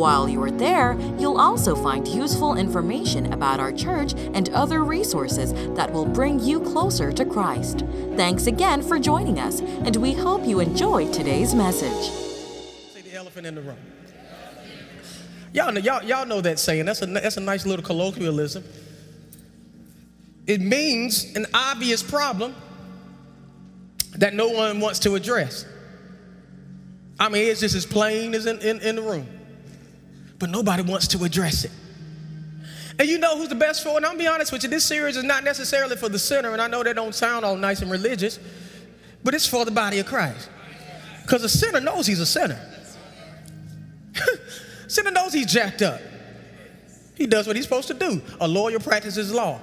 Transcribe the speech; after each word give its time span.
While 0.00 0.30
you 0.30 0.42
are 0.42 0.50
there, 0.50 0.98
you'll 1.18 1.38
also 1.38 1.76
find 1.76 2.08
useful 2.08 2.56
information 2.56 3.34
about 3.34 3.60
our 3.60 3.70
church 3.70 4.14
and 4.32 4.48
other 4.48 4.82
resources 4.82 5.52
that 5.74 5.92
will 5.92 6.06
bring 6.06 6.40
you 6.40 6.60
closer 6.60 7.12
to 7.12 7.22
Christ. 7.22 7.84
Thanks 8.16 8.46
again 8.46 8.80
for 8.80 8.98
joining 8.98 9.38
us, 9.38 9.60
and 9.60 9.94
we 9.96 10.14
hope 10.14 10.46
you 10.46 10.60
enjoy 10.60 11.12
today's 11.12 11.54
message. 11.54 12.08
Say 12.94 13.02
the 13.02 13.12
elephant 13.12 13.46
in 13.46 13.54
the 13.54 13.60
room. 13.60 13.76
Y'all 15.52 15.70
know, 15.70 15.80
y'all, 15.80 16.02
y'all 16.02 16.24
know 16.24 16.40
that 16.40 16.58
saying. 16.58 16.86
That's 16.86 17.02
a, 17.02 17.06
that's 17.06 17.36
a 17.36 17.40
nice 17.40 17.66
little 17.66 17.84
colloquialism. 17.84 18.64
It 20.46 20.62
means 20.62 21.36
an 21.36 21.44
obvious 21.52 22.02
problem 22.02 22.54
that 24.16 24.32
no 24.32 24.48
one 24.48 24.80
wants 24.80 24.98
to 25.00 25.14
address. 25.14 25.66
I 27.18 27.28
mean, 27.28 27.48
it's 27.48 27.60
just 27.60 27.74
as 27.74 27.84
plain 27.84 28.34
as 28.34 28.46
in, 28.46 28.60
in, 28.60 28.80
in 28.80 28.96
the 28.96 29.02
room 29.02 29.39
but 30.40 30.50
nobody 30.50 30.82
wants 30.82 31.06
to 31.08 31.22
address 31.22 31.64
it. 31.64 31.70
And 32.98 33.08
you 33.08 33.18
know 33.18 33.38
who's 33.38 33.48
the 33.48 33.54
best 33.54 33.84
for 33.84 33.90
it? 33.90 33.96
And 33.98 34.06
I'll 34.06 34.16
be 34.16 34.26
honest 34.26 34.50
with 34.52 34.64
you, 34.64 34.68
this 34.68 34.84
series 34.84 35.16
is 35.16 35.22
not 35.22 35.44
necessarily 35.44 35.96
for 35.96 36.08
the 36.08 36.18
sinner, 36.18 36.52
and 36.52 36.60
I 36.60 36.66
know 36.66 36.82
that 36.82 36.96
don't 36.96 37.14
sound 37.14 37.44
all 37.44 37.56
nice 37.56 37.82
and 37.82 37.90
religious, 37.90 38.40
but 39.22 39.34
it's 39.34 39.46
for 39.46 39.64
the 39.64 39.70
body 39.70 40.00
of 40.00 40.06
Christ. 40.06 40.50
Because 41.22 41.44
a 41.44 41.48
sinner 41.48 41.80
knows 41.80 42.06
he's 42.06 42.20
a 42.20 42.26
sinner. 42.26 42.60
sinner 44.88 45.12
knows 45.12 45.32
he's 45.32 45.46
jacked 45.46 45.82
up. 45.82 46.00
He 47.16 47.26
does 47.26 47.46
what 47.46 47.54
he's 47.54 47.66
supposed 47.66 47.88
to 47.88 47.94
do. 47.94 48.20
A 48.40 48.48
lawyer 48.48 48.80
practices 48.80 49.32
law. 49.32 49.60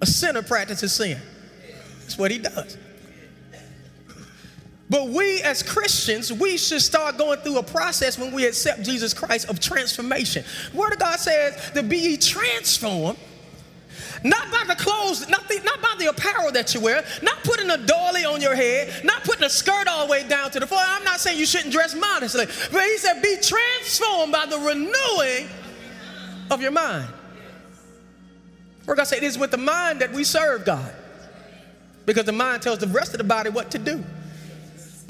A 0.00 0.06
sinner 0.06 0.42
practices 0.42 0.92
sin. 0.92 1.20
That's 2.00 2.16
what 2.16 2.30
he 2.30 2.38
does. 2.38 2.76
But 4.92 5.08
we 5.08 5.40
as 5.40 5.62
Christians, 5.62 6.30
we 6.30 6.58
should 6.58 6.82
start 6.82 7.16
going 7.16 7.38
through 7.38 7.56
a 7.56 7.62
process 7.62 8.18
when 8.18 8.30
we 8.30 8.44
accept 8.44 8.82
Jesus 8.82 9.14
Christ 9.14 9.48
of 9.48 9.58
transformation. 9.58 10.44
Word 10.74 10.92
of 10.92 10.98
God 10.98 11.18
says 11.18 11.70
to 11.70 11.82
be 11.82 12.18
transformed, 12.18 13.18
not 14.22 14.52
by 14.52 14.64
the 14.68 14.74
clothes, 14.74 15.26
not, 15.30 15.48
the, 15.48 15.62
not 15.64 15.80
by 15.80 15.94
the 15.98 16.10
apparel 16.10 16.52
that 16.52 16.74
you 16.74 16.80
wear, 16.80 17.02
not 17.22 17.42
putting 17.42 17.70
a 17.70 17.78
dolly 17.78 18.26
on 18.26 18.42
your 18.42 18.54
head, 18.54 19.02
not 19.02 19.24
putting 19.24 19.44
a 19.44 19.48
skirt 19.48 19.88
all 19.88 20.04
the 20.04 20.12
way 20.12 20.28
down 20.28 20.50
to 20.50 20.60
the 20.60 20.66
floor. 20.66 20.82
I'm 20.84 21.04
not 21.04 21.20
saying 21.20 21.38
you 21.38 21.46
shouldn't 21.46 21.72
dress 21.72 21.94
modestly, 21.94 22.44
but 22.70 22.82
he 22.82 22.98
said 22.98 23.22
be 23.22 23.38
transformed 23.40 24.30
by 24.30 24.44
the 24.44 24.58
renewing 24.58 25.48
of 26.50 26.60
your 26.60 26.70
mind. 26.70 27.08
Word 28.84 28.92
of 28.92 28.98
God 28.98 29.04
said 29.04 29.22
it 29.22 29.24
is 29.24 29.38
with 29.38 29.52
the 29.52 29.56
mind 29.56 30.02
that 30.02 30.12
we 30.12 30.22
serve 30.22 30.66
God. 30.66 30.94
Because 32.04 32.26
the 32.26 32.32
mind 32.32 32.60
tells 32.60 32.78
the 32.78 32.88
rest 32.88 33.14
of 33.14 33.18
the 33.18 33.24
body 33.24 33.48
what 33.48 33.70
to 33.70 33.78
do. 33.78 34.04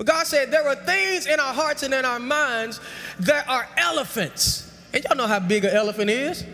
But 0.03 0.15
God 0.15 0.27
said 0.27 0.51
there 0.51 0.67
are 0.67 0.75
things 0.75 1.29
in 1.29 1.39
our 1.39 1.55
hearts 1.55 1.85
and 1.85 1.95
in 1.95 2.05
our 2.05 2.19
minds 2.19 2.81
that 3.21 3.49
are 3.49 3.69
elephants. 3.77 4.69
And 4.93 5.05
y'all 5.05 5.17
know 5.17 5.29
how 5.29 5.39
big 5.39 5.65
an 5.65 5.71
elephant 5.71 6.11
is. 6.11 6.45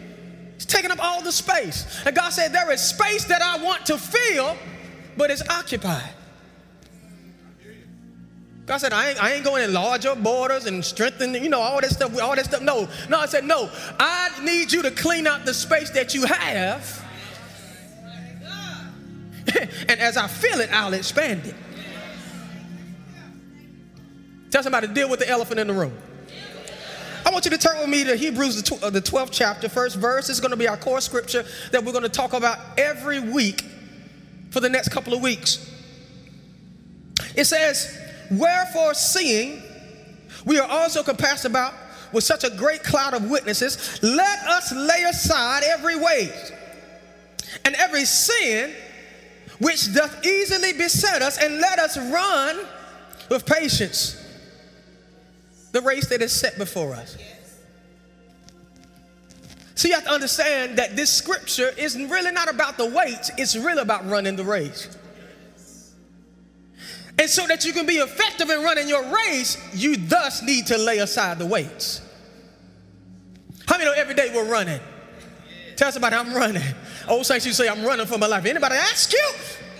It's 0.57 0.67
taking 0.67 0.91
up 0.91 1.03
all 1.03 1.23
the 1.23 1.33
space. 1.33 2.03
And 2.05 2.15
God 2.15 2.29
said 2.29 2.53
there 2.53 2.71
is 2.71 2.83
space 2.83 3.25
that 3.25 3.41
I 3.41 3.65
want 3.65 3.87
to 3.87 3.97
fill, 3.97 4.55
but 5.17 5.31
it's 5.31 5.41
occupied. 5.49 6.11
God 8.67 8.77
said, 8.77 8.93
I 8.93 9.09
ain't, 9.09 9.25
I 9.25 9.33
ain't 9.33 9.47
going 9.47 9.63
to 9.63 9.69
enlarge 9.69 10.05
your 10.05 10.17
borders 10.17 10.67
and 10.67 10.85
strengthen, 10.85 11.33
you 11.33 11.49
know, 11.49 11.61
all 11.61 11.81
that 11.81 11.91
stuff, 11.91 12.21
all 12.21 12.37
that 12.37 12.45
stuff. 12.45 12.61
No, 12.61 12.87
no, 13.09 13.19
I 13.19 13.25
said, 13.25 13.47
no, 13.47 13.71
I 13.99 14.29
need 14.45 14.71
you 14.71 14.83
to 14.83 14.91
clean 14.91 15.27
out 15.27 15.47
the 15.47 15.55
space 15.55 15.89
that 15.93 16.15
you 16.15 16.27
have. 16.27 17.03
and 19.89 19.99
as 20.01 20.19
I 20.19 20.27
fill 20.27 20.61
it, 20.61 20.69
I'll 20.71 20.93
expand 20.93 21.47
it. 21.47 21.55
Tell 24.51 24.63
somebody 24.63 24.87
to 24.87 24.95
deal 24.95 25.11
with 25.11 25.21
the 25.21 25.29
elephant 25.29 25.61
in 25.61 25.67
the 25.67 25.75
room. 25.75 25.97
I 27.27 27.31
want 27.31 27.45
you 27.45 27.51
to 27.51 27.59
turn 27.59 27.79
with 27.79 27.91
me 27.91 28.05
to 28.05 28.17
Hebrews, 28.17 28.63
the 28.63 28.63
12th 28.63 29.21
uh, 29.21 29.27
chapter, 29.31 29.69
first 29.69 29.97
verse. 29.97 30.31
It's 30.31 30.41
going 30.41 30.53
to 30.53 30.57
be 30.57 30.67
our 30.67 30.79
core 30.79 31.03
scripture 31.03 31.45
that 31.73 31.85
we're 31.85 31.93
going 31.93 32.05
to 32.05 32.09
talk 32.09 32.33
about 32.33 32.59
every 32.79 33.21
week 33.21 33.63
for 34.51 34.61
the 34.61 34.69
next 34.71 34.89
couple 34.89 35.13
of 35.13 35.21
weeks. 35.21 35.71
It 37.37 37.45
says, 37.45 37.99
Wherefore, 38.31 38.95
seeing 38.95 39.63
we 40.47 40.59
are 40.59 40.69
also 40.69 41.03
compassed 41.03 41.45
about 41.45 41.75
with 42.13 42.25
such 42.25 42.45
a 42.45 42.51
great 42.51 42.83
cloud 42.83 43.13
of 43.13 43.29
witnesses, 43.29 44.03
let 44.03 44.39
us 44.47 44.73
lay 44.73 45.03
aside 45.03 45.65
every 45.65 45.97
weight 45.97 46.55
and 47.67 47.75
every 47.75 48.07
sin 48.07 48.73
which 49.59 49.93
doth 49.93 50.25
easily 50.25 50.73
beset 50.73 51.21
us, 51.21 51.37
and 51.43 51.59
let 51.59 51.79
us 51.79 51.99
run 51.99 52.65
with 53.29 53.45
patience 53.45 54.28
the 55.79 55.87
race 55.87 56.09
that 56.09 56.23
is 56.23 56.33
set 56.33 56.59
before 56.59 56.93
us. 56.95 57.17
So 59.77 59.87
you 59.87 59.95
have 59.95 60.05
to 60.05 60.11
understand 60.11 60.79
that 60.79 60.97
this 60.97 61.13
scripture 61.13 61.71
is 61.79 61.97
really 61.97 62.33
not 62.33 62.51
about 62.51 62.77
the 62.77 62.87
weights, 62.87 63.31
it's 63.39 63.55
really 63.55 63.81
about 63.81 64.09
running 64.09 64.35
the 64.35 64.45
race. 64.45 64.89
And 67.17 67.31
so 67.31 67.47
that 67.47 67.65
you 67.65 67.73
can 67.73 67.87
be 67.87 67.95
effective 67.95 68.51
in 68.51 68.63
running 68.63 68.89
your 68.89 69.05
race, 69.05 69.57
you 69.73 69.97
thus 69.97 70.43
need 70.43 70.67
to 70.67 70.79
lay 70.79 70.99
aside 70.99 71.39
the 71.39 71.47
weights. 71.47 72.01
How 73.67 73.79
many 73.79 73.89
know 73.89 73.97
every 73.97 74.15
day 74.15 74.33
we're 74.35 74.51
running? 74.51 74.81
Tell 75.77 75.93
somebody 75.93 76.17
I'm 76.17 76.35
running. 76.35 76.63
Old 77.09 77.25
saints, 77.25 77.47
you 77.47 77.53
say 77.53 77.69
I'm 77.69 77.85
running 77.85 78.07
for 78.07 78.19
my 78.19 78.27
life. 78.27 78.45
Anybody 78.47 78.75
ask 78.75 79.13
you? 79.13 79.33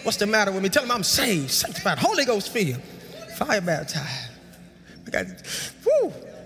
What's 0.05 0.19
the 0.19 0.27
matter 0.27 0.53
with 0.53 0.63
me? 0.63 0.69
Tell 0.69 0.85
them 0.85 0.93
I'm 0.93 1.03
saved, 1.03 1.51
sanctified, 1.51 1.99
Holy 1.99 2.25
Ghost 2.25 2.53
filled, 2.53 2.83
fire 3.37 3.61
baptized. 3.61 4.28
Got, 5.11 5.27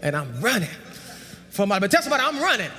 and 0.03 0.17
I'm 0.17 0.41
running 0.41 0.69
for 1.51 1.67
my, 1.67 1.79
but 1.79 1.91
tell 1.91 2.03
somebody 2.03 2.23
I'm 2.25 2.41
running. 2.41 2.71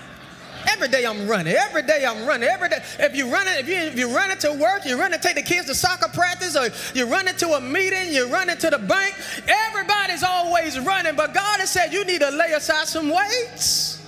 Every 0.69 0.88
day 0.88 1.05
I'm 1.05 1.27
running. 1.27 1.53
Every 1.53 1.81
day 1.81 2.05
I'm 2.05 2.25
running. 2.25 2.47
Every 2.47 2.69
day. 2.69 2.81
If 2.99 3.16
you're 3.16 3.27
running, 3.27 3.53
if 3.57 3.67
you 3.67 3.75
if 3.75 3.97
you 3.97 4.16
running 4.16 4.38
to 4.39 4.53
work, 4.53 4.85
you're 4.85 4.97
running 4.97 5.19
to 5.19 5.27
take 5.27 5.35
the 5.35 5.41
kids 5.41 5.67
to 5.67 5.75
soccer 5.75 6.09
practice, 6.09 6.55
or 6.55 6.69
you're 6.97 7.07
running 7.07 7.35
to 7.35 7.49
a 7.53 7.61
meeting, 7.61 8.13
you're 8.13 8.29
running 8.29 8.57
to 8.57 8.69
the 8.69 8.77
bank. 8.77 9.13
Everybody's 9.47 10.23
always 10.23 10.79
running, 10.79 11.16
but 11.16 11.33
God 11.33 11.59
has 11.59 11.69
said 11.72 11.91
you 11.91 12.05
need 12.05 12.22
to 12.22 12.31
lay 12.31 12.53
aside 12.53 12.88
some 12.88 13.09
weights. 13.09 14.01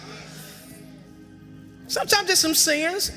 Sometimes 1.88 2.28
there's 2.28 2.40
some 2.40 2.56
sins. 2.56 3.12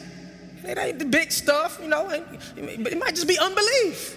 It 0.64 0.76
ain't 0.76 0.98
the 0.98 1.04
big 1.04 1.32
stuff, 1.32 1.78
you 1.80 1.88
know. 1.88 2.10
It 2.10 2.98
might 2.98 3.14
just 3.14 3.28
be 3.28 3.38
unbelief. 3.38 4.16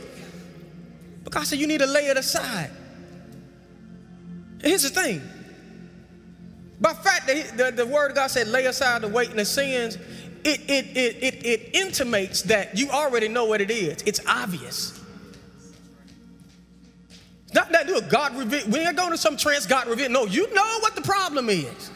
But 1.23 1.31
God 1.31 1.45
said 1.45 1.59
you 1.59 1.67
need 1.67 1.79
to 1.79 1.85
lay 1.85 2.07
it 2.07 2.17
aside. 2.17 2.71
Here's 4.61 4.83
the 4.83 4.89
thing. 4.89 5.21
By 6.79 6.93
fact, 6.93 7.27
the, 7.27 7.43
the, 7.55 7.71
the, 7.71 7.85
word 7.85 8.09
of 8.09 8.15
God 8.15 8.27
said, 8.27 8.47
lay 8.47 8.65
aside 8.65 9.03
the 9.03 9.07
weight 9.07 9.29
and 9.29 9.37
the 9.37 9.45
sins, 9.45 9.97
it, 10.43 10.61
it, 10.67 10.97
it, 10.97 11.23
it, 11.23 11.45
it 11.45 11.75
intimates 11.75 12.41
that 12.43 12.75
you 12.75 12.89
already 12.89 13.27
know 13.27 13.45
what 13.45 13.61
it 13.61 13.69
is. 13.69 14.01
It's 14.05 14.19
obvious. 14.25 14.99
Not 17.53 17.71
that 17.71 17.85
do 17.85 18.01
God 18.01 18.35
reveal. 18.35 18.67
We 18.67 18.79
ain't 18.79 18.97
going 18.97 19.11
to 19.11 19.17
some 19.17 19.37
trance 19.37 19.67
God 19.67 19.87
reveal. 19.87 20.09
No, 20.09 20.25
you 20.25 20.51
know 20.53 20.79
what 20.79 20.95
the 20.95 21.01
problem 21.01 21.49
is. 21.49 21.91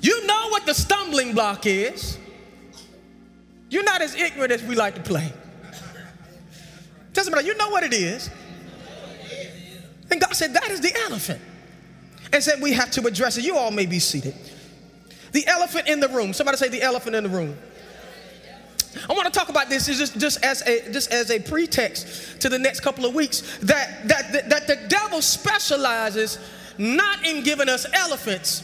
You 0.00 0.26
know 0.26 0.48
what 0.48 0.66
the 0.66 0.74
stumbling 0.74 1.34
block 1.34 1.66
is. 1.66 2.18
You're 3.70 3.84
not 3.84 4.02
as 4.02 4.14
ignorant 4.14 4.52
as 4.52 4.62
we 4.64 4.74
like 4.74 4.94
to 4.96 5.02
play. 5.02 5.32
Tell 7.12 7.24
somebody, 7.24 7.46
you 7.46 7.56
know 7.56 7.70
what 7.70 7.84
it 7.84 7.92
is. 7.92 8.30
And 10.10 10.20
God 10.20 10.34
said, 10.34 10.54
that 10.54 10.70
is 10.70 10.80
the 10.80 10.94
elephant 11.04 11.40
and 12.32 12.42
said 12.42 12.60
we 12.60 12.72
have 12.72 12.90
to 12.92 13.06
address 13.06 13.36
it. 13.36 13.44
You 13.44 13.56
all 13.56 13.70
may 13.70 13.86
be 13.86 13.98
seated. 13.98 14.34
The 15.32 15.46
elephant 15.46 15.88
in 15.88 16.00
the 16.00 16.08
room. 16.08 16.32
Somebody 16.32 16.56
say 16.56 16.68
the 16.68 16.82
elephant 16.82 17.16
in 17.16 17.24
the 17.24 17.30
room. 17.30 17.56
I 19.08 19.12
want 19.12 19.32
to 19.32 19.38
talk 19.38 19.50
about 19.50 19.68
this 19.68 19.86
just, 19.86 20.18
just 20.18 20.42
as 20.42 20.62
a 20.62 20.90
just 20.90 21.12
as 21.12 21.30
a 21.30 21.38
pretext 21.38 22.40
to 22.40 22.48
the 22.48 22.58
next 22.58 22.80
couple 22.80 23.04
of 23.04 23.14
weeks 23.14 23.58
that 23.58 24.08
that, 24.08 24.32
that, 24.32 24.48
that 24.48 24.66
the 24.66 24.76
devil 24.88 25.20
specializes 25.20 26.38
not 26.78 27.26
in 27.26 27.42
giving 27.42 27.68
us 27.68 27.86
elephants, 27.92 28.62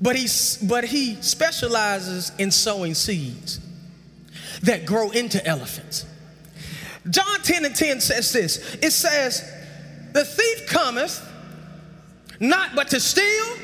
but 0.00 0.16
he 0.16 0.26
but 0.66 0.84
he 0.84 1.16
specializes 1.16 2.32
in 2.38 2.50
sowing 2.50 2.94
seeds 2.94 3.60
that 4.62 4.86
grow 4.86 5.10
into 5.10 5.44
elephants. 5.46 6.06
John 7.10 7.40
10 7.42 7.66
and 7.66 7.76
10 7.76 8.00
says 8.00 8.32
this. 8.32 8.76
It 8.76 8.92
says, 8.92 9.42
The 10.12 10.24
thief 10.24 10.66
cometh 10.68 11.20
not 12.48 12.74
but 12.74 12.88
to 12.88 13.00
steal, 13.00 13.56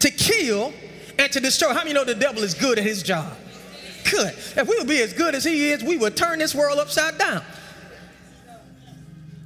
to 0.00 0.10
kill, 0.10 0.72
and 1.18 1.30
to 1.32 1.40
destroy. 1.40 1.72
How 1.72 1.80
many 1.80 1.92
know 1.92 2.04
the 2.04 2.14
devil 2.14 2.42
is 2.42 2.54
good 2.54 2.78
at 2.78 2.84
his 2.84 3.02
job? 3.02 3.36
Good. 4.10 4.34
If 4.56 4.68
we 4.68 4.76
would 4.76 4.88
be 4.88 5.00
as 5.00 5.12
good 5.12 5.34
as 5.34 5.44
he 5.44 5.70
is, 5.70 5.82
we 5.82 5.96
would 5.96 6.16
turn 6.16 6.38
this 6.38 6.54
world 6.54 6.78
upside 6.78 7.18
down. 7.18 7.42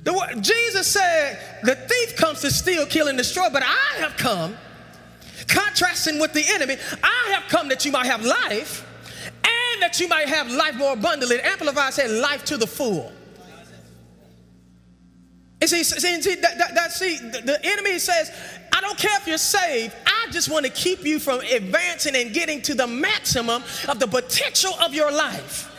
The, 0.05 0.39
Jesus 0.41 0.87
said, 0.87 1.39
The 1.63 1.75
thief 1.75 2.17
comes 2.17 2.41
to 2.41 2.51
steal, 2.51 2.87
kill, 2.87 3.09
and 3.09 3.19
destroy, 3.19 3.49
but 3.53 3.63
I 3.63 3.99
have 3.99 4.17
come, 4.17 4.57
contrasting 5.47 6.19
with 6.19 6.33
the 6.33 6.45
enemy, 6.49 6.77
I 7.03 7.33
have 7.35 7.45
come 7.49 7.69
that 7.69 7.85
you 7.85 7.93
might 7.93 8.07
have 8.07 8.25
life 8.25 8.87
and 9.45 9.83
that 9.83 10.01
you 10.01 10.09
might 10.09 10.29
have 10.29 10.51
life 10.51 10.77
more 10.77 10.95
abundantly. 10.95 11.41
Amplified 11.41 11.95
said, 11.95 12.11
Life 12.11 12.45
to 12.47 12.57
the 12.57 12.67
full. 12.67 13.13
And 15.61 15.69
see, 15.69 15.83
see, 15.83 16.35
that, 16.37 16.59
that, 16.59 16.75
that, 16.75 16.93
see 16.93 17.19
the 17.19 17.59
enemy 17.65 17.99
says, 17.99 18.31
I 18.73 18.81
don't 18.81 18.97
care 18.97 19.17
if 19.19 19.27
you're 19.27 19.39
saved. 19.39 19.95
I 20.07 20.31
just 20.31 20.51
want 20.51 20.65
to 20.67 20.71
keep 20.71 21.05
you 21.05 21.19
from 21.19 21.41
advancing 21.41 22.15
and 22.15 22.33
getting 22.33 22.63
to 22.63 22.75
the 22.75 22.87
maximum 22.87 23.63
of 23.89 23.99
the 23.99 24.07
potential 24.07 24.73
of 24.81 24.95
your 24.95 25.11
life. 25.11 25.75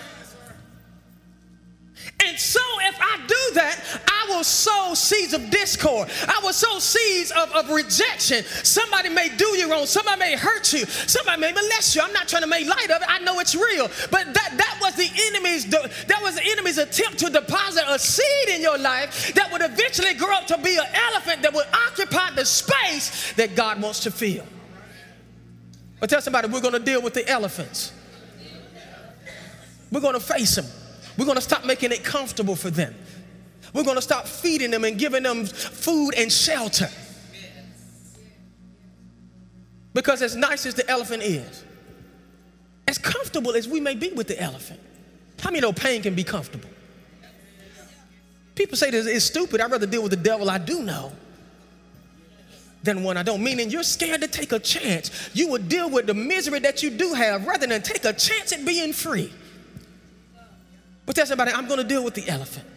And 2.25 2.37
so, 2.37 2.59
if 2.81 2.97
I 2.99 3.17
do 3.27 3.55
that, 3.55 4.01
I 4.07 4.25
will 4.29 4.43
sow 4.43 4.93
seeds 4.93 5.33
of 5.33 5.49
discord. 5.49 6.09
I 6.27 6.39
will 6.43 6.51
sow 6.51 6.77
seeds 6.79 7.31
of, 7.31 7.51
of 7.53 7.69
rejection. 7.69 8.43
Somebody 8.43 9.09
may 9.09 9.29
do 9.29 9.45
you 9.57 9.71
wrong. 9.71 9.85
Somebody 9.85 10.19
may 10.19 10.35
hurt 10.35 10.73
you. 10.73 10.85
Somebody 10.85 11.39
may 11.39 11.53
molest 11.53 11.95
you. 11.95 12.01
I'm 12.01 12.11
not 12.11 12.27
trying 12.27 12.41
to 12.41 12.47
make 12.47 12.67
light 12.67 12.91
of 12.91 13.01
it. 13.01 13.07
I 13.07 13.19
know 13.19 13.39
it's 13.39 13.55
real. 13.55 13.87
But 14.11 14.33
that, 14.33 14.53
that 14.57 14.79
was 14.81 14.95
the 14.95 15.09
enemy's 15.27 15.65
that 15.69 16.21
was 16.21 16.35
the 16.35 16.45
enemy's 16.45 16.77
attempt 16.77 17.19
to 17.19 17.29
deposit 17.29 17.83
a 17.87 17.97
seed 17.97 18.49
in 18.49 18.61
your 18.61 18.77
life 18.77 19.33
that 19.35 19.51
would 19.51 19.61
eventually 19.61 20.13
grow 20.13 20.33
up 20.33 20.47
to 20.47 20.57
be 20.57 20.77
an 20.77 20.87
elephant 21.11 21.41
that 21.43 21.53
would 21.53 21.67
occupy 21.87 22.31
the 22.35 22.45
space 22.45 23.33
that 23.33 23.55
God 23.55 23.81
wants 23.81 24.01
to 24.01 24.11
fill. 24.11 24.45
But 25.99 26.09
tell 26.09 26.21
somebody 26.21 26.47
we're 26.47 26.61
going 26.61 26.73
to 26.73 26.79
deal 26.79 27.01
with 27.01 27.13
the 27.13 27.27
elephants. 27.27 27.93
We're 29.91 30.01
going 30.01 30.13
to 30.13 30.19
face 30.19 30.55
them. 30.55 30.65
We're 31.19 31.25
going 31.25 31.35
to 31.35 31.41
stop 31.41 31.65
making 31.65 31.91
it 31.91 32.05
comfortable 32.05 32.55
for 32.55 32.69
them. 32.69 32.95
We're 33.73 33.83
going 33.83 33.97
to 33.97 34.01
stop 34.01 34.25
feeding 34.25 34.71
them 34.71 34.85
and 34.85 34.97
giving 34.97 35.23
them 35.23 35.45
food 35.45 36.13
and 36.15 36.31
shelter. 36.31 36.89
Because 39.93 40.21
as 40.21 40.37
nice 40.37 40.65
as 40.65 40.75
the 40.75 40.89
elephant 40.89 41.23
is, 41.23 41.65
as 42.87 42.97
comfortable 42.97 43.51
as 43.51 43.67
we 43.67 43.81
may 43.81 43.95
be 43.95 44.11
with 44.11 44.29
the 44.29 44.41
elephant, 44.41 44.79
how 45.41 45.49
many 45.49 45.59
know 45.59 45.73
pain 45.73 46.01
can 46.01 46.15
be 46.15 46.23
comfortable? 46.23 46.69
People 48.55 48.77
say 48.77 48.89
this 48.89 49.05
is 49.05 49.25
stupid. 49.25 49.59
I'd 49.59 49.71
rather 49.71 49.87
deal 49.87 50.01
with 50.01 50.11
the 50.11 50.17
devil 50.17 50.49
I 50.49 50.57
do 50.57 50.83
know 50.83 51.11
than 52.83 53.03
one 53.03 53.17
I 53.17 53.23
don't. 53.23 53.43
Meaning 53.43 53.69
you're 53.71 53.83
scared 53.83 54.21
to 54.21 54.27
take 54.29 54.53
a 54.53 54.59
chance. 54.59 55.29
You 55.33 55.49
would 55.49 55.67
deal 55.67 55.89
with 55.89 56.07
the 56.07 56.13
misery 56.13 56.59
that 56.59 56.81
you 56.81 56.91
do 56.91 57.13
have 57.13 57.45
rather 57.45 57.67
than 57.67 57.81
take 57.81 58.05
a 58.05 58.13
chance 58.13 58.53
at 58.53 58.65
being 58.65 58.93
free. 58.93 59.33
But 61.09 61.15
tell 61.15 61.25
somebody, 61.25 61.51
I'm 61.51 61.65
going 61.65 61.79
to 61.79 61.83
deal 61.83 62.03
with 62.03 62.13
the 62.13 62.29
elephant. 62.29 62.67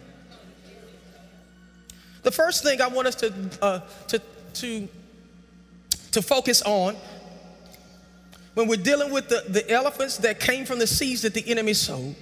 The 2.23 2.31
first 2.31 2.63
thing 2.63 2.81
I 2.81 2.87
want 2.87 3.07
us 3.07 3.13
to, 3.17 3.31
uh, 3.61 3.81
to, 4.07 4.19
to, 4.55 4.87
to 6.13 6.21
focus 6.23 6.63
on 6.63 6.95
when 8.55 8.67
we're 8.67 8.81
dealing 8.81 9.11
with 9.13 9.29
the, 9.29 9.43
the 9.47 9.69
elephants 9.69 10.17
that 10.17 10.39
came 10.39 10.65
from 10.65 10.79
the 10.79 10.87
seeds 10.87 11.21
that 11.21 11.35
the 11.35 11.47
enemy 11.47 11.75
sowed, 11.75 12.15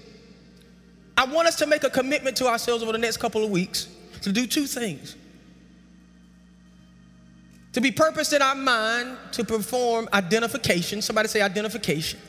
I 1.16 1.24
want 1.28 1.48
us 1.48 1.56
to 1.60 1.66
make 1.66 1.86
a 1.86 1.90
commitment 1.90 2.36
to 2.38 2.48
ourselves 2.48 2.84
over 2.84 2.92
the 2.92 2.98
next 2.98 3.16
couple 3.16 3.46
of 3.46 3.50
weeks 3.50 3.88
to 4.24 4.34
do 4.34 4.46
two 4.46 4.66
things. 4.66 5.16
To 7.72 7.80
be 7.80 7.90
purposed 7.90 8.34
in 8.34 8.42
our 8.42 8.56
mind 8.56 9.18
to 9.32 9.46
perform 9.46 10.10
identification. 10.12 11.02
Somebody 11.02 11.30
say 11.30 11.42
identification. 11.42 12.20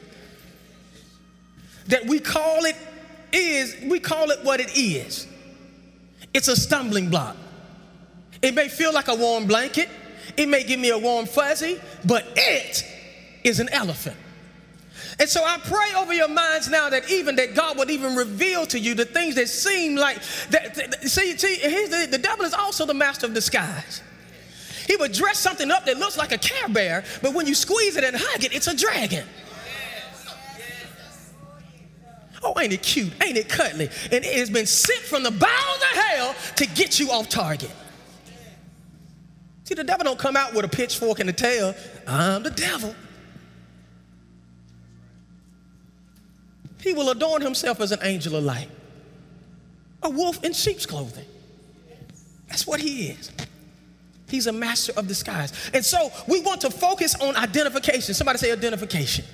That 1.88 2.06
we 2.06 2.20
call 2.20 2.64
it 2.64 2.76
is, 3.34 3.76
we 3.84 4.00
call 4.00 4.30
it 4.30 4.40
what 4.42 4.60
it 4.60 4.76
is. 4.76 5.26
It's 6.34 6.48
a 6.48 6.56
stumbling 6.56 7.10
block. 7.10 7.36
It 8.40 8.54
may 8.54 8.68
feel 8.68 8.92
like 8.92 9.08
a 9.08 9.14
warm 9.14 9.46
blanket, 9.46 9.88
it 10.36 10.48
may 10.48 10.64
give 10.64 10.80
me 10.80 10.90
a 10.90 10.98
warm 10.98 11.26
fuzzy, 11.26 11.80
but 12.04 12.24
it 12.36 12.84
is 13.44 13.60
an 13.60 13.68
elephant. 13.70 14.16
And 15.18 15.28
so 15.28 15.44
I 15.44 15.58
pray 15.58 15.92
over 15.96 16.12
your 16.12 16.28
minds 16.28 16.68
now 16.68 16.88
that 16.88 17.10
even 17.10 17.36
that 17.36 17.54
God 17.54 17.76
would 17.78 17.90
even 17.90 18.16
reveal 18.16 18.66
to 18.66 18.78
you 18.78 18.94
the 18.94 19.04
things 19.04 19.34
that 19.34 19.48
seem 19.48 19.94
like 19.96 20.16
that. 20.50 20.74
that 20.74 21.08
see, 21.08 21.36
see 21.36 21.56
the, 21.86 22.08
the 22.10 22.18
devil 22.18 22.44
is 22.44 22.54
also 22.54 22.86
the 22.86 22.94
master 22.94 23.26
of 23.26 23.34
disguise. 23.34 24.02
He 24.86 24.96
would 24.96 25.12
dress 25.12 25.38
something 25.38 25.70
up 25.70 25.86
that 25.86 25.98
looks 25.98 26.16
like 26.16 26.32
a 26.32 26.38
care 26.38 26.68
bear, 26.68 27.04
but 27.20 27.34
when 27.34 27.46
you 27.46 27.54
squeeze 27.54 27.96
it 27.96 28.04
and 28.04 28.16
hug 28.18 28.44
it, 28.44 28.54
it's 28.54 28.66
a 28.66 28.76
dragon. 28.76 29.24
Oh, 32.42 32.58
ain't 32.60 32.72
it 32.72 32.82
cute? 32.82 33.12
Ain't 33.22 33.36
it 33.36 33.48
cuddly? 33.48 33.88
And 34.10 34.24
it 34.24 34.36
has 34.36 34.50
been 34.50 34.66
sent 34.66 35.00
from 35.00 35.22
the 35.22 35.30
bowels 35.30 35.82
of 35.82 35.98
hell 35.98 36.34
to 36.56 36.66
get 36.66 36.98
you 36.98 37.10
off 37.10 37.28
target. 37.28 37.70
See, 39.64 39.74
the 39.74 39.84
devil 39.84 40.04
don't 40.04 40.18
come 40.18 40.36
out 40.36 40.52
with 40.52 40.64
a 40.64 40.68
pitchfork 40.68 41.20
and 41.20 41.30
a 41.30 41.32
tail. 41.32 41.74
I'm 42.06 42.42
the 42.42 42.50
devil. 42.50 42.94
He 46.80 46.92
will 46.92 47.10
adorn 47.10 47.42
himself 47.42 47.80
as 47.80 47.92
an 47.92 48.00
angel 48.02 48.34
of 48.34 48.42
light, 48.42 48.68
a 50.02 50.10
wolf 50.10 50.42
in 50.44 50.52
sheep's 50.52 50.84
clothing. 50.84 51.24
That's 52.48 52.66
what 52.66 52.80
he 52.80 53.10
is. 53.10 53.30
He's 54.28 54.48
a 54.48 54.52
master 54.52 54.92
of 54.96 55.06
disguise. 55.06 55.52
And 55.72 55.84
so 55.84 56.10
we 56.26 56.40
want 56.40 56.62
to 56.62 56.70
focus 56.70 57.14
on 57.20 57.36
identification. 57.36 58.14
Somebody 58.14 58.38
say 58.38 58.50
identification 58.50 59.24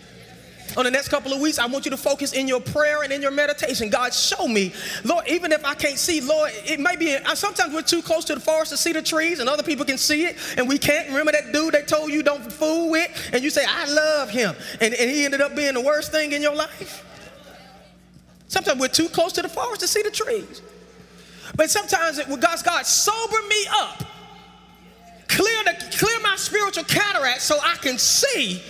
on 0.77 0.85
the 0.85 0.91
next 0.91 1.09
couple 1.09 1.33
of 1.33 1.41
weeks, 1.41 1.59
I 1.59 1.67
want 1.67 1.85
you 1.85 1.91
to 1.91 1.97
focus 1.97 2.33
in 2.33 2.47
your 2.47 2.61
prayer 2.61 3.03
and 3.03 3.13
in 3.13 3.23
your 3.23 3.31
meditation. 3.31 3.91
God, 3.91 4.13
show 4.13 4.47
me, 4.47 4.73
Lord, 5.05 5.27
even 5.29 5.53
if 5.53 5.65
I 5.65 5.75
can't 5.75 5.99
see, 5.99 6.21
Lord, 6.21 6.53
it 6.65 6.79
may 6.79 6.97
be, 6.97 7.17
sometimes 7.35 7.75
we're 7.75 7.83
too 7.83 8.03
close 8.03 8.25
to 8.27 8.35
the 8.35 8.41
forest 8.41 8.71
to 8.73 8.77
see 8.77 8.93
the 8.93 9.03
trees 9.03 9.41
and 9.41 9.49
other 9.49 9.63
people 9.63 9.85
can 9.85 9.99
see 9.99 10.27
it 10.27 10.37
and 10.57 10.69
we 10.69 10.79
can't. 10.79 11.09
Remember 11.09 11.33
that 11.33 11.53
dude 11.53 11.75
that 11.75 11.89
told 11.89 12.13
you 12.13 12.23
don't 12.23 12.53
fool 12.53 12.91
with? 12.91 13.31
And 13.33 13.43
you 13.43 13.51
say, 13.51 13.65
I 13.67 13.87
love 13.87 14.31
him. 14.31 14.55
And, 14.81 14.95
and 14.95 15.11
he 15.11 15.25
ended 15.25 15.41
up 15.41 15.57
being 15.57 15.75
the 15.75 15.81
worst 15.81 16.13
thing 16.13 16.33
in 16.33 16.43
your 16.43 16.55
life. 16.55 17.05
Sometimes 18.49 18.81
we're 18.81 18.89
too 18.89 19.09
close 19.09 19.33
to 19.35 19.43
the 19.43 19.49
forest 19.49 19.81
to 19.83 19.89
see 19.89 20.03
the 20.03 20.11
trees. 20.11 20.63
But 21.55 21.71
sometimes 21.71 22.19
it, 22.19 22.29
God's 22.41 22.63
God, 22.63 22.87
sober 22.87 23.37
me 23.49 23.67
up. 23.81 24.05
Clear, 25.29 25.65
the, 25.65 25.97
clear 25.99 26.19
my 26.21 26.37
spiritual 26.37 26.85
cataract 26.85 27.43
so 27.43 27.59
I 27.63 27.77
can 27.77 27.99
see 27.99 28.63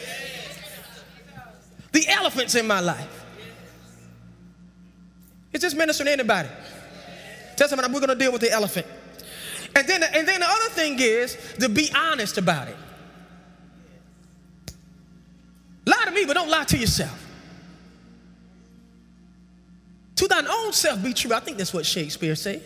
the 1.93 2.07
elephants 2.09 2.55
in 2.55 2.67
my 2.67 2.81
life. 2.81 3.25
Is 5.53 5.63
this 5.63 5.75
ministering 5.75 6.07
to 6.07 6.13
anybody? 6.13 6.49
Tell 7.57 7.69
somebody 7.69 7.93
we're 7.93 8.01
going 8.01 8.11
to 8.11 8.15
deal 8.15 8.33
with 8.33 8.43
the 8.43 8.51
elephant. 8.51 8.87
And 9.75 9.87
then, 9.89 10.03
and 10.03 10.27
then 10.27 10.41
the 10.41 10.47
other 10.47 10.69
thing 10.71 10.97
is 10.99 11.37
to 11.61 11.69
be 11.69 11.91
honest 11.95 12.39
about 12.39 12.69
it. 12.69 12.77
Lie 15.87 16.05
to 16.05 16.11
me, 16.11 16.25
but 16.27 16.35
don't 16.35 16.51
lie 16.51 16.65
to 16.65 16.77
yourself. 16.77 17.27
To 20.17 20.29
thine 20.29 20.47
own 20.47 20.73
self 20.73 21.03
be 21.03 21.13
true. 21.13 21.33
I 21.33 21.41
think 21.41 21.59
that's 21.59 21.73
what 21.73 21.87
Shakespeare 21.87 22.35
said. 22.35 22.63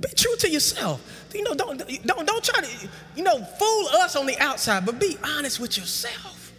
Be 0.00 0.08
true 0.16 0.36
to 0.36 0.48
yourself 0.48 1.21
you 1.34 1.44
know, 1.44 1.54
don't, 1.54 1.78
don't, 1.78 2.26
don't 2.26 2.44
try 2.44 2.62
to, 2.62 2.88
you 3.16 3.22
know, 3.22 3.42
fool 3.42 3.88
us 4.00 4.16
on 4.16 4.26
the 4.26 4.38
outside, 4.38 4.84
but 4.84 4.98
be 4.98 5.16
honest 5.24 5.60
with 5.60 5.76
yourself. 5.76 6.52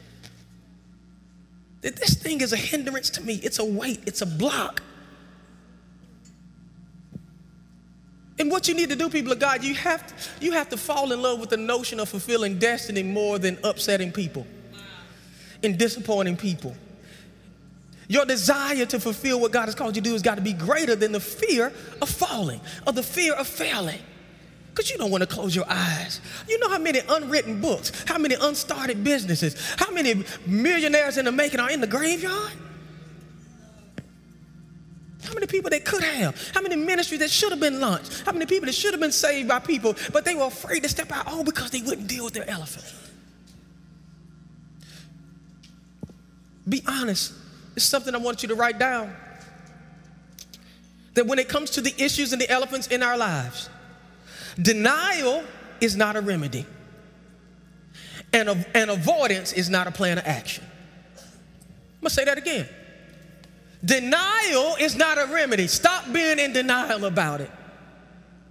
That 1.82 1.96
this 1.98 2.16
thing 2.16 2.42
is 2.42 2.54
a 2.54 2.58
hindrance 2.58 3.10
to 3.12 3.22
me. 3.22 3.36
It's 3.44 3.60
a 3.60 3.66
weight, 3.66 4.02
it's 4.06 4.22
a 4.22 4.26
block. 4.26 4.82
And 8.40 8.50
what 8.50 8.68
you 8.68 8.74
need 8.74 8.90
to 8.90 8.96
do, 8.96 9.10
people 9.10 9.32
of 9.32 9.40
God, 9.40 9.64
you 9.64 9.76
have 9.76 10.08
to, 10.08 10.14
you 10.44 10.54
have 10.54 10.70
to 10.70 10.78
fall 10.78 11.12
in 11.12 11.22
love 11.22 11.40
with 11.40 11.50
the 11.50 11.58
notion 11.58 12.00
of 12.00 12.10
fulfilling 12.10 12.58
destiny 12.58 13.04
more 13.04 13.38
than 13.38 13.60
upsetting 13.64 14.12
people 14.12 14.48
and 15.62 15.78
disappointing 15.78 16.36
people. 16.36 16.76
Your 18.08 18.26
desire 18.26 18.86
to 18.86 19.00
fulfill 19.00 19.40
what 19.40 19.52
God 19.52 19.66
has 19.66 19.76
called 19.76 19.96
you 19.96 20.02
to 20.02 20.10
do 20.10 20.14
has 20.14 20.22
got 20.22 20.36
to 20.36 20.42
be 20.42 20.54
greater 20.54 20.96
than 20.96 21.12
the 21.12 21.20
fear 21.20 21.72
of 22.02 22.10
falling 22.10 22.60
or 22.86 22.94
the 22.94 23.04
fear 23.04 23.34
of 23.34 23.48
failing. 23.48 24.02
Because 24.74 24.90
you 24.90 24.98
don't 24.98 25.12
want 25.12 25.22
to 25.22 25.28
close 25.28 25.56
your 25.56 25.66
eyes. 25.68 26.20
You 26.50 26.58
know 26.58 26.68
how 26.68 26.80
many 26.80 27.02
unwritten 27.08 27.62
books, 27.62 27.92
how 28.08 28.18
many 28.18 28.36
unstarted 28.36 29.04
businesses, 29.04 29.56
how 29.78 29.92
many 29.92 30.24
millionaires 30.48 31.20
in 31.20 31.26
the 31.26 31.32
making 31.32 31.60
are 31.60 31.70
in 31.70 31.80
the 31.80 31.86
graveyard? 31.86 32.54
How 35.24 35.34
many 35.36 35.46
people 35.46 35.70
they 35.70 35.80
could 35.80 36.04
have? 36.04 36.52
How 36.56 36.62
many 36.62 36.76
ministries 36.76 37.20
that 37.20 37.30
should 37.30 37.52
have 37.52 37.60
been 37.60 37.80
launched? 37.80 38.24
How 38.26 38.32
many 38.32 38.48
people 38.48 38.66
that 38.66 38.74
should 38.74 38.94
have 38.94 39.00
been 39.00 39.12
saved 39.12 39.48
by 39.48 39.60
people, 39.60 39.96
but 40.12 40.26
they 40.26 40.34
were 40.34 40.46
afraid 40.46 40.82
to 40.84 40.90
step 40.90 41.12
out, 41.12 41.28
all 41.28 41.44
because 41.44 41.70
they 41.70 41.82
wouldn't 41.82 42.08
deal 42.08 42.26
with 42.26 42.34
their 42.34 42.50
elephant? 42.50 42.92
Be 46.68 46.82
honest. 46.88 47.34
It's 47.76 47.86
something 47.86 48.14
I 48.14 48.18
want 48.18 48.42
you 48.42 48.50
to 48.50 48.56
write 48.56 48.80
down. 48.80 49.16
That 51.14 51.28
when 51.28 51.38
it 51.38 51.48
comes 51.48 51.70
to 51.72 51.82
the 51.82 51.94
issues 52.04 52.34
and 52.34 52.42
the 52.42 52.50
elephants 52.50 52.88
in 52.88 53.04
our 53.04 53.18
lives, 53.18 53.70
Denial 54.62 55.44
is 55.82 55.96
not 55.96 56.16
a 56.16 56.22
remedy. 56.22 56.66
and, 58.34 58.66
and 58.74 58.90
avoidance 58.90 59.54
is 59.54 59.70
not 59.70 59.88
a 59.88 59.92
plan 59.92 60.18
of 60.18 60.26
action. 60.26 60.64
I'm 61.16 62.02
gonna 62.02 62.10
say 62.10 62.26
that 62.26 62.38
again. 62.38 62.68
Denial 63.86 64.76
is 64.80 64.96
not 64.96 65.18
a 65.18 65.26
remedy. 65.32 65.68
Stop 65.68 66.12
being 66.12 66.40
in 66.40 66.54
denial 66.54 67.06
about 67.06 67.42
it. 67.42 67.52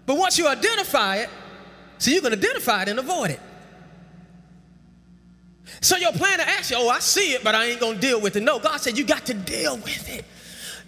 But 0.06 0.16
once 0.16 0.38
you 0.38 0.46
identify 0.46 1.16
it, 1.16 1.30
so 1.98 2.10
you 2.10 2.20
can 2.20 2.32
identify 2.32 2.82
it 2.82 2.88
and 2.88 2.98
avoid 2.98 3.30
it. 3.30 3.40
So 5.80 5.96
your 5.96 6.12
plan 6.12 6.40
of 6.40 6.46
action, 6.46 6.76
oh, 6.80 6.88
I 6.88 6.98
see 6.98 7.32
it, 7.32 7.42
but 7.42 7.54
I 7.54 7.66
ain't 7.66 7.80
gonna 7.80 7.98
deal 7.98 8.20
with 8.20 8.36
it. 8.36 8.42
No, 8.42 8.58
God 8.58 8.78
said 8.78 8.98
you 8.98 9.04
got 9.04 9.26
to 9.26 9.34
deal 9.34 9.76
with 9.76 10.08
it. 10.08 10.24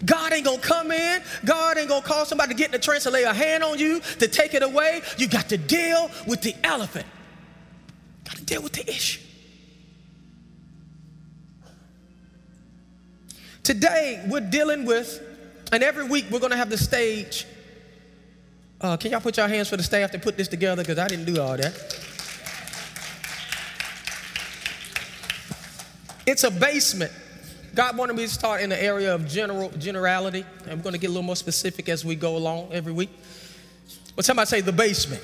God 0.04 0.32
ain't 0.32 0.44
gonna 0.44 0.58
come 0.58 0.90
in. 0.90 1.22
God 1.44 1.78
ain't 1.78 1.88
gonna 1.88 2.04
call 2.04 2.24
somebody 2.24 2.54
to 2.54 2.58
get 2.58 2.66
in 2.66 2.72
the 2.72 2.78
trance 2.78 3.06
and 3.06 3.12
lay 3.12 3.24
a 3.24 3.32
hand 3.32 3.62
on 3.62 3.78
you 3.78 4.00
to 4.18 4.28
take 4.28 4.54
it 4.54 4.62
away. 4.62 5.02
You 5.18 5.28
got 5.28 5.48
to 5.50 5.58
deal 5.58 6.10
with 6.26 6.42
the 6.42 6.54
elephant. 6.64 7.06
Got 8.24 8.36
to 8.36 8.44
deal 8.44 8.62
with 8.62 8.72
the 8.72 8.88
issue. 8.88 9.20
Today, 13.62 14.22
we're 14.28 14.40
dealing 14.40 14.84
with, 14.84 15.22
and 15.72 15.82
every 15.82 16.06
week 16.06 16.26
we're 16.30 16.40
gonna 16.40 16.56
have 16.56 16.70
the 16.70 16.78
stage. 16.78 17.46
Uh, 18.80 18.96
can 18.98 19.10
y'all 19.10 19.20
put 19.20 19.38
your 19.38 19.48
hands 19.48 19.68
for 19.68 19.78
the 19.78 19.82
staff 19.82 20.10
to 20.10 20.18
put 20.18 20.36
this 20.36 20.48
together? 20.48 20.82
Because 20.82 20.98
I 20.98 21.08
didn't 21.08 21.24
do 21.24 21.40
all 21.40 21.56
that. 21.56 21.72
It's 26.26 26.44
a 26.44 26.50
basement. 26.50 27.12
God 27.74 27.96
wanted 27.96 28.14
me 28.14 28.22
to 28.22 28.28
start 28.28 28.60
in 28.60 28.70
the 28.70 28.80
area 28.80 29.14
of 29.14 29.26
general 29.26 29.70
generality, 29.70 30.44
we're 30.66 30.76
going 30.76 30.92
to 30.92 30.98
get 30.98 31.08
a 31.08 31.10
little 31.10 31.22
more 31.22 31.36
specific 31.36 31.88
as 31.88 32.04
we 32.04 32.14
go 32.14 32.36
along 32.36 32.68
every 32.72 32.92
week. 32.92 33.10
But 34.14 34.24
somebody 34.24 34.46
say 34.46 34.60
the 34.60 34.72
basement. 34.72 35.22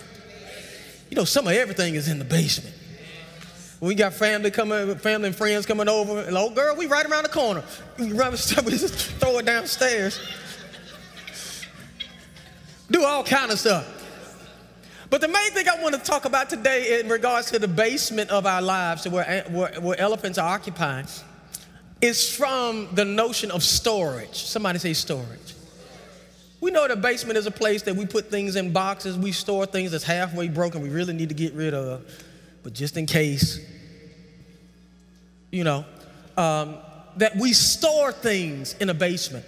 You 1.11 1.17
know, 1.17 1.25
some 1.25 1.47
of 1.47 1.53
everything 1.53 1.95
is 1.95 2.09
in 2.09 2.19
the 2.19 2.25
basement. 2.25 2.75
We 3.81 3.95
got 3.95 4.13
family 4.13 4.51
coming, 4.51 4.95
family 4.97 5.29
and 5.29 5.37
friends 5.37 5.65
coming 5.65 5.89
over. 5.89 6.21
And, 6.21 6.37
oh, 6.37 6.51
girl, 6.51 6.77
we 6.77 6.87
right 6.87 7.07
around 7.07 7.23
the 7.23 7.31
corner. 7.31 7.65
We 7.99 8.11
stuff, 8.37 8.65
we 8.65 8.73
just 8.73 8.95
throw 8.95 9.39
it 9.39 9.47
downstairs. 9.47 10.21
Do 12.91 13.05
all 13.05 13.25
kind 13.25 13.51
of 13.51 13.59
stuff. 13.59 13.87
But 15.09 15.21
the 15.21 15.29
main 15.29 15.51
thing 15.53 15.67
I 15.69 15.83
want 15.83 15.95
to 15.95 16.01
talk 16.01 16.25
about 16.25 16.51
today 16.51 17.01
in 17.01 17.09
regards 17.09 17.51
to 17.53 17.59
the 17.59 17.69
basement 17.69 18.31
of 18.31 18.45
our 18.45 18.63
lives, 18.63 19.09
where, 19.09 19.45
where, 19.51 19.81
where 19.81 19.99
elephants 19.99 20.39
are 20.39 20.55
occupying, 20.55 21.07
is 22.01 22.35
from 22.35 22.89
the 22.95 23.05
notion 23.05 23.51
of 23.51 23.63
storage. 23.63 24.35
Somebody 24.35 24.79
say 24.79 24.93
storage. 24.95 25.55
We 26.61 26.71
know 26.71 26.87
the 26.89 26.97
basement 26.97 27.39
is 27.39 27.47
a 27.47 27.51
place 27.51 27.83
that 27.83 27.97
we 27.97 28.07
put 28.07 28.31
things 28.31 28.57
in 28.57 28.73
boxes, 28.73 29.17
we 29.17 29.33
store 29.33 29.67
things 29.67 29.93
that's 29.93 30.05
halfway 30.05 30.49
broken, 30.49 30.83
we 30.83 30.91
really 30.91 31.15
need 31.15 31.31
to 31.31 31.35
get 31.35 31.55
rid 31.55 31.73
of, 31.73 32.05
but 32.63 32.75
just 32.75 32.97
in 32.97 33.07
case, 33.07 33.59
you 35.51 35.65
know, 35.65 35.85
um, 36.37 36.77
that 37.17 37.37
we 37.37 37.53
store 37.53 38.13
things 38.13 38.75
in 38.75 38.91
a 38.91 38.95
basement. 38.95 39.45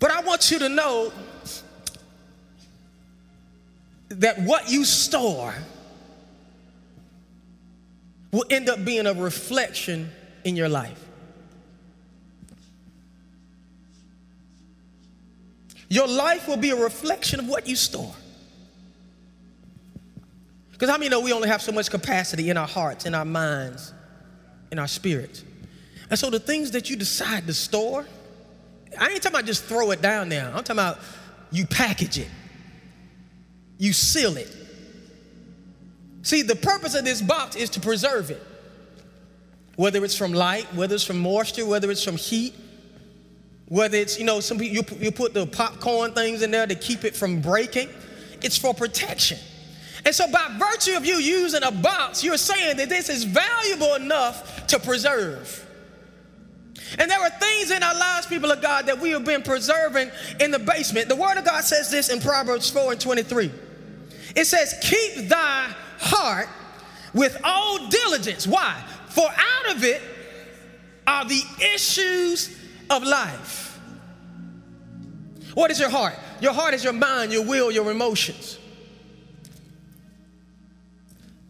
But 0.00 0.10
I 0.10 0.22
want 0.22 0.50
you 0.50 0.58
to 0.58 0.68
know 0.68 1.12
that 4.08 4.40
what 4.40 4.68
you 4.68 4.84
store 4.84 5.54
will 8.34 8.44
end 8.50 8.68
up 8.68 8.84
being 8.84 9.06
a 9.06 9.14
reflection 9.14 10.10
in 10.44 10.56
your 10.56 10.68
life. 10.68 11.00
Your 15.88 16.08
life 16.08 16.48
will 16.48 16.56
be 16.56 16.70
a 16.70 16.76
reflection 16.76 17.38
of 17.38 17.48
what 17.48 17.68
you 17.68 17.76
store. 17.76 18.14
Because 20.72 20.90
how 20.90 20.98
many 20.98 21.08
know 21.08 21.20
we 21.20 21.32
only 21.32 21.48
have 21.48 21.62
so 21.62 21.70
much 21.70 21.90
capacity 21.90 22.50
in 22.50 22.56
our 22.56 22.66
hearts, 22.66 23.06
in 23.06 23.14
our 23.14 23.24
minds, 23.24 23.92
in 24.72 24.78
our 24.78 24.88
spirits? 24.88 25.44
And 26.10 26.18
so 26.18 26.30
the 26.30 26.40
things 26.40 26.72
that 26.72 26.90
you 26.90 26.96
decide 26.96 27.46
to 27.46 27.54
store, 27.54 28.06
I 28.98 29.10
ain't 29.10 29.22
talking 29.22 29.36
about 29.36 29.46
just 29.46 29.64
throw 29.64 29.92
it 29.92 30.02
down 30.02 30.28
there. 30.28 30.46
I'm 30.46 30.64
talking 30.64 30.72
about 30.72 30.98
you 31.52 31.66
package 31.66 32.18
it 32.18 32.28
you 33.78 33.92
seal 33.92 34.36
it. 34.36 34.50
See, 36.24 36.40
the 36.40 36.56
purpose 36.56 36.94
of 36.94 37.04
this 37.04 37.20
box 37.20 37.54
is 37.54 37.68
to 37.70 37.80
preserve 37.80 38.30
it. 38.30 38.42
Whether 39.76 40.02
it's 40.04 40.16
from 40.16 40.32
light, 40.32 40.64
whether 40.74 40.94
it's 40.94 41.04
from 41.04 41.18
moisture, 41.18 41.66
whether 41.66 41.90
it's 41.90 42.02
from 42.02 42.16
heat, 42.16 42.54
whether 43.68 43.98
it's, 43.98 44.18
you 44.18 44.24
know, 44.24 44.40
some 44.40 44.58
people, 44.58 44.76
you, 44.76 45.04
you 45.04 45.12
put 45.12 45.34
the 45.34 45.46
popcorn 45.46 46.12
things 46.14 46.40
in 46.40 46.50
there 46.50 46.66
to 46.66 46.74
keep 46.74 47.04
it 47.04 47.14
from 47.14 47.42
breaking, 47.42 47.90
it's 48.42 48.56
for 48.56 48.72
protection. 48.72 49.38
And 50.06 50.14
so, 50.14 50.30
by 50.30 50.56
virtue 50.58 50.96
of 50.96 51.04
you 51.04 51.16
using 51.16 51.62
a 51.62 51.70
box, 51.70 52.24
you're 52.24 52.38
saying 52.38 52.78
that 52.78 52.88
this 52.88 53.10
is 53.10 53.24
valuable 53.24 53.94
enough 53.94 54.66
to 54.68 54.78
preserve. 54.78 55.60
And 56.98 57.10
there 57.10 57.20
are 57.20 57.30
things 57.30 57.70
in 57.70 57.82
our 57.82 57.94
lives, 57.94 58.26
people 58.26 58.50
of 58.50 58.62
God, 58.62 58.86
that 58.86 58.98
we 58.98 59.10
have 59.10 59.24
been 59.24 59.42
preserving 59.42 60.10
in 60.40 60.50
the 60.50 60.58
basement. 60.58 61.08
The 61.08 61.16
Word 61.16 61.36
of 61.36 61.44
God 61.44 61.64
says 61.64 61.90
this 61.90 62.08
in 62.08 62.20
Proverbs 62.20 62.70
4 62.70 62.92
and 62.92 63.00
23. 63.00 63.50
It 64.36 64.46
says, 64.46 64.74
Keep 64.82 65.28
thy 65.28 65.74
heart 66.04 66.48
with 67.12 67.36
all 67.44 67.88
diligence. 67.88 68.46
Why? 68.46 68.82
For 69.08 69.28
out 69.28 69.76
of 69.76 69.84
it 69.84 70.02
are 71.06 71.24
the 71.24 71.42
issues 71.74 72.56
of 72.90 73.02
life. 73.02 73.80
What 75.54 75.70
is 75.70 75.78
your 75.78 75.90
heart? 75.90 76.14
Your 76.40 76.52
heart 76.52 76.74
is 76.74 76.82
your 76.82 76.92
mind, 76.92 77.32
your 77.32 77.44
will, 77.44 77.70
your 77.70 77.90
emotions. 77.90 78.58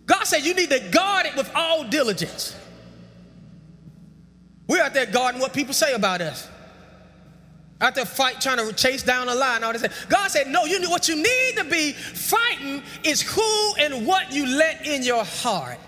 God 0.06 0.24
said 0.24 0.44
you 0.44 0.54
need 0.54 0.70
to 0.70 0.80
guard 0.90 1.26
it 1.26 1.36
with 1.36 1.50
all 1.54 1.84
diligence. 1.84 2.54
We're 4.66 4.82
out 4.82 4.94
there 4.94 5.06
guarding 5.06 5.40
what 5.40 5.52
people 5.52 5.74
say 5.74 5.94
about 5.94 6.20
us 6.20 6.48
there 7.94 8.04
fight 8.04 8.40
trying 8.40 8.58
to 8.58 8.72
chase 8.72 9.02
down 9.02 9.28
a 9.28 9.34
lie 9.34 9.56
and 9.56 9.64
all 9.64 9.72
this. 9.72 9.86
God 10.08 10.30
said, 10.30 10.48
no, 10.48 10.64
you 10.64 10.88
what 10.88 11.08
you 11.08 11.16
need 11.16 11.56
to 11.56 11.64
be 11.64 11.92
fighting 11.92 12.82
is 13.02 13.20
who 13.20 13.74
and 13.78 14.06
what 14.06 14.32
you 14.32 14.46
let 14.46 14.86
in 14.86 15.02
your 15.02 15.24
heart. 15.24 15.78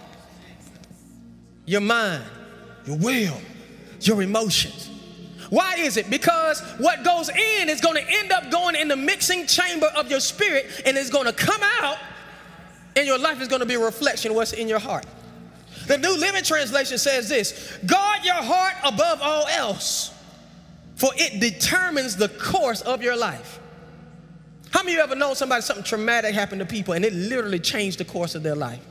Your 1.65 1.81
mind, 1.81 2.25
your 2.85 2.99
will, 2.99 3.41
your 4.01 4.23
emotions. 4.23 4.91
Why 5.51 5.77
is 5.79 5.97
it? 5.97 6.11
Because 6.11 6.61
what 6.79 7.05
goes 7.05 7.29
in 7.29 7.69
is 7.69 7.81
going 7.81 7.97
to 7.97 8.11
end 8.19 8.33
up 8.33 8.51
going 8.51 8.75
in 8.75 8.89
the 8.89 8.97
mixing 8.97 9.47
chamber 9.47 9.87
of 9.97 10.11
your 10.11 10.21
spirit 10.21 10.67
and 10.85 10.97
it's 10.97 11.11
going 11.11 11.27
to 11.27 11.33
come 11.33 11.61
out 11.81 11.99
and 12.97 13.07
your 13.07 13.19
life 13.19 13.41
is 13.41 13.49
going 13.49 13.61
to 13.61 13.67
be 13.67 13.75
a 13.75 13.81
reflection 13.81 14.33
of 14.33 14.37
what's 14.37 14.53
in 14.53 14.69
your 14.69 14.79
heart. 14.79 15.07
The 15.87 15.99
New 15.99 16.19
Living 16.19 16.43
Translation 16.43 16.99
says 16.99 17.29
this 17.29 17.79
guard 17.87 18.25
your 18.25 18.35
heart 18.35 18.75
above 18.85 19.21
all 19.23 19.47
else 19.47 20.13
for 20.97 21.11
it 21.15 21.41
determines 21.41 22.17
the 22.17 22.29
course 22.29 22.81
of 22.81 23.03
your 23.03 23.17
life. 23.17 23.61
How 24.71 24.83
many 24.83 24.93
of 24.93 24.97
you 24.97 25.05
ever 25.05 25.15
know 25.15 25.35
somebody, 25.35 25.63
something 25.63 25.85
traumatic 25.85 26.35
happened 26.35 26.61
to 26.61 26.67
people 26.67 26.95
and 26.95 27.05
it 27.05 27.13
literally 27.13 27.61
changed 27.61 27.99
the 27.99 28.05
course 28.05 28.35
of 28.35 28.43
their 28.43 28.57
life? 28.57 28.85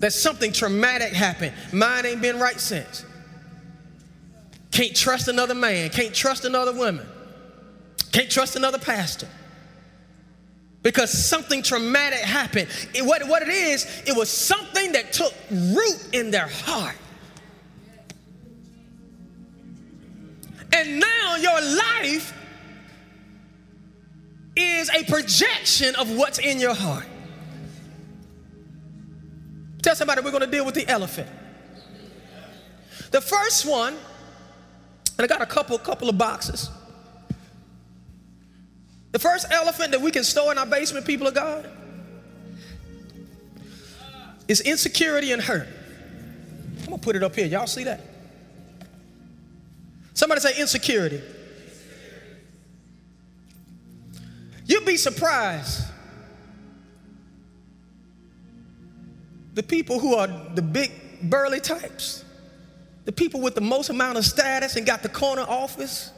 That 0.00 0.12
something 0.12 0.52
traumatic 0.52 1.12
happened. 1.12 1.54
Mine 1.72 2.04
ain't 2.04 2.20
been 2.20 2.38
right 2.38 2.60
since. 2.60 3.04
Can't 4.72 4.94
trust 4.94 5.28
another 5.28 5.54
man, 5.54 5.88
can't 5.88 6.14
trust 6.14 6.44
another 6.44 6.72
woman, 6.72 7.06
can't 8.12 8.30
trust 8.30 8.56
another 8.56 8.78
pastor. 8.78 9.28
Because 10.82 11.10
something 11.10 11.62
traumatic 11.62 12.20
happened. 12.20 12.68
It, 12.94 13.04
what, 13.04 13.26
what 13.26 13.42
it 13.42 13.48
is, 13.48 14.04
it 14.06 14.14
was 14.16 14.30
something 14.30 14.92
that 14.92 15.12
took 15.12 15.32
root 15.50 16.08
in 16.12 16.30
their 16.30 16.46
heart. 16.46 16.94
And 20.76 21.00
now 21.00 21.36
your 21.36 21.58
life 21.60 22.34
is 24.54 24.90
a 24.90 25.04
projection 25.04 25.94
of 25.94 26.14
what's 26.14 26.38
in 26.38 26.60
your 26.60 26.74
heart. 26.74 27.06
Tell 29.82 29.96
somebody 29.96 30.20
we're 30.20 30.32
going 30.32 30.42
to 30.42 30.50
deal 30.50 30.66
with 30.66 30.74
the 30.74 30.86
elephant. 30.86 31.28
The 33.10 33.22
first 33.22 33.64
one, 33.64 33.94
and 35.16 35.24
I 35.24 35.26
got 35.26 35.40
a 35.40 35.46
couple, 35.46 35.78
couple 35.78 36.10
of 36.10 36.18
boxes. 36.18 36.68
The 39.12 39.18
first 39.18 39.46
elephant 39.50 39.92
that 39.92 40.00
we 40.02 40.10
can 40.10 40.24
store 40.24 40.52
in 40.52 40.58
our 40.58 40.66
basement, 40.66 41.06
people 41.06 41.26
of 41.26 41.32
God, 41.32 41.70
is 44.46 44.60
insecurity 44.60 45.32
and 45.32 45.40
hurt. 45.40 45.68
I'm 46.80 46.84
gonna 46.84 46.98
put 46.98 47.16
it 47.16 47.22
up 47.22 47.34
here. 47.34 47.46
Y'all 47.46 47.66
see 47.66 47.84
that? 47.84 48.15
Somebody 50.16 50.40
say 50.40 50.58
insecurity. 50.58 51.20
You'd 54.64 54.86
be 54.86 54.96
surprised. 54.96 55.84
The 59.52 59.62
people 59.62 59.98
who 59.98 60.14
are 60.14 60.26
the 60.26 60.62
big 60.62 60.90
burly 61.22 61.60
types, 61.60 62.24
the 63.04 63.12
people 63.12 63.42
with 63.42 63.54
the 63.54 63.60
most 63.60 63.90
amount 63.90 64.16
of 64.16 64.24
status 64.24 64.76
and 64.76 64.86
got 64.86 65.02
the 65.02 65.10
corner 65.10 65.42
office 65.46 66.10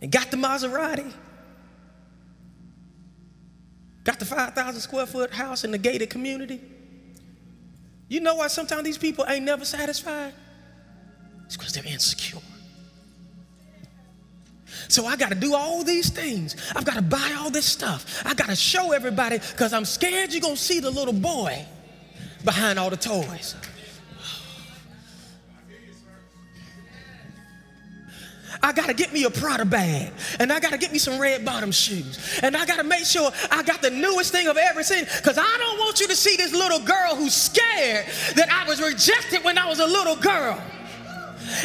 and 0.00 0.10
got 0.10 0.30
the 0.30 0.38
Maserati, 0.38 1.12
got 4.02 4.18
the 4.18 4.24
5,000 4.24 4.80
square 4.80 5.04
foot 5.04 5.30
house 5.30 5.62
in 5.62 5.72
the 5.72 5.78
gated 5.78 6.08
community, 6.08 6.58
You 8.08 8.20
know 8.20 8.36
why 8.36 8.48
sometimes 8.48 8.84
these 8.84 8.98
people 8.98 9.26
ain't 9.28 9.44
never 9.44 9.66
satisfied? 9.66 10.32
It's 11.44 11.58
because 11.58 11.74
they're 11.74 11.84
insecure. 11.84 12.40
So 14.90 15.06
I 15.06 15.16
got 15.16 15.28
to 15.28 15.36
do 15.36 15.54
all 15.54 15.84
these 15.84 16.10
things. 16.10 16.56
I've 16.74 16.84
got 16.84 16.96
to 16.96 17.02
buy 17.02 17.36
all 17.38 17.50
this 17.50 17.66
stuff. 17.66 18.22
I 18.26 18.34
got 18.34 18.48
to 18.48 18.56
show 18.56 18.92
everybody 18.92 19.38
because 19.38 19.72
I'm 19.72 19.84
scared 19.84 20.32
you're 20.32 20.40
going 20.40 20.56
to 20.56 20.60
see 20.60 20.80
the 20.80 20.90
little 20.90 21.14
boy 21.14 21.64
behind 22.44 22.78
all 22.78 22.90
the 22.90 22.96
toys. 22.96 23.54
I 28.62 28.72
gotta 28.72 28.92
get 28.92 29.12
me 29.12 29.24
a 29.24 29.30
Prada 29.30 29.64
bag, 29.64 30.12
and 30.38 30.52
I 30.52 30.60
gotta 30.60 30.76
get 30.76 30.92
me 30.92 30.98
some 30.98 31.18
red 31.18 31.46
bottom 31.46 31.72
shoes, 31.72 32.40
and 32.42 32.54
I 32.54 32.66
gotta 32.66 32.84
make 32.84 33.06
sure 33.06 33.30
I 33.50 33.62
got 33.62 33.80
the 33.80 33.88
newest 33.88 34.32
thing 34.32 34.48
of 34.48 34.58
everything, 34.58 35.04
because 35.16 35.38
I 35.38 35.56
don't 35.58 35.78
want 35.78 35.98
you 35.98 36.06
to 36.08 36.14
see 36.14 36.36
this 36.36 36.52
little 36.52 36.80
girl 36.80 37.16
who's 37.16 37.32
scared 37.32 38.04
that 38.34 38.50
I 38.50 38.68
was 38.68 38.82
rejected 38.82 39.44
when 39.44 39.56
I 39.56 39.66
was 39.66 39.78
a 39.78 39.86
little 39.86 40.16
girl. 40.16 40.62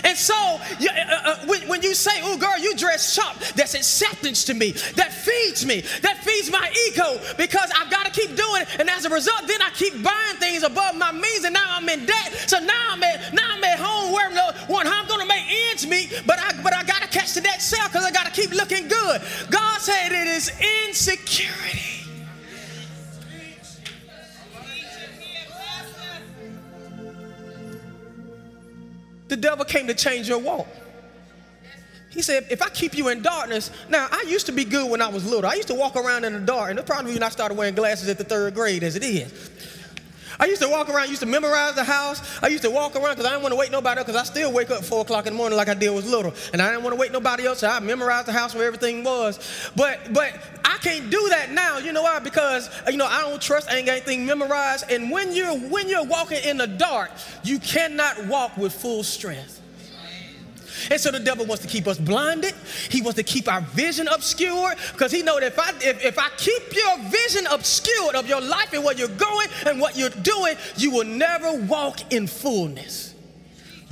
And 0.03 0.17
so, 0.17 0.35
uh, 0.35 0.87
uh, 1.23 1.45
when, 1.45 1.67
when, 1.67 1.81
you 1.81 1.93
say, 1.93 2.19
oh, 2.23 2.37
girl, 2.37 2.57
you 2.57 2.75
dress 2.75 3.13
sharp, 3.13 3.37
that's 3.55 3.73
acceptance 3.73 4.43
to 4.45 4.53
me. 4.53 4.71
That 4.95 5.13
feeds 5.13 5.65
me. 5.65 5.81
That 6.01 6.17
feeds 6.23 6.51
my 6.51 6.71
ego 6.87 7.19
because 7.37 7.69
I've 7.75 7.91
got 7.91 8.05
to 8.05 8.11
keep 8.11 8.35
doing 8.35 8.61
it. 8.61 8.79
And 8.79 8.89
as 8.89 9.05
a 9.05 9.09
result, 9.09 9.47
then 9.47 9.61
I 9.61 9.69
keep 9.71 9.93
buying 10.03 10.37
things 10.37 10.63
above 10.63 10.95
my 10.95 11.11
means, 11.11 11.43
and 11.43 11.53
now 11.53 11.65
I'm 11.67 11.87
in 11.89 12.05
debt. 12.05 12.33
So 12.47 12.59
now 12.59 12.91
I'm 12.91 13.03
at, 13.03 13.33
now 13.33 13.47
I'm 13.51 13.63
at 13.63 13.79
home 13.79 14.13
where 14.13 14.25
one, 14.67 14.87
I'm 14.87 15.07
going 15.07 15.21
to 15.21 15.27
make 15.27 15.43
ends 15.69 15.85
meet, 15.85 16.23
but 16.25 16.39
I, 16.39 16.61
but 16.61 16.73
I 16.73 16.83
got 16.83 17.01
to 17.01 17.07
catch 17.07 17.33
the 17.33 17.41
next 17.41 17.65
sale 17.65 17.87
because 17.87 18.03
I 18.03 18.11
got 18.11 18.25
to 18.25 18.31
keep 18.31 18.51
looking 18.51 18.87
good. 18.87 19.21
God 19.49 19.79
said 19.79 20.11
it 20.11 20.27
is 20.27 20.51
insecurity. 20.87 22.04
The 29.27 29.37
devil 29.37 29.65
came 29.65 29.87
to 29.87 29.93
change 29.93 30.27
your 30.27 30.39
walk. 30.39 30.67
He 32.11 32.21
said, 32.21 32.47
if 32.49 32.61
I 32.61 32.69
keep 32.69 32.97
you 32.97 33.09
in 33.09 33.21
darkness, 33.21 33.71
now 33.89 34.07
I 34.09 34.23
used 34.27 34.45
to 34.45 34.53
be 34.53 34.63
good 34.63 34.89
when 34.89 35.01
I 35.01 35.09
was 35.09 35.29
little. 35.29 35.49
I 35.49 35.55
used 35.55 35.67
to 35.67 35.73
walk 35.73 35.97
around 35.97 36.23
in 36.23 36.31
the 36.31 36.39
dark, 36.39 36.69
and 36.69 36.79
the 36.79 36.83
problem 36.83 37.13
when 37.13 37.23
I 37.23 37.29
started 37.29 37.57
wearing 37.57 37.75
glasses 37.75 38.07
at 38.07 38.17
the 38.17 38.23
third 38.23 38.53
grade 38.53 38.83
as 38.83 38.95
it 38.95 39.03
is. 39.03 39.51
I 40.39 40.45
used 40.45 40.61
to 40.61 40.69
walk 40.69 40.89
around, 40.89 41.03
I 41.03 41.05
used 41.05 41.21
to 41.21 41.25
memorize 41.27 41.75
the 41.75 41.83
house. 41.83 42.21
I 42.41 42.47
used 42.47 42.63
to 42.63 42.69
walk 42.69 42.95
around 42.95 43.11
because 43.11 43.25
I 43.25 43.29
didn't 43.29 43.43
want 43.43 43.53
to 43.53 43.57
wake 43.57 43.71
nobody 43.71 43.99
up 44.01 44.07
because 44.07 44.19
I 44.19 44.25
still 44.25 44.51
wake 44.51 44.71
up 44.71 44.83
4 44.83 45.01
o'clock 45.01 45.27
in 45.27 45.33
the 45.33 45.37
morning 45.37 45.57
like 45.57 45.69
I 45.69 45.73
did 45.73 45.89
was 45.89 46.09
little. 46.09 46.33
And 46.53 46.61
I 46.61 46.69
didn't 46.69 46.83
want 46.83 46.93
to 46.93 46.99
wake 46.99 47.11
nobody 47.11 47.45
else, 47.45 47.59
so 47.59 47.67
I 47.67 47.79
memorized 47.79 48.27
the 48.27 48.33
house 48.33 48.53
where 48.53 48.65
everything 48.65 49.03
was. 49.03 49.39
But 49.75 50.13
but 50.13 50.33
I 50.63 50.77
can't 50.81 51.09
do 51.09 51.29
that 51.29 51.51
now. 51.51 51.77
You 51.77 51.93
know 51.93 52.03
why? 52.03 52.19
Because 52.19 52.69
you 52.89 52.97
know 52.97 53.05
I 53.05 53.21
don't 53.21 53.41
trust, 53.41 53.69
I 53.69 53.77
ain't 53.77 53.85
got 53.85 53.93
anything 53.93 54.25
memorized. 54.25 54.89
And 54.89 55.11
when 55.11 55.33
you're 55.33 55.57
when 55.57 55.87
you're 55.87 56.05
walking 56.05 56.43
in 56.43 56.57
the 56.57 56.67
dark, 56.67 57.11
you 57.43 57.59
cannot 57.59 58.25
walk 58.27 58.57
with 58.57 58.73
full 58.73 59.03
strength. 59.03 59.61
And 60.91 60.99
so 60.99 61.11
the 61.11 61.19
devil 61.19 61.45
wants 61.45 61.63
to 61.63 61.69
keep 61.69 61.87
us 61.87 61.97
blinded. 61.97 62.53
He 62.89 63.01
wants 63.01 63.15
to 63.17 63.23
keep 63.23 63.47
our 63.47 63.61
vision 63.61 64.07
obscured 64.07 64.77
because 64.93 65.11
he 65.11 65.23
knows 65.23 65.39
that 65.39 65.47
if 65.47 65.59
I, 65.59 65.69
if, 65.81 66.05
if 66.05 66.19
I 66.19 66.29
keep 66.37 66.75
your 66.75 66.97
vision 67.09 67.47
obscured 67.47 68.15
of 68.15 68.27
your 68.27 68.41
life 68.41 68.73
and 68.73 68.83
where 68.83 68.95
you're 68.95 69.07
going 69.07 69.47
and 69.65 69.79
what 69.79 69.97
you're 69.97 70.09
doing, 70.09 70.55
you 70.77 70.91
will 70.91 71.05
never 71.05 71.53
walk 71.63 72.13
in 72.13 72.27
fullness. 72.27 73.14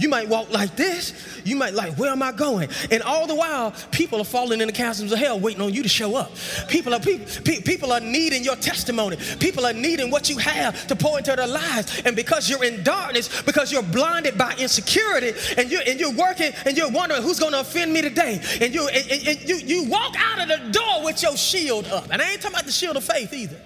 You 0.04 0.10
might 0.10 0.28
walk 0.28 0.52
like 0.52 0.76
this. 0.76 1.14
You 1.46 1.56
might 1.56 1.74
like, 1.74 1.98
where 1.98 2.12
am 2.12 2.22
I 2.22 2.34
going? 2.34 2.68
And 2.92 3.02
all 3.04 3.26
the 3.26 3.36
while, 3.36 3.72
people 3.92 4.20
are 4.20 4.26
falling 4.26 4.60
in 4.60 4.68
the 4.68 4.74
chasms 4.74 5.14
of 5.14 5.18
hell 5.18 5.40
waiting 5.40 5.62
on 5.62 5.74
you 5.74 5.82
to 5.82 5.88
show 5.88 6.18
up. 6.18 6.34
People 6.68 6.94
are 6.94 7.00
people, 7.00 7.26
people 7.64 7.94
are 7.94 8.02
needing 8.02 8.44
your 8.44 8.58
testimony. 8.58 9.16
People 9.40 9.66
are 9.66 9.72
needing 9.72 10.12
what 10.12 10.30
you 10.30 10.38
have 10.40 10.88
to 10.88 10.96
pour 10.98 11.20
into 11.20 11.34
their 11.38 11.48
lives. 11.48 12.02
And 12.04 12.18
because 12.18 12.50
you're 12.50 12.66
in 12.66 12.84
darkness, 12.84 13.42
because 13.44 13.72
you're 13.72 13.82
blinded 13.82 14.38
by 14.38 14.54
insecurity, 14.60 15.32
and 15.58 15.72
you're 15.72 15.84
and 15.88 15.98
you're 15.98 16.12
working 16.12 16.52
and 16.66 16.76
you're 16.76 16.92
wondering 16.92 17.24
who's 17.24 17.39
gonna 17.39 17.60
offend 17.60 17.94
me 17.94 18.02
today. 18.02 18.42
And 18.60 18.74
you 18.74 18.86
and, 18.89 19.10
and, 19.10 19.28
and 19.30 19.48
you 19.48 19.56
you 19.56 19.84
walk 19.86 20.16
out 20.18 20.42
of 20.42 20.50
the 20.50 20.70
door 20.78 21.06
with 21.06 21.24
your 21.24 21.38
shield 21.38 21.86
up. 21.86 22.10
And 22.12 22.22
I 22.22 22.32
ain't 22.32 22.42
talking 22.42 22.56
about 22.56 22.66
the 22.66 22.74
shield 22.74 22.98
of 22.98 23.06
faith 23.06 23.32
either. 23.32 23.58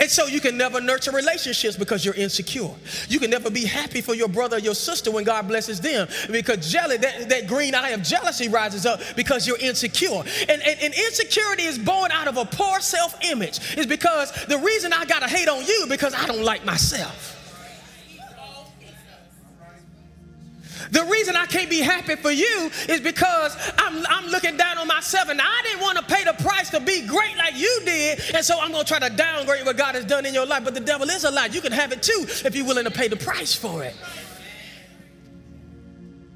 And 0.00 0.10
so 0.10 0.26
you 0.26 0.40
can 0.40 0.56
never 0.56 0.80
nurture 0.80 1.10
relationships 1.10 1.76
because 1.76 2.04
you're 2.04 2.14
insecure. 2.14 2.70
You 3.08 3.18
can 3.18 3.30
never 3.30 3.50
be 3.50 3.64
happy 3.64 4.00
for 4.00 4.14
your 4.14 4.28
brother 4.28 4.56
or 4.56 4.60
your 4.60 4.74
sister 4.74 5.10
when 5.10 5.24
God 5.24 5.48
blesses 5.48 5.80
them 5.80 6.08
because 6.30 6.70
jelly, 6.70 6.96
that, 6.98 7.28
that 7.28 7.46
green 7.46 7.74
eye 7.74 7.90
of 7.90 8.02
jealousy 8.02 8.48
rises 8.48 8.86
up 8.86 9.00
because 9.16 9.46
you're 9.46 9.58
insecure. 9.58 10.22
And, 10.48 10.62
and, 10.62 10.80
and 10.80 10.94
insecurity 10.94 11.64
is 11.64 11.78
born 11.78 12.12
out 12.12 12.28
of 12.28 12.36
a 12.36 12.44
poor 12.44 12.80
self 12.80 13.16
image. 13.24 13.76
Is 13.76 13.86
because 13.86 14.32
the 14.46 14.58
reason 14.58 14.92
I 14.92 15.04
got 15.04 15.20
to 15.20 15.28
hate 15.28 15.48
on 15.48 15.64
you 15.64 15.86
because 15.88 16.14
I 16.14 16.26
don't 16.26 16.44
like 16.44 16.64
myself. 16.64 17.37
The 20.90 21.04
reason 21.04 21.36
I 21.36 21.46
can't 21.46 21.68
be 21.68 21.80
happy 21.80 22.16
for 22.16 22.30
you 22.30 22.70
is 22.88 23.00
because 23.00 23.56
I'm, 23.76 24.04
I'm 24.06 24.26
looking 24.30 24.56
down 24.56 24.78
on 24.78 24.86
myself 24.86 25.28
and 25.28 25.40
I 25.40 25.62
didn't 25.64 25.80
want 25.80 25.98
to 25.98 26.04
pay 26.04 26.24
the 26.24 26.32
price 26.42 26.70
to 26.70 26.80
be 26.80 27.06
great 27.06 27.36
like 27.36 27.56
you 27.56 27.80
did. 27.84 28.20
And 28.34 28.44
so 28.44 28.58
I'm 28.60 28.72
going 28.72 28.84
to 28.84 28.88
try 28.88 29.06
to 29.06 29.14
downgrade 29.14 29.66
what 29.66 29.76
God 29.76 29.94
has 29.94 30.04
done 30.04 30.24
in 30.26 30.34
your 30.34 30.46
life. 30.46 30.64
But 30.64 30.74
the 30.74 30.80
devil 30.80 31.08
is 31.08 31.24
a 31.24 31.30
lie. 31.30 31.46
You 31.46 31.60
can 31.60 31.72
have 31.72 31.92
it 31.92 32.02
too 32.02 32.24
if 32.26 32.54
you're 32.54 32.66
willing 32.66 32.84
to 32.84 32.90
pay 32.90 33.08
the 33.08 33.16
price 33.16 33.54
for 33.54 33.84
it. 33.84 33.94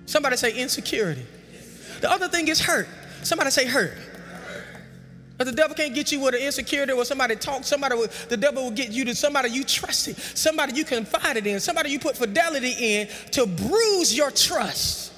Somebody 0.07 0.37
say 0.37 0.53
insecurity. 0.53 1.25
The 2.01 2.11
other 2.11 2.29
thing 2.29 2.49
is 2.49 2.61
hurt. 2.61 2.89
Somebody 3.23 3.51
say 3.51 3.67
hurt. 3.67 3.93
But 5.43 5.51
the 5.51 5.57
devil 5.57 5.75
can't 5.75 5.93
get 5.93 6.13
you 6.13 6.21
with 6.21 6.37
an 6.37 6.41
insecurity 6.41 6.93
or 6.93 7.05
somebody 7.05 7.35
talk, 7.35 7.65
somebody 7.65 7.97
will, 7.97 8.07
the 8.29 8.37
devil 8.37 8.63
will 8.63 8.71
get 8.71 8.93
you 8.93 9.05
to 9.07 9.13
somebody 9.13 9.51
you 9.51 9.65
trusted, 9.65 10.17
somebody 10.17 10.75
you 10.75 10.85
confided 10.85 11.49
in, 11.49 11.59
somebody 11.59 11.91
you 11.91 11.99
put 11.99 12.17
fidelity 12.17 12.71
in 12.79 13.09
to 13.33 13.47
bruise 13.47 14.17
your 14.17 14.31
trust. 14.31 15.13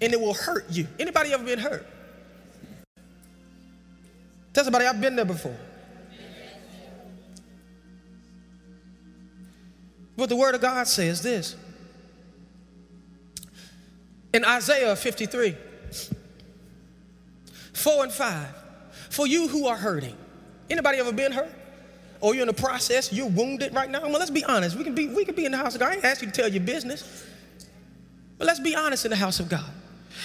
And 0.00 0.12
it 0.12 0.20
will 0.20 0.34
hurt 0.34 0.66
you. 0.68 0.88
Anybody 0.98 1.32
ever 1.32 1.44
been 1.44 1.60
hurt? 1.60 1.86
Tell 4.52 4.64
somebody 4.64 4.84
I've 4.84 5.00
been 5.00 5.14
there 5.14 5.24
before. 5.24 5.56
But 10.16 10.28
the 10.28 10.34
word 10.34 10.56
of 10.56 10.60
God 10.60 10.88
says 10.88 11.22
this. 11.22 11.54
In 14.34 14.44
Isaiah 14.44 14.96
53, 14.96 15.56
4 17.76 18.04
and 18.04 18.12
5. 18.12 18.48
For 19.10 19.26
you 19.26 19.48
who 19.48 19.66
are 19.66 19.76
hurting. 19.76 20.16
Anybody 20.70 20.98
ever 20.98 21.12
been 21.12 21.32
hurt? 21.32 21.52
Or 22.20 22.34
you're 22.34 22.42
in 22.42 22.48
the 22.48 22.54
process, 22.54 23.12
you're 23.12 23.28
wounded 23.28 23.74
right 23.74 23.90
now? 23.90 24.00
Well, 24.00 24.18
let's 24.18 24.30
be 24.30 24.42
honest. 24.44 24.76
We 24.76 24.84
can 24.84 24.94
be, 24.94 25.08
we 25.08 25.24
can 25.24 25.34
be 25.34 25.44
in 25.44 25.52
the 25.52 25.58
house 25.58 25.74
of 25.74 25.80
God. 25.80 25.92
I 25.92 25.94
ain't 25.96 26.04
ask 26.04 26.22
you 26.22 26.28
to 26.28 26.32
tell 26.32 26.48
your 26.48 26.62
business. 26.62 27.24
But 28.38 28.46
let's 28.46 28.60
be 28.60 28.74
honest 28.74 29.04
in 29.04 29.10
the 29.10 29.16
house 29.16 29.38
of 29.40 29.50
God. 29.50 29.70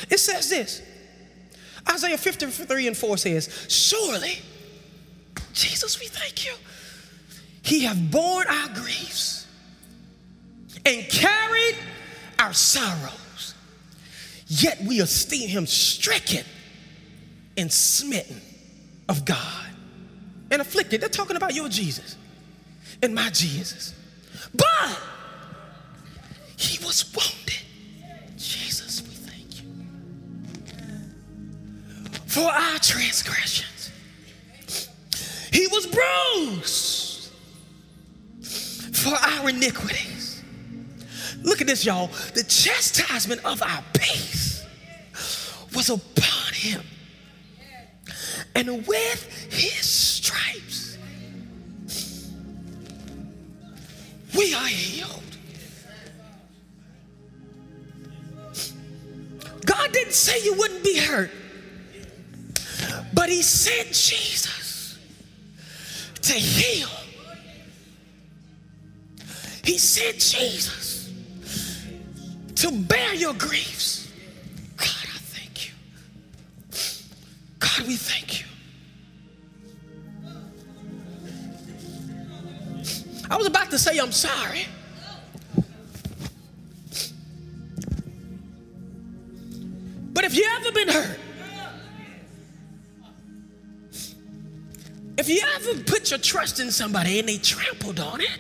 It 0.10 0.20
says 0.20 0.50
this. 0.50 0.82
Isaiah 1.90 2.18
53 2.18 2.88
and 2.88 2.96
4 2.96 3.18
says, 3.18 3.66
Surely, 3.68 4.40
Jesus, 5.52 6.00
we 6.00 6.08
thank 6.08 6.46
you. 6.46 6.54
He 7.64 7.84
have 7.84 8.10
borne 8.10 8.48
our 8.48 8.70
griefs 8.70 9.48
and 10.86 11.06
carried 11.10 11.76
our 12.40 12.54
sorrows. 12.54 13.56
Yet 14.48 14.82
we 14.82 15.02
esteem 15.02 15.50
him 15.50 15.68
stricken 15.68 16.46
and 17.58 17.72
smitten 17.72 18.42
of 19.10 19.26
God 19.26 19.68
and 20.50 20.62
afflicted. 20.62 21.02
They're 21.02 21.10
talking 21.10 21.36
about 21.36 21.54
your 21.54 21.70
Jesus 21.70 22.16
and 23.02 23.14
my 23.16 23.30
Jesus. 23.30 23.94
But 24.54 25.00
he 26.58 26.84
was 26.84 27.06
wounded. 27.16 27.62
Jesus, 28.38 29.02
we 29.02 29.10
thank 29.10 29.62
you. 29.62 29.70
For 32.26 32.50
our 32.50 32.80
transgressions, 32.80 33.92
he 35.52 35.68
was 35.68 35.88
bruised 35.88 37.32
for 38.94 39.16
our 39.16 39.50
iniquities. 39.50 40.44
Look 41.44 41.62
at 41.62 41.68
this, 41.68 41.86
y'all. 41.86 42.08
The 42.36 42.44
chastisement 42.44 43.44
of 43.44 43.64
our 43.64 43.84
peace 43.94 44.64
was 45.74 45.90
upon 45.90 46.54
him 46.54 46.82
and 48.56 48.86
with 48.88 49.50
his 49.52 49.88
stripes, 49.88 50.98
we 54.38 54.54
are 54.54 54.68
healed. 54.68 55.22
God 59.66 59.92
didn't 59.94 60.14
say 60.14 60.44
you 60.44 60.54
wouldn't 60.56 60.84
be 60.84 61.00
hurt, 61.00 61.32
but 63.14 63.30
he 63.30 63.42
sent 63.42 63.94
Jesus 63.94 64.98
to 66.22 66.34
heal. 66.34 66.90
He 69.64 69.78
sent 69.78 70.20
Jesus 70.20 71.12
to 72.56 72.72
bear 72.72 73.14
your 73.14 73.34
griefs. 73.34 74.12
God, 74.78 74.88
I 74.88 75.18
thank 75.18 75.68
you. 75.68 75.74
God, 77.60 77.88
we 77.88 77.96
thank 77.96 78.31
you. 78.31 78.31
I 83.32 83.38
was 83.38 83.48
about 83.48 83.72
to 83.72 83.80
say, 83.80 83.98
I'm 83.98 84.12
sorry. 84.12 84.66
But 90.12 90.26
if 90.26 90.36
you 90.36 90.46
ever 90.60 90.72
been 90.74 90.90
hurt, 90.90 91.18
if 95.18 95.30
you 95.30 95.42
ever 95.56 95.82
put 95.84 96.10
your 96.10 96.20
trust 96.20 96.60
in 96.60 96.72
somebody 96.72 97.20
and 97.20 97.30
they 97.30 97.38
trampled 97.38 98.02
on 98.02 98.20
it, 98.20 98.38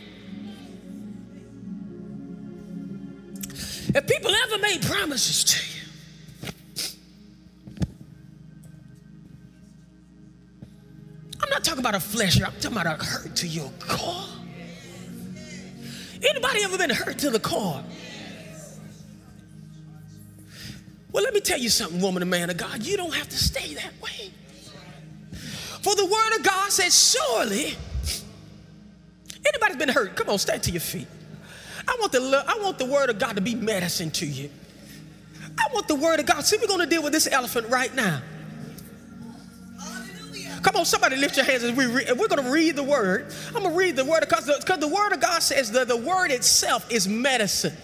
if 3.96 4.08
people 4.08 4.32
ever 4.32 4.58
made 4.58 4.82
promises 4.82 5.46
to 5.46 5.58
you, 5.64 6.92
I'm 11.42 11.50
not 11.50 11.64
talking 11.64 11.80
about 11.80 11.96
a 11.96 12.00
flesh, 12.02 12.42
I'm 12.42 12.52
talking 12.60 12.78
about 12.78 12.88
a 12.88 13.02
hurt 13.02 13.38
to 13.38 13.48
your 13.48 13.72
core. 13.80 14.41
Anybody 16.24 16.64
ever 16.64 16.78
been 16.78 16.90
hurt 16.90 17.18
to 17.20 17.30
the 17.30 17.40
core? 17.40 17.84
Well, 21.12 21.24
let 21.24 21.34
me 21.34 21.42
tell 21.42 21.60
you 21.60 21.70
something, 21.70 22.00
woman 22.00 22.22
and 22.22 22.32
man 22.32 22.50
of 22.50 22.58
God. 22.58 22.84
You 22.84 22.96
don't 22.96 23.14
have 23.14 23.28
to 23.30 23.38
stay 23.38 23.74
that 23.74 23.92
way. 24.02 24.32
For 25.82 25.96
the 25.96 26.06
word 26.06 26.40
of 26.40 26.44
God 26.44 26.72
says, 26.72 27.18
surely, 27.18 27.76
anybody's 29.46 29.78
been 29.78 29.90
hurt, 29.90 30.16
come 30.16 30.30
on, 30.30 30.38
stand 30.38 30.64
to 30.64 30.72
your 30.72 30.80
feet. 30.80 31.08
I 31.88 31.98
want 32.00 32.12
the, 32.12 32.44
I 32.48 32.60
want 32.62 32.78
the 32.78 32.86
word 32.86 33.10
of 33.10 33.20
God 33.20 33.36
to 33.36 33.42
be 33.42 33.56
medicine 33.56 34.12
to 34.12 34.26
you. 34.26 34.50
I 35.58 35.74
want 35.74 35.88
the 35.88 35.96
word 35.96 36.20
of 36.20 36.28
God. 36.28 36.46
See, 36.46 36.58
we're 36.58 36.68
going 36.68 36.80
to 36.80 36.86
deal 36.86 37.04
with 37.04 37.14
this 37.14 37.28
elephant 37.28 37.68
right 37.68 37.94
now. 37.94 38.22
Come 40.62 40.76
on, 40.76 40.86
somebody 40.86 41.16
lift 41.16 41.38
your 41.38 41.46
hands 41.46 41.64
as 41.64 41.76
we 41.76 41.86
read. 41.88 42.08
We're 42.18 42.28
going 42.28 42.44
to 42.44 42.52
read 42.52 42.76
the 42.76 42.84
word. 42.84 43.34
I'm 43.48 43.64
going 43.64 43.72
to 43.72 43.78
read 43.78 43.96
the 43.96 44.06
word 44.06 44.22
because 44.22 44.46
the, 44.46 44.58
because 44.60 44.80
the 44.80 44.88
word 44.88 45.12
of 45.12 45.20
God 45.20 45.42
says 45.42 45.72
that 45.72 45.88
the 45.88 45.98
word 45.98 46.32
itself 46.32 46.92
is 46.92 47.08
medicine. 47.08 47.76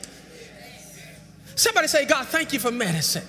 Somebody 1.55 1.87
say, 1.87 2.05
God, 2.05 2.27
thank 2.27 2.53
you 2.53 2.59
for 2.59 2.71
medicine. 2.71 3.23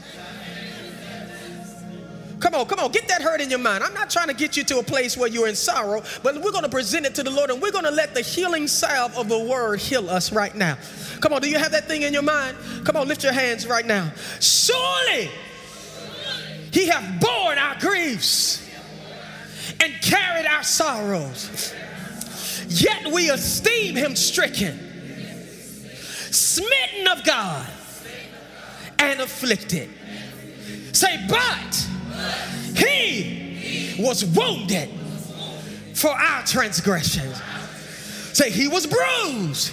Come 2.40 2.54
on, 2.54 2.66
come 2.66 2.78
on, 2.78 2.92
get 2.92 3.08
that 3.08 3.20
hurt 3.20 3.40
in 3.40 3.50
your 3.50 3.58
mind. 3.58 3.82
I'm 3.82 3.94
not 3.94 4.10
trying 4.10 4.28
to 4.28 4.34
get 4.34 4.56
you 4.56 4.62
to 4.64 4.78
a 4.78 4.82
place 4.82 5.16
where 5.16 5.28
you're 5.28 5.48
in 5.48 5.56
sorrow, 5.56 6.02
but 6.22 6.36
we're 6.36 6.52
going 6.52 6.62
to 6.62 6.68
present 6.68 7.04
it 7.04 7.14
to 7.16 7.24
the 7.24 7.30
Lord 7.30 7.50
and 7.50 7.60
we're 7.60 7.72
going 7.72 7.84
to 7.84 7.90
let 7.90 8.14
the 8.14 8.20
healing 8.20 8.68
salve 8.68 9.16
of 9.16 9.28
the 9.28 9.38
word 9.38 9.80
heal 9.80 10.08
us 10.08 10.30
right 10.30 10.54
now. 10.54 10.78
Come 11.20 11.32
on, 11.32 11.40
do 11.40 11.50
you 11.50 11.58
have 11.58 11.72
that 11.72 11.88
thing 11.88 12.02
in 12.02 12.12
your 12.12 12.22
mind? 12.22 12.56
Come 12.84 12.96
on, 12.96 13.08
lift 13.08 13.24
your 13.24 13.32
hands 13.32 13.66
right 13.66 13.84
now. 13.84 14.12
Surely 14.40 15.30
he 16.70 16.86
hath 16.86 17.20
borne 17.20 17.58
our 17.58 17.76
griefs 17.80 18.67
and 19.80 19.92
carried 20.02 20.46
our 20.46 20.62
sorrows. 20.62 21.74
Yet 22.68 23.12
we 23.12 23.30
esteem 23.30 23.96
him 23.96 24.14
stricken, 24.14 24.78
smitten 26.30 27.06
of 27.08 27.24
God 27.24 27.66
and 28.98 29.20
afflicted. 29.20 29.88
Say, 30.92 31.26
but 31.28 31.88
he 32.76 33.96
was 33.98 34.24
wounded 34.24 34.90
for 35.94 36.10
our 36.10 36.42
transgressions. 36.44 37.40
Say, 38.32 38.50
he 38.50 38.68
was 38.68 38.86
bruised 38.86 39.70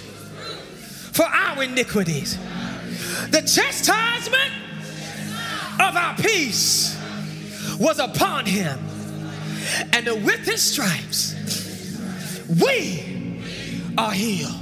for 1.12 1.24
our 1.24 1.62
iniquities. 1.62 2.38
The 3.30 3.42
chastisement 3.42 4.52
of 5.80 5.96
our 5.96 6.16
peace 6.16 6.96
was 7.78 7.98
upon 7.98 8.46
him. 8.46 8.78
And 9.92 10.06
with 10.24 10.44
his 10.44 10.62
stripes, 10.62 11.34
we 12.62 13.42
are 13.98 14.12
healed. 14.12 14.54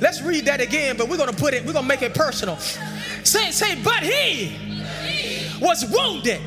Let's 0.00 0.20
read 0.22 0.46
that 0.46 0.60
again, 0.60 0.96
but 0.96 1.08
we're 1.08 1.16
gonna 1.16 1.32
put 1.32 1.54
it, 1.54 1.64
we're 1.64 1.72
gonna 1.72 1.86
make 1.86 2.02
it 2.02 2.14
personal. 2.14 2.56
Say, 2.58 3.50
say, 3.50 3.80
but 3.82 4.02
he 4.02 4.56
was 5.60 5.84
wounded 5.90 6.40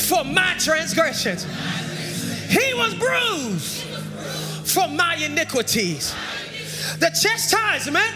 for 0.00 0.24
my 0.24 0.54
transgressions. 0.58 1.44
He 2.50 2.74
was 2.74 2.94
bruised 2.94 3.82
for 4.66 4.88
my 4.88 5.16
iniquities. 5.16 6.14
The 6.98 7.10
chastisement 7.10 8.14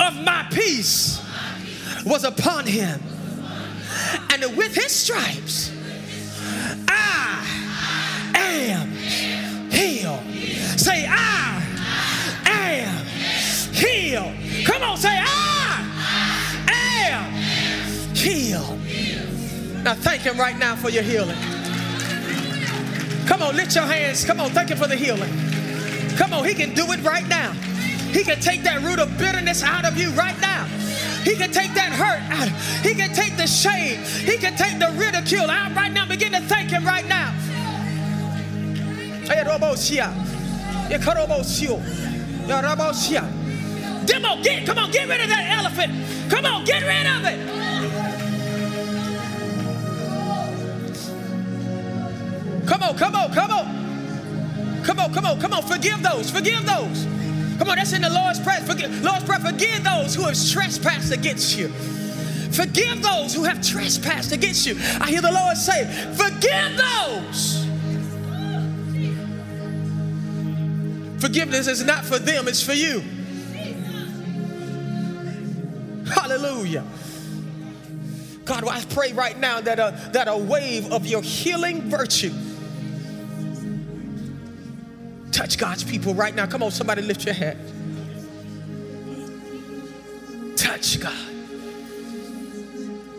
of 0.00 0.16
my 0.24 0.46
peace 0.50 1.22
was 2.04 2.24
upon 2.24 2.66
him. 2.66 3.00
And 4.30 4.56
with 4.56 4.74
his 4.74 4.90
stripes, 4.90 5.70
I 6.88 7.44
am 8.38 8.88
healed. 9.70 10.22
Say, 10.78 11.06
I 11.06 11.62
am 12.44 13.06
healed. 13.72 14.66
Come 14.66 14.82
on, 14.82 14.96
say, 14.96 15.16
I 15.18 15.88
am 17.10 18.14
healed. 18.14 18.78
Now 19.84 19.94
thank 19.94 20.22
him 20.22 20.38
right 20.38 20.58
now 20.58 20.76
for 20.76 20.90
your 20.90 21.02
healing. 21.02 21.36
Come 23.26 23.42
on, 23.42 23.56
lift 23.56 23.74
your 23.74 23.84
hands. 23.84 24.24
Come 24.24 24.40
on, 24.40 24.50
thank 24.50 24.68
him 24.68 24.78
for 24.78 24.86
the 24.86 24.96
healing. 24.96 25.32
Come 26.16 26.32
on, 26.32 26.44
he 26.44 26.54
can 26.54 26.74
do 26.74 26.90
it 26.92 27.02
right 27.02 27.26
now. 27.28 27.52
He 28.12 28.22
can 28.24 28.40
take 28.40 28.62
that 28.64 28.82
root 28.82 28.98
of 28.98 29.16
bitterness 29.18 29.62
out 29.62 29.84
of 29.84 29.96
you 29.96 30.10
right 30.10 30.38
now. 30.40 30.66
He 31.22 31.36
can 31.36 31.50
take 31.52 31.74
that 31.74 31.92
hurt 31.92 32.22
out. 32.30 32.48
He 32.84 32.94
can 32.94 33.14
take 33.14 33.36
the 33.36 33.46
shame. 33.46 34.00
He 34.02 34.36
can 34.38 34.56
take 34.56 34.78
the 34.78 34.92
ridicule 34.98 35.48
out 35.50 35.74
right 35.74 35.92
now. 35.92 36.06
Begin 36.06 36.32
to 36.32 36.40
thank 36.40 36.70
him 36.70 36.84
right 36.84 37.06
now. 37.06 37.32
Demo, 44.06 44.42
get, 44.42 44.66
come 44.66 44.78
on, 44.78 44.90
get 44.90 45.08
rid 45.08 45.20
of 45.20 45.28
that 45.28 45.58
elephant. 45.58 45.92
Come 46.28 46.44
on, 46.44 46.64
get 46.64 46.82
rid 46.82 47.06
of 47.06 47.24
it. 47.24 47.38
Come 52.66 52.82
on, 52.82 52.96
come 52.96 53.14
on, 53.14 53.32
come 53.32 53.50
on. 53.50 54.82
Come 54.84 54.98
on, 54.98 55.14
come 55.14 55.26
on, 55.26 55.40
come 55.40 55.52
on. 55.52 55.62
Forgive 55.62 56.02
those, 56.02 56.30
forgive 56.30 56.66
those. 56.66 57.06
Come 57.62 57.70
on, 57.70 57.76
that's 57.76 57.92
in 57.92 58.02
the 58.02 58.10
Lord's 58.10 58.40
Prayer. 58.40 58.58
Forgive, 58.58 59.04
Lord's 59.04 59.22
Prayer, 59.22 59.38
forgive 59.38 59.84
those 59.84 60.16
who 60.16 60.22
have 60.22 60.34
trespassed 60.50 61.12
against 61.12 61.56
you. 61.56 61.68
Forgive 61.68 63.00
those 63.04 63.32
who 63.32 63.44
have 63.44 63.64
trespassed 63.64 64.32
against 64.32 64.66
you. 64.66 64.74
I 65.00 65.08
hear 65.08 65.20
the 65.20 65.30
Lord 65.30 65.56
say, 65.56 65.84
forgive 66.16 66.76
those. 66.76 67.64
Forgiveness 71.20 71.68
is 71.68 71.84
not 71.84 72.04
for 72.04 72.18
them, 72.18 72.48
it's 72.48 72.64
for 72.64 72.72
you. 72.72 72.98
Hallelujah. 76.12 76.84
God, 78.44 78.66
I 78.66 78.84
pray 78.86 79.12
right 79.12 79.38
now 79.38 79.60
that 79.60 79.78
a, 79.78 80.10
that 80.12 80.26
a 80.26 80.36
wave 80.36 80.90
of 80.90 81.06
your 81.06 81.22
healing 81.22 81.82
virtue 81.82 82.32
touch 85.32 85.58
God's 85.58 85.82
people 85.82 86.14
right 86.14 86.34
now. 86.34 86.46
Come 86.46 86.62
on, 86.62 86.70
somebody 86.70 87.02
lift 87.02 87.24
your 87.24 87.34
hand. 87.34 87.58
Touch 90.56 91.00
God. 91.00 91.12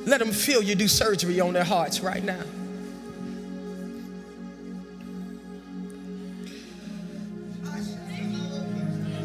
Let 0.05 0.19
them 0.19 0.31
feel 0.31 0.61
you 0.61 0.75
do 0.75 0.87
surgery 0.87 1.39
on 1.39 1.53
their 1.53 1.63
hearts 1.63 2.01
right 2.01 2.23
now. 2.23 2.41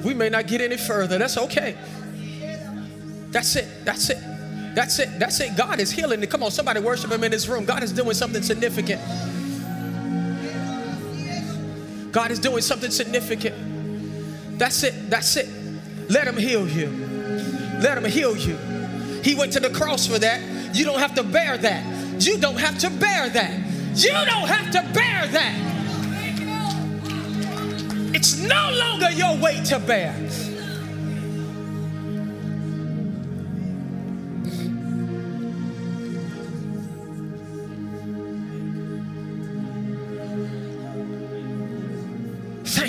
We 0.04 0.14
may 0.14 0.28
not 0.28 0.46
get 0.46 0.60
any 0.60 0.76
further. 0.76 1.18
That's 1.18 1.36
okay. 1.36 1.76
That's 3.30 3.56
it. 3.56 3.84
That's 3.84 4.10
it. 4.10 4.18
That's 4.74 4.98
it. 5.00 5.18
That's 5.18 5.40
it. 5.40 5.56
God 5.56 5.80
is 5.80 5.90
healing. 5.90 6.20
Come 6.22 6.42
on, 6.42 6.50
somebody 6.50 6.80
worship 6.80 7.10
Him 7.10 7.24
in 7.24 7.32
this 7.32 7.48
room. 7.48 7.64
God 7.64 7.82
is 7.82 7.92
doing 7.92 8.14
something 8.14 8.42
significant. 8.42 9.00
God 12.12 12.30
is 12.30 12.38
doing 12.38 12.62
something 12.62 12.90
significant. 12.90 14.58
That's 14.58 14.82
it. 14.82 15.10
That's 15.10 15.36
it. 15.36 15.48
Let 16.08 16.26
Him 16.26 16.36
heal 16.36 16.68
you. 16.68 16.88
Let 17.80 17.98
Him 17.98 18.04
heal 18.04 18.36
you. 18.36 18.56
He 19.22 19.34
went 19.34 19.52
to 19.52 19.60
the 19.60 19.70
cross 19.70 20.06
for 20.06 20.18
that. 20.18 20.74
You 20.74 20.84
don't 20.84 20.98
have 20.98 21.14
to 21.16 21.22
bear 21.22 21.58
that. 21.58 22.22
You 22.22 22.38
don't 22.38 22.58
have 22.58 22.78
to 22.78 22.90
bear 22.90 23.28
that. 23.28 23.60
You 23.94 24.12
don't 24.12 24.48
have 24.48 24.70
to 24.72 24.82
bear 24.92 25.26
that. 25.28 25.68
It's 28.14 28.38
no 28.38 28.70
longer 28.72 29.10
your 29.10 29.36
weight 29.36 29.64
to 29.66 29.78
bear. 29.78 30.14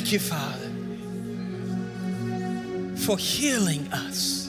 Thank 0.09 0.23
you, 0.23 0.27
Father, 0.27 0.71
for 2.97 3.15
healing 3.19 3.87
us. 3.93 4.47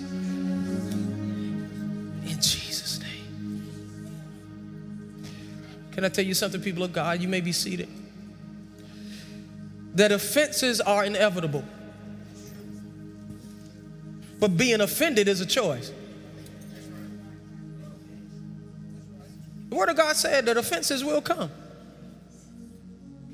In 2.25 2.39
Jesus' 2.41 2.99
name. 2.99 3.63
Can 5.93 6.07
I 6.07 6.09
tell 6.09 6.25
you 6.25 6.33
something, 6.33 6.63
people 6.63 6.83
of 6.83 6.95
God? 6.95 7.21
You 7.21 7.29
may 7.29 7.43
be 7.43 7.53
seated. 7.53 7.91
That 9.97 10.13
offenses 10.13 10.81
are 10.81 11.05
inevitable. 11.05 11.65
But 14.39 14.57
being 14.57 14.81
offended 14.81 15.29
is 15.29 15.43
a 15.43 15.47
choice. 15.47 15.93
The 19.69 19.77
Word 19.77 19.91
of 19.91 19.97
God 19.99 20.17
said 20.17 20.47
that 20.47 20.57
offenses 20.57 21.05
will 21.05 21.21
come. 21.21 21.51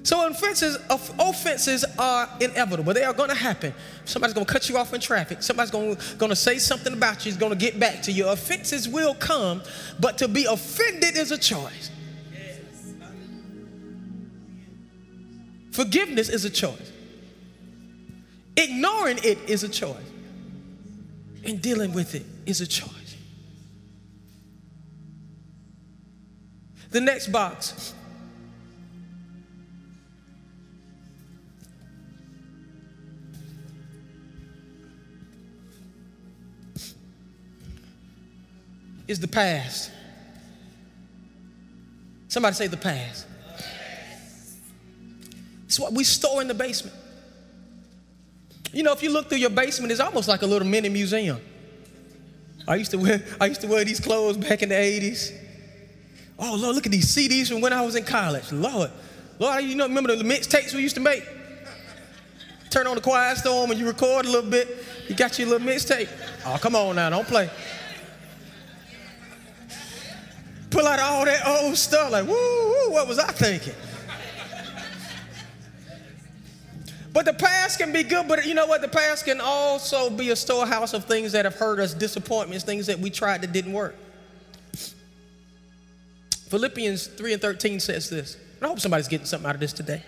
So 0.07 0.25
offenses, 0.29 0.79
offenses 0.89 1.85
are 1.99 2.29
inevitable. 2.41 2.95
They 2.95 3.03
are 3.03 3.13
going 3.13 3.29
to 3.29 3.35
happen. 3.35 3.75
Somebody's 4.05 4.35
going 4.35 4.47
to 4.47 4.53
cut 4.53 4.69
you 4.69 4.77
off 4.77 4.95
in 4.95 5.01
traffic. 5.01 5.43
Somebody's 5.43 5.73
going 5.73 5.97
to, 5.97 6.37
say 6.37 6.59
something 6.59 6.93
about 6.93 7.27
you. 7.27 7.31
Is 7.31 7.37
going 7.37 7.51
to 7.51 7.59
get 7.59 7.81
back 7.81 8.03
to 8.03 8.13
you. 8.13 8.29
Offenses 8.29 8.89
will 8.89 9.17
come, 9.17 9.63
but 9.99 10.17
to 10.19 10.29
be 10.29 10.45
offended 10.45 11.17
is 11.17 11.33
a 11.33 11.37
choice. 11.37 11.91
Forgiveness 15.73 16.29
is 16.29 16.45
a 16.45 16.51
choice. 16.51 16.93
Ignoring 18.57 19.19
it 19.25 19.39
is 19.51 19.65
a 19.65 19.69
choice. 19.69 19.97
And 21.45 21.61
dealing 21.61 21.93
with 21.93 22.15
it 22.15 22.25
is 22.47 22.61
a 22.61 22.67
choice. 22.69 23.17
The 26.91 27.01
next 27.01 27.33
box 27.33 27.93
is 39.09 39.21
the 39.21 39.29
past. 39.29 39.91
Somebody 42.29 42.55
say 42.55 42.67
the 42.67 42.77
past. 42.77 43.27
It's 45.67 45.79
what 45.79 45.93
we 45.93 46.05
store 46.05 46.43
in 46.43 46.49
the 46.49 46.55
basement. 46.55 46.97
You 48.73 48.83
know, 48.83 48.93
if 48.93 49.03
you 49.03 49.11
look 49.11 49.29
through 49.29 49.39
your 49.39 49.51
basement, 49.51 49.91
it's 49.93 50.01
almost 50.01 50.29
like 50.29 50.43
a 50.43 50.47
little 50.47 50.67
mini 50.67 50.89
museum. 50.89 51.41
I 52.69 52.77
used 52.77 52.91
to 52.91 52.99
wear, 52.99 53.25
I 53.41 53.47
used 53.47 53.61
to 53.61 53.69
wear 53.69 53.85
these 53.85 54.01
clothes 54.01 54.37
back 54.37 54.63
in 54.63 54.69
the 54.69 54.75
80s. 54.75 55.33
Oh 56.39 56.57
Lord, 56.57 56.75
look 56.75 56.87
at 56.87 56.93
these 56.93 57.15
CDs 57.15 57.49
from 57.49 57.61
when 57.61 57.73
I 57.73 57.83
was 57.83 57.95
in 57.95 58.05
college. 58.05 58.53
Lord, 58.53 58.91
Lord, 59.39 59.65
you 59.65 59.77
know, 59.77 59.87
remember 59.87 60.15
the 60.15 60.25
mixtapes 60.25 60.75
we 60.75 60.83
used 60.83 60.97
to 60.97 61.01
make? 61.01 61.25
Turn 62.71 62.87
on 62.87 62.97
the 62.97 63.01
quiet 63.01 63.39
storm 63.39 63.71
and 63.71 63.81
you 63.81 63.87
record 63.87 64.27
a 64.27 64.31
little 64.31 64.51
bit. 64.51 64.85
You 65.09 65.15
got 65.15 65.39
your 65.39 65.49
little 65.49 65.67
mixtape. 65.67 66.09
Oh, 66.45 66.59
come 66.61 66.75
on 66.75 66.97
now, 66.97 67.09
don't 67.09 67.27
play 67.27 67.49
pull 70.77 70.87
out 70.87 71.01
all 71.01 71.25
that 71.25 71.47
old 71.47 71.77
stuff, 71.77 72.13
like, 72.13 72.27
woo, 72.27 72.35
woo, 72.35 72.91
what 72.91 73.09
was 73.09 73.19
I 73.19 73.33
thinking? 73.33 73.75
But 77.15 77.25
the 77.25 77.33
past 77.33 77.79
can 77.79 77.95
be 77.95 78.03
good, 78.03 78.29
but 78.29 78.45
you 78.45 78.53
know 78.53 78.67
what? 78.67 78.83
The 78.83 78.89
past 78.89 79.25
can 79.25 79.41
also 79.41 80.11
be 80.11 80.29
a 80.29 80.37
storehouse 80.37 80.93
of 80.93 81.07
things 81.07 81.33
that 81.33 81.47
have 81.47 81.55
hurt 81.55 81.79
us, 81.79 81.95
disappointments, 81.95 82.63
things 82.63 82.87
that 82.89 82.99
we 82.99 83.09
tried 83.09 83.41
that 83.41 83.53
didn't 83.53 83.73
work. 83.73 83.95
Philippians 86.51 87.07
3 87.07 87.33
and 87.33 87.41
13 87.41 87.81
says 87.81 88.11
this. 88.11 88.37
I 88.61 88.67
hope 88.67 88.79
somebody's 88.79 89.09
getting 89.09 89.27
something 89.27 89.49
out 89.49 89.55
of 89.55 89.61
this 89.63 89.73
today. 89.73 90.03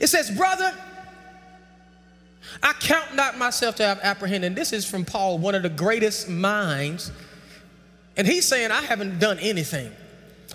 It 0.00 0.06
says, 0.06 0.30
Brother, 0.30 0.74
I 2.62 2.72
count 2.80 3.14
not 3.14 3.36
myself 3.36 3.76
to 3.76 3.84
have 3.84 4.00
apprehended. 4.02 4.56
This 4.56 4.72
is 4.72 4.88
from 4.88 5.04
Paul, 5.04 5.36
one 5.36 5.54
of 5.54 5.62
the 5.62 5.68
greatest 5.68 6.30
minds 6.30 7.12
and 8.20 8.28
he's 8.28 8.46
saying, 8.46 8.70
I 8.70 8.82
haven't 8.82 9.18
done 9.18 9.38
anything. 9.38 9.90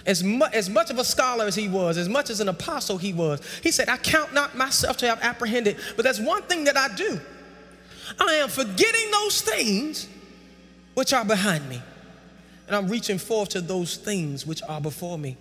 As, 0.05 0.23
mu- 0.23 0.45
as 0.53 0.69
much 0.69 0.91
of 0.91 0.99
a 0.99 1.03
scholar 1.03 1.45
as 1.45 1.55
he 1.55 1.67
was, 1.67 1.97
as 1.97 2.07
much 2.07 2.29
as 2.29 2.39
an 2.39 2.47
apostle 2.47 2.99
he 2.99 3.11
was, 3.11 3.41
he 3.63 3.71
said, 3.71 3.89
I 3.89 3.97
count 3.97 4.35
not 4.35 4.55
myself 4.55 4.97
to 4.97 5.07
have 5.07 5.19
apprehended, 5.23 5.77
but 5.95 6.05
that's 6.05 6.19
one 6.19 6.43
thing 6.43 6.65
that 6.65 6.77
I 6.77 6.93
do. 6.93 7.19
I 8.19 8.33
am 8.33 8.49
forgetting 8.49 9.09
those 9.09 9.41
things 9.41 10.07
which 10.93 11.11
are 11.11 11.25
behind 11.25 11.67
me. 11.67 11.81
And 12.67 12.75
I'm 12.75 12.87
reaching 12.87 13.17
forth 13.17 13.49
to 13.49 13.61
those 13.61 13.97
things 13.97 14.45
which 14.45 14.61
are 14.69 14.79
before 14.79 15.17
me. 15.17 15.35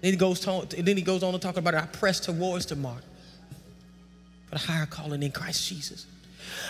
Then 0.00 0.12
he 0.12 0.16
goes, 0.16 0.40
to, 0.40 0.66
then 0.70 0.96
he 0.96 1.02
goes 1.02 1.22
on 1.22 1.34
to 1.34 1.38
talk 1.38 1.58
about 1.58 1.74
it. 1.74 1.82
I 1.82 1.86
press 1.86 2.18
towards 2.18 2.64
the 2.64 2.76
mark 2.76 3.02
for 4.46 4.54
the 4.54 4.58
higher 4.58 4.86
calling 4.86 5.22
in 5.22 5.32
Christ 5.32 5.68
Jesus. 5.68 6.06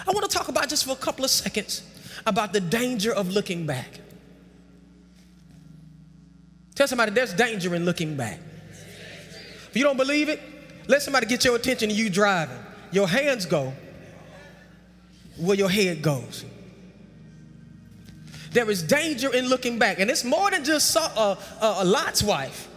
I 0.09 0.11
want 0.11 0.29
to 0.29 0.37
talk 0.37 0.49
about 0.49 0.69
just 0.69 0.87
for 0.87 0.91
a 0.91 0.97
couple 0.97 1.25
of 1.25 1.31
seconds 1.31 1.85
about 2.27 2.53
the 2.53 2.61
danger 2.61 3.15
of 3.15 3.29
looking 3.29 3.65
back. 3.65 4.01
Tell 6.79 6.87
somebody 6.87 7.11
there's 7.11 7.35
danger 7.35 7.75
in 7.75 7.85
looking 7.85 8.17
back. 8.17 8.39
If 9.69 9.71
you 9.73 9.83
don't 9.83 9.97
believe 9.97 10.29
it, 10.29 10.41
let 10.87 11.03
somebody 11.03 11.27
get 11.27 11.45
your 11.45 11.57
attention 11.57 11.91
and 11.91 11.99
you 11.99 12.09
driving. 12.09 12.57
Your 12.93 13.09
hands 13.09 13.47
go 13.47 13.73
where 15.39 15.57
your 15.57 15.69
head 15.69 16.03
goes. 16.03 16.45
There 18.53 18.71
is 18.71 18.85
danger 18.85 19.35
in 19.35 19.49
looking 19.49 19.81
back, 19.81 19.99
and 19.99 20.09
it's 20.09 20.23
more 20.23 20.53
than 20.53 20.63
just 20.63 20.95
a, 20.95 21.01
a, 21.01 21.03
uh, 21.17 21.37
uh, 21.61 21.77
a 21.81 21.85
Lot's 21.85 22.23
wife 22.23 22.69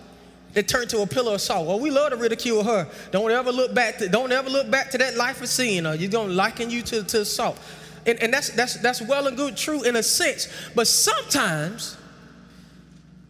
that 0.53 0.67
turned 0.67 0.89
to 0.89 1.03
a 1.03 1.05
pillar 1.05 1.35
of 1.35 1.41
salt. 1.41 1.67
Well, 1.67 1.79
we 1.79 1.91
love 1.91 2.09
to 2.09 2.15
ridicule 2.15 2.63
her. 2.63 2.87
Don't 3.11 3.29
ever 3.29 3.51
look 3.51 3.75
back. 3.75 3.99
To, 3.99 4.09
don't 4.09 4.31
ever 4.31 4.49
look 4.49 4.71
back 4.71 4.89
to 4.91 4.97
that 4.97 5.15
life 5.15 5.43
of 5.43 5.47
sin, 5.47 5.85
or 5.85 5.93
you're 5.93 6.09
gonna 6.09 6.33
liken 6.33 6.71
you 6.71 6.81
to, 6.81 7.03
to 7.03 7.23
salt. 7.23 7.59
And, 8.07 8.19
and 8.19 8.33
that's 8.33 8.49
that's 8.49 8.77
that's 8.77 8.99
well 9.03 9.27
and 9.27 9.37
good, 9.37 9.55
true 9.55 9.83
in 9.83 9.95
a 9.95 10.01
sense. 10.01 10.47
But 10.73 10.87
sometimes 10.87 11.97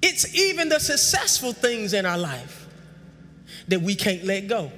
it's 0.01 0.35
even 0.35 0.69
the 0.69 0.79
successful 0.79 1.53
things 1.53 1.93
in 1.93 2.05
our 2.05 2.17
life 2.17 2.67
that 3.67 3.81
we 3.81 3.95
can't 3.95 4.23
let 4.23 4.47
go. 4.47 4.71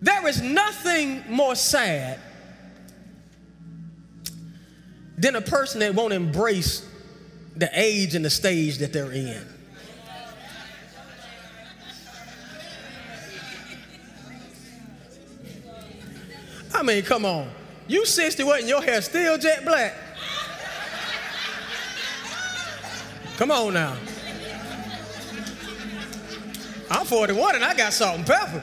There 0.00 0.26
is 0.28 0.42
nothing 0.42 1.22
more 1.28 1.54
sad 1.54 2.18
than 5.16 5.36
a 5.36 5.40
person 5.40 5.80
that 5.80 5.94
won't 5.94 6.12
embrace 6.12 6.86
the 7.56 7.70
age 7.72 8.14
and 8.14 8.24
the 8.24 8.30
stage 8.30 8.78
that 8.78 8.92
they're 8.92 9.12
in. 9.12 9.46
I 16.74 16.82
mean, 16.82 17.02
come 17.04 17.24
on. 17.24 17.48
You 17.86 18.04
61 18.04 18.60
and 18.60 18.68
your 18.68 18.82
hair 18.82 19.00
still 19.00 19.38
jet 19.38 19.64
black. 19.64 19.94
Come 23.36 23.50
on 23.50 23.74
now. 23.74 23.96
I'm 26.90 27.04
41 27.04 27.56
and 27.56 27.64
I 27.64 27.74
got 27.74 27.92
salt 27.92 28.18
and 28.18 28.26
pepper. 28.26 28.62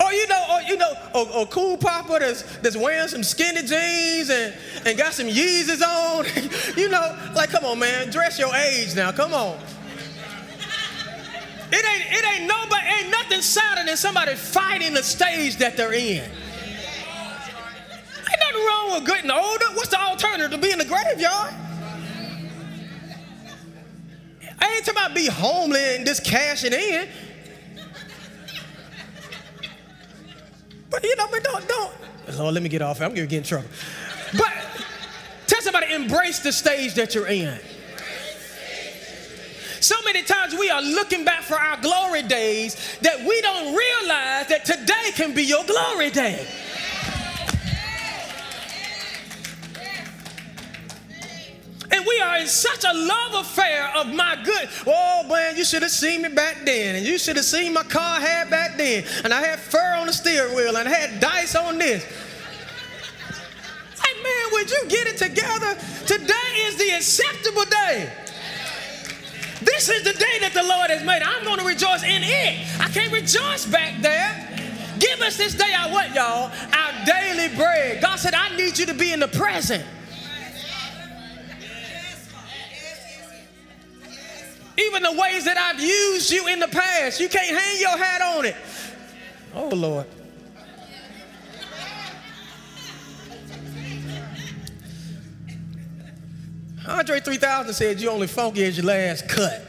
Or 0.00 0.12
you 0.12 0.26
know, 0.28 0.46
or 0.52 0.62
you 0.62 0.76
know, 0.76 0.92
a, 1.14 1.42
a, 1.42 1.46
cool 1.46 1.76
papa 1.76 2.18
that's 2.20 2.42
that's 2.58 2.76
wearing 2.76 3.08
some 3.08 3.22
skinny 3.22 3.62
jeans 3.62 4.30
and, 4.30 4.54
and 4.86 4.96
got 4.96 5.12
some 5.12 5.26
Yeezys 5.26 5.82
on. 5.82 6.76
you 6.76 6.88
know, 6.88 7.18
like 7.34 7.50
come 7.50 7.64
on, 7.64 7.78
man, 7.78 8.10
dress 8.10 8.38
your 8.38 8.54
age 8.54 8.94
now. 8.94 9.12
Come 9.12 9.34
on. 9.34 9.58
It 11.72 11.84
ain't 11.84 12.12
it 12.12 12.40
ain't 12.40 12.48
nobody 12.48 12.86
ain't 13.00 13.10
nothing 13.10 13.42
sadder 13.42 13.84
than 13.84 13.96
somebody 13.96 14.34
fighting 14.34 14.94
the 14.94 15.02
stage 15.02 15.56
that 15.56 15.76
they're 15.76 15.92
in 15.92 16.30
nothing 18.56 18.66
wrong 18.66 19.00
with 19.00 19.06
getting 19.06 19.30
older. 19.30 19.64
What's 19.74 19.88
the 19.88 20.00
alternative 20.00 20.50
to 20.52 20.58
be 20.58 20.72
in 20.72 20.78
the 20.78 20.84
graveyard? 20.84 21.54
I 24.58 24.74
ain't 24.74 24.84
talking 24.84 25.00
about 25.00 25.14
be 25.14 25.26
homely 25.26 25.96
and 25.96 26.06
just 26.06 26.24
cashing 26.24 26.72
in. 26.72 27.08
But 30.88 31.04
you 31.04 31.14
know, 31.16 31.26
but 31.30 31.44
don't, 31.44 31.68
don't. 31.68 31.92
Lord, 32.38 32.54
let 32.54 32.62
me 32.62 32.68
get 32.68 32.82
off. 32.82 33.00
I'm 33.00 33.10
gonna 33.10 33.26
get 33.26 33.38
in 33.38 33.44
trouble. 33.44 33.68
But 34.32 34.52
tell 35.46 35.60
somebody, 35.60 35.92
embrace 35.92 36.40
the 36.40 36.52
stage 36.52 36.94
that 36.94 37.14
you're 37.14 37.26
in. 37.26 37.58
So 39.80 39.94
many 40.04 40.22
times 40.22 40.54
we 40.54 40.70
are 40.70 40.82
looking 40.82 41.24
back 41.24 41.42
for 41.42 41.54
our 41.54 41.80
glory 41.80 42.22
days 42.22 42.98
that 43.02 43.20
we 43.20 43.40
don't 43.42 43.66
realize 43.76 44.48
that 44.48 44.64
today 44.64 45.10
can 45.14 45.34
be 45.34 45.44
your 45.44 45.64
glory 45.64 46.10
day. 46.10 46.46
We 52.06 52.20
are 52.20 52.38
in 52.38 52.46
such 52.46 52.84
a 52.84 52.92
love 52.92 53.46
affair 53.46 53.90
of 53.96 54.06
my 54.08 54.38
good. 54.44 54.68
Oh, 54.86 55.26
man, 55.28 55.56
you 55.56 55.64
should 55.64 55.82
have 55.82 55.90
seen 55.90 56.22
me 56.22 56.28
back 56.28 56.64
then. 56.64 56.96
And 56.96 57.06
you 57.06 57.18
should 57.18 57.36
have 57.36 57.44
seen 57.44 57.72
my 57.72 57.82
car 57.82 58.20
had 58.20 58.50
back 58.50 58.76
then. 58.76 59.04
And 59.24 59.32
I 59.32 59.40
had 59.40 59.58
fur 59.58 59.94
on 59.96 60.06
the 60.06 60.12
steering 60.12 60.54
wheel 60.54 60.76
and 60.76 60.88
I 60.88 60.92
had 60.92 61.20
dice 61.20 61.54
on 61.54 61.78
this. 61.78 62.04
Hey, 64.02 64.22
man, 64.22 64.52
would 64.52 64.70
you 64.70 64.84
get 64.88 65.06
it 65.06 65.18
together? 65.18 65.74
Today 66.06 66.52
is 66.66 66.76
the 66.76 66.90
acceptable 66.96 67.64
day. 67.64 68.12
This 69.62 69.88
is 69.88 70.04
the 70.04 70.12
day 70.12 70.38
that 70.40 70.52
the 70.52 70.62
Lord 70.62 70.90
has 70.90 71.02
made. 71.02 71.22
I'm 71.22 71.44
going 71.44 71.58
to 71.58 71.64
rejoice 71.64 72.02
in 72.02 72.22
it. 72.22 72.80
I 72.80 72.88
can't 72.88 73.12
rejoice 73.12 73.66
back 73.66 74.00
there. 74.02 74.56
Give 74.98 75.20
us 75.20 75.36
this 75.36 75.54
day 75.54 75.72
our 75.74 75.90
what, 75.90 76.14
y'all? 76.14 76.52
Our 76.72 77.04
daily 77.04 77.54
bread. 77.56 78.00
God 78.00 78.16
said, 78.16 78.34
I 78.34 78.56
need 78.56 78.78
you 78.78 78.86
to 78.86 78.94
be 78.94 79.12
in 79.12 79.20
the 79.20 79.28
present. 79.28 79.84
Even 84.78 85.02
the 85.02 85.12
ways 85.12 85.44
that 85.44 85.56
I've 85.56 85.80
used 85.80 86.30
you 86.30 86.48
in 86.48 86.60
the 86.60 86.68
past, 86.68 87.18
you 87.20 87.28
can't 87.28 87.56
hang 87.56 87.80
your 87.80 87.96
hat 87.96 88.20
on 88.20 88.44
it. 88.44 88.56
Oh, 89.54 89.68
Lord. 89.68 90.06
Andre 96.86 97.20
3000 97.20 97.74
said 97.74 98.00
you 98.00 98.10
only 98.10 98.26
funky 98.26 98.64
as 98.64 98.76
your 98.76 98.86
last 98.86 99.28
cut. 99.28 99.62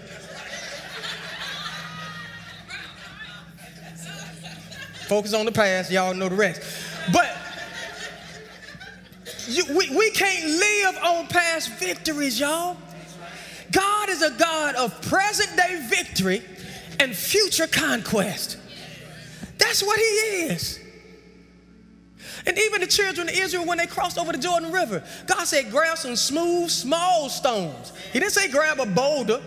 Focus 5.08 5.34
on 5.34 5.46
the 5.46 5.52
past, 5.52 5.90
y'all 5.90 6.14
know 6.14 6.28
the 6.28 6.36
rest. 6.36 6.62
But 7.14 7.34
you, 9.48 9.64
we, 9.74 9.90
we 9.96 10.12
can't 10.12 10.46
live 10.46 10.98
on 11.04 11.28
past 11.28 11.72
victories, 11.80 12.38
y'all. 12.38 12.76
God 13.72 14.10
is 14.10 14.22
a 14.22 14.32
God 14.32 14.76
of 14.76 15.02
present 15.04 15.56
day 15.58 15.88
victory 15.90 16.44
and 17.00 17.16
future 17.16 17.68
conquest. 17.68 18.58
That's 19.58 19.84
what 19.84 19.98
He 19.98 20.04
is. 20.04 20.80
And 22.46 22.58
even 22.58 22.82
the 22.82 22.88
children 22.88 23.28
of 23.28 23.36
Israel, 23.36 23.66
when 23.66 23.78
they 23.78 23.88
crossed 23.88 24.18
over 24.18 24.32
the 24.32 24.38
Jordan 24.38 24.72
River, 24.72 25.04
God 25.26 25.44
said, 25.46 25.70
grab 25.70 25.98
some 25.98 26.16
smooth, 26.16 26.70
small 26.70 27.28
stones. 27.30 27.92
He 28.14 28.20
didn't 28.20 28.32
say 28.32 28.50
grab 28.50 28.80
a 28.80 28.86
boulder. 28.86 29.42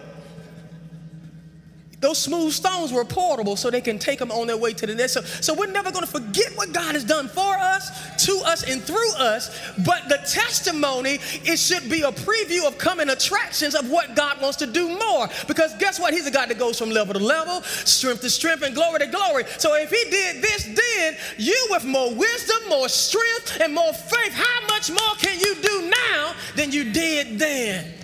Those 2.01 2.17
smooth 2.17 2.53
stones 2.53 2.93
were 2.93 3.05
portable 3.05 3.57
so 3.57 3.71
they 3.71 3.83
can 3.83 3.99
take 3.99 4.19
them 4.19 4.31
on 4.31 4.47
their 4.47 4.57
way 4.57 4.73
to 4.73 4.87
the 4.87 4.95
next. 4.95 5.13
So, 5.13 5.21
so 5.21 5.53
we're 5.53 5.71
never 5.71 5.93
going 5.93 6.05
to 6.05 6.11
forget 6.11 6.51
what 6.55 6.73
God 6.73 6.95
has 6.95 7.05
done 7.05 7.29
for 7.29 7.55
us, 7.55 8.25
to 8.25 8.41
us, 8.47 8.63
and 8.63 8.83
through 8.83 9.13
us. 9.19 9.55
But 9.85 10.09
the 10.09 10.19
testimony, 10.27 11.19
it 11.45 11.59
should 11.59 11.91
be 11.91 12.01
a 12.01 12.11
preview 12.11 12.67
of 12.67 12.79
coming 12.79 13.11
attractions 13.11 13.75
of 13.75 13.91
what 13.91 14.17
God 14.17 14.41
wants 14.41 14.57
to 14.59 14.67
do 14.67 14.89
more. 14.89 15.29
Because 15.47 15.77
guess 15.77 16.01
what? 16.01 16.15
He's 16.15 16.27
a 16.27 16.31
God 16.31 16.49
that 16.49 16.59
goes 16.59 16.79
from 16.79 16.91
level 16.91 17.13
to 17.13 17.21
level, 17.21 17.63
strength 17.63 18.23
to 18.23 18.31
strength, 18.31 18.63
and 18.63 18.75
glory 18.75 19.01
to 19.01 19.07
glory. 19.07 19.45
So 19.59 19.75
if 19.75 19.91
He 19.91 20.11
did 20.11 20.43
this 20.43 20.65
then, 20.65 21.17
you 21.37 21.67
with 21.69 21.85
more 21.85 22.15
wisdom, 22.15 22.71
more 22.71 22.89
strength, 22.89 23.61
and 23.61 23.75
more 23.75 23.93
faith, 23.93 24.33
how 24.33 24.67
much 24.69 24.91
more 24.91 25.15
can 25.19 25.39
you 25.39 25.55
do 25.57 25.91
now 25.91 26.35
than 26.57 26.73
you 26.73 26.93
did 26.93 27.39
then? 27.39 28.00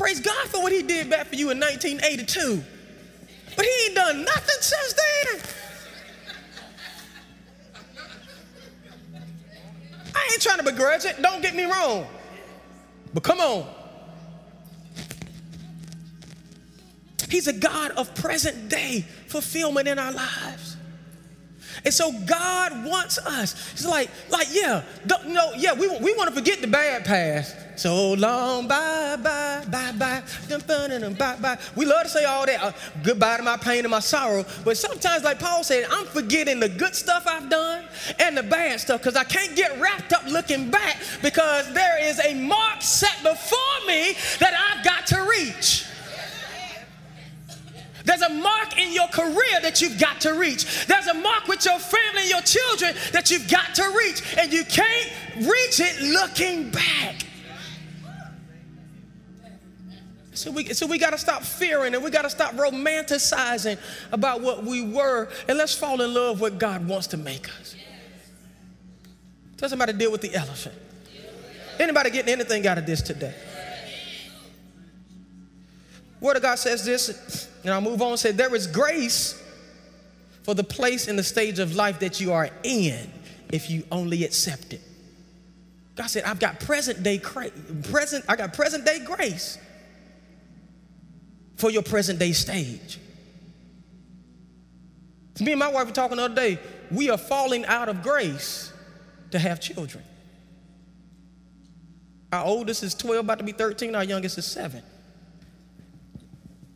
Praise 0.00 0.18
God 0.18 0.48
for 0.48 0.62
what 0.62 0.72
He 0.72 0.82
did 0.82 1.10
back 1.10 1.26
for 1.26 1.34
you 1.34 1.50
in 1.50 1.60
1982. 1.60 2.64
But 3.54 3.66
He 3.66 3.70
ain't 3.84 3.94
done 3.94 4.24
nothing 4.24 4.56
since 4.60 4.94
then. 4.94 5.42
I 10.14 10.28
ain't 10.32 10.40
trying 10.40 10.56
to 10.56 10.64
begrudge 10.64 11.04
it, 11.04 11.20
don't 11.20 11.42
get 11.42 11.54
me 11.54 11.64
wrong. 11.64 12.06
But 13.12 13.22
come 13.24 13.40
on. 13.40 13.66
He's 17.28 17.46
a 17.46 17.52
God 17.52 17.90
of 17.90 18.14
present 18.14 18.70
day 18.70 19.02
fulfillment 19.26 19.86
in 19.86 19.98
our 19.98 20.12
lives. 20.12 20.69
And 21.84 21.94
so 21.94 22.12
God 22.26 22.84
wants 22.84 23.18
us. 23.18 23.70
He's 23.72 23.86
like, 23.86 24.10
like, 24.30 24.48
yeah, 24.52 24.82
know, 25.26 25.52
yeah, 25.56 25.72
we, 25.72 25.88
we 25.98 26.14
want 26.14 26.28
to 26.28 26.34
forget 26.34 26.60
the 26.60 26.66
bad 26.66 27.04
past. 27.04 27.56
So 27.80 28.12
long, 28.12 28.68
bye, 28.68 29.16
bye, 29.16 29.64
bye, 29.70 29.92
bye, 29.92 31.12
bye, 31.16 31.36
bye. 31.40 31.58
We 31.74 31.86
love 31.86 32.02
to 32.02 32.08
say 32.10 32.24
all 32.24 32.44
that, 32.44 32.62
uh, 32.62 32.72
goodbye 33.02 33.38
to 33.38 33.42
my 33.42 33.56
pain 33.56 33.80
and 33.80 33.90
my 33.90 34.00
sorrow. 34.00 34.44
But 34.64 34.76
sometimes, 34.76 35.24
like 35.24 35.38
Paul 35.38 35.64
said, 35.64 35.86
I'm 35.90 36.04
forgetting 36.06 36.60
the 36.60 36.68
good 36.68 36.94
stuff 36.94 37.26
I've 37.26 37.48
done 37.48 37.84
and 38.18 38.36
the 38.36 38.42
bad 38.42 38.80
stuff 38.80 39.00
because 39.00 39.16
I 39.16 39.24
can't 39.24 39.56
get 39.56 39.80
wrapped 39.80 40.12
up 40.12 40.26
looking 40.26 40.70
back 40.70 40.98
because 41.22 41.72
there 41.72 42.04
is 42.04 42.20
a 42.20 42.34
mark 42.34 42.82
set 42.82 43.16
before 43.22 43.86
me 43.86 44.14
that 44.40 44.52
I've 44.54 44.84
got 44.84 45.06
to 45.06 45.26
reach. 45.30 45.79
Mark 48.70 48.78
in 48.78 48.92
your 48.92 49.08
career 49.08 49.60
that 49.62 49.80
you've 49.80 49.98
got 49.98 50.20
to 50.22 50.34
reach. 50.34 50.86
There's 50.86 51.06
a 51.06 51.14
mark 51.14 51.46
with 51.48 51.64
your 51.64 51.78
family 51.78 52.22
and 52.22 52.30
your 52.30 52.42
children 52.42 52.94
that 53.12 53.30
you've 53.30 53.48
got 53.48 53.74
to 53.76 53.94
reach. 53.96 54.36
And 54.38 54.52
you 54.52 54.64
can't 54.64 55.10
reach 55.36 55.80
it 55.80 56.00
looking 56.02 56.70
back. 56.70 57.26
So 60.32 60.50
we, 60.50 60.72
so 60.72 60.86
we 60.86 60.98
got 60.98 61.10
to 61.10 61.18
stop 61.18 61.42
fearing 61.42 61.94
and 61.94 62.02
we 62.02 62.10
got 62.10 62.22
to 62.22 62.30
stop 62.30 62.54
romanticizing 62.54 63.78
about 64.10 64.40
what 64.40 64.64
we 64.64 64.80
were 64.80 65.28
and 65.48 65.58
let's 65.58 65.74
fall 65.74 66.00
in 66.00 66.14
love 66.14 66.40
with 66.40 66.58
God 66.58 66.88
wants 66.88 67.08
to 67.08 67.18
make 67.18 67.48
us. 67.60 67.76
Tell 69.58 69.68
somebody 69.68 69.92
deal 69.92 70.10
with 70.10 70.22
the 70.22 70.34
elephant. 70.34 70.74
Anybody 71.78 72.10
getting 72.10 72.32
anything 72.32 72.66
out 72.66 72.78
of 72.78 72.86
this 72.86 73.02
today? 73.02 73.34
Word 76.20 76.36
of 76.36 76.42
God 76.42 76.58
says 76.58 76.84
this, 76.84 77.48
and 77.64 77.72
I'll 77.72 77.80
move 77.80 78.02
on. 78.02 78.16
say 78.18 78.32
there 78.32 78.54
is 78.54 78.66
grace 78.66 79.42
for 80.42 80.54
the 80.54 80.64
place 80.64 81.08
and 81.08 81.18
the 81.18 81.22
stage 81.22 81.58
of 81.58 81.74
life 81.74 82.00
that 82.00 82.20
you 82.20 82.32
are 82.32 82.50
in 82.62 83.10
if 83.50 83.70
you 83.70 83.84
only 83.90 84.24
accept 84.24 84.72
it. 84.72 84.80
God 85.96 86.06
said, 86.06 86.24
I've 86.24 86.40
got 86.40 86.60
present 86.60 87.02
day 87.02 87.18
present, 87.18 88.24
I 88.28 88.36
got 88.36 88.52
present 88.52 88.84
day 88.84 89.00
grace 89.04 89.58
for 91.56 91.70
your 91.70 91.82
present 91.82 92.18
day 92.18 92.32
stage. 92.32 92.98
Me 95.40 95.52
and 95.52 95.58
my 95.58 95.68
wife 95.68 95.86
were 95.86 95.92
talking 95.92 96.18
the 96.18 96.24
other 96.24 96.34
day. 96.34 96.58
We 96.90 97.08
are 97.08 97.16
falling 97.16 97.64
out 97.64 97.88
of 97.88 98.02
grace 98.02 98.72
to 99.30 99.38
have 99.38 99.60
children. 99.60 100.04
Our 102.32 102.44
oldest 102.44 102.82
is 102.82 102.94
12, 102.94 103.24
about 103.24 103.38
to 103.38 103.44
be 103.44 103.52
13. 103.52 103.94
Our 103.94 104.04
youngest 104.04 104.36
is 104.38 104.44
7. 104.44 104.82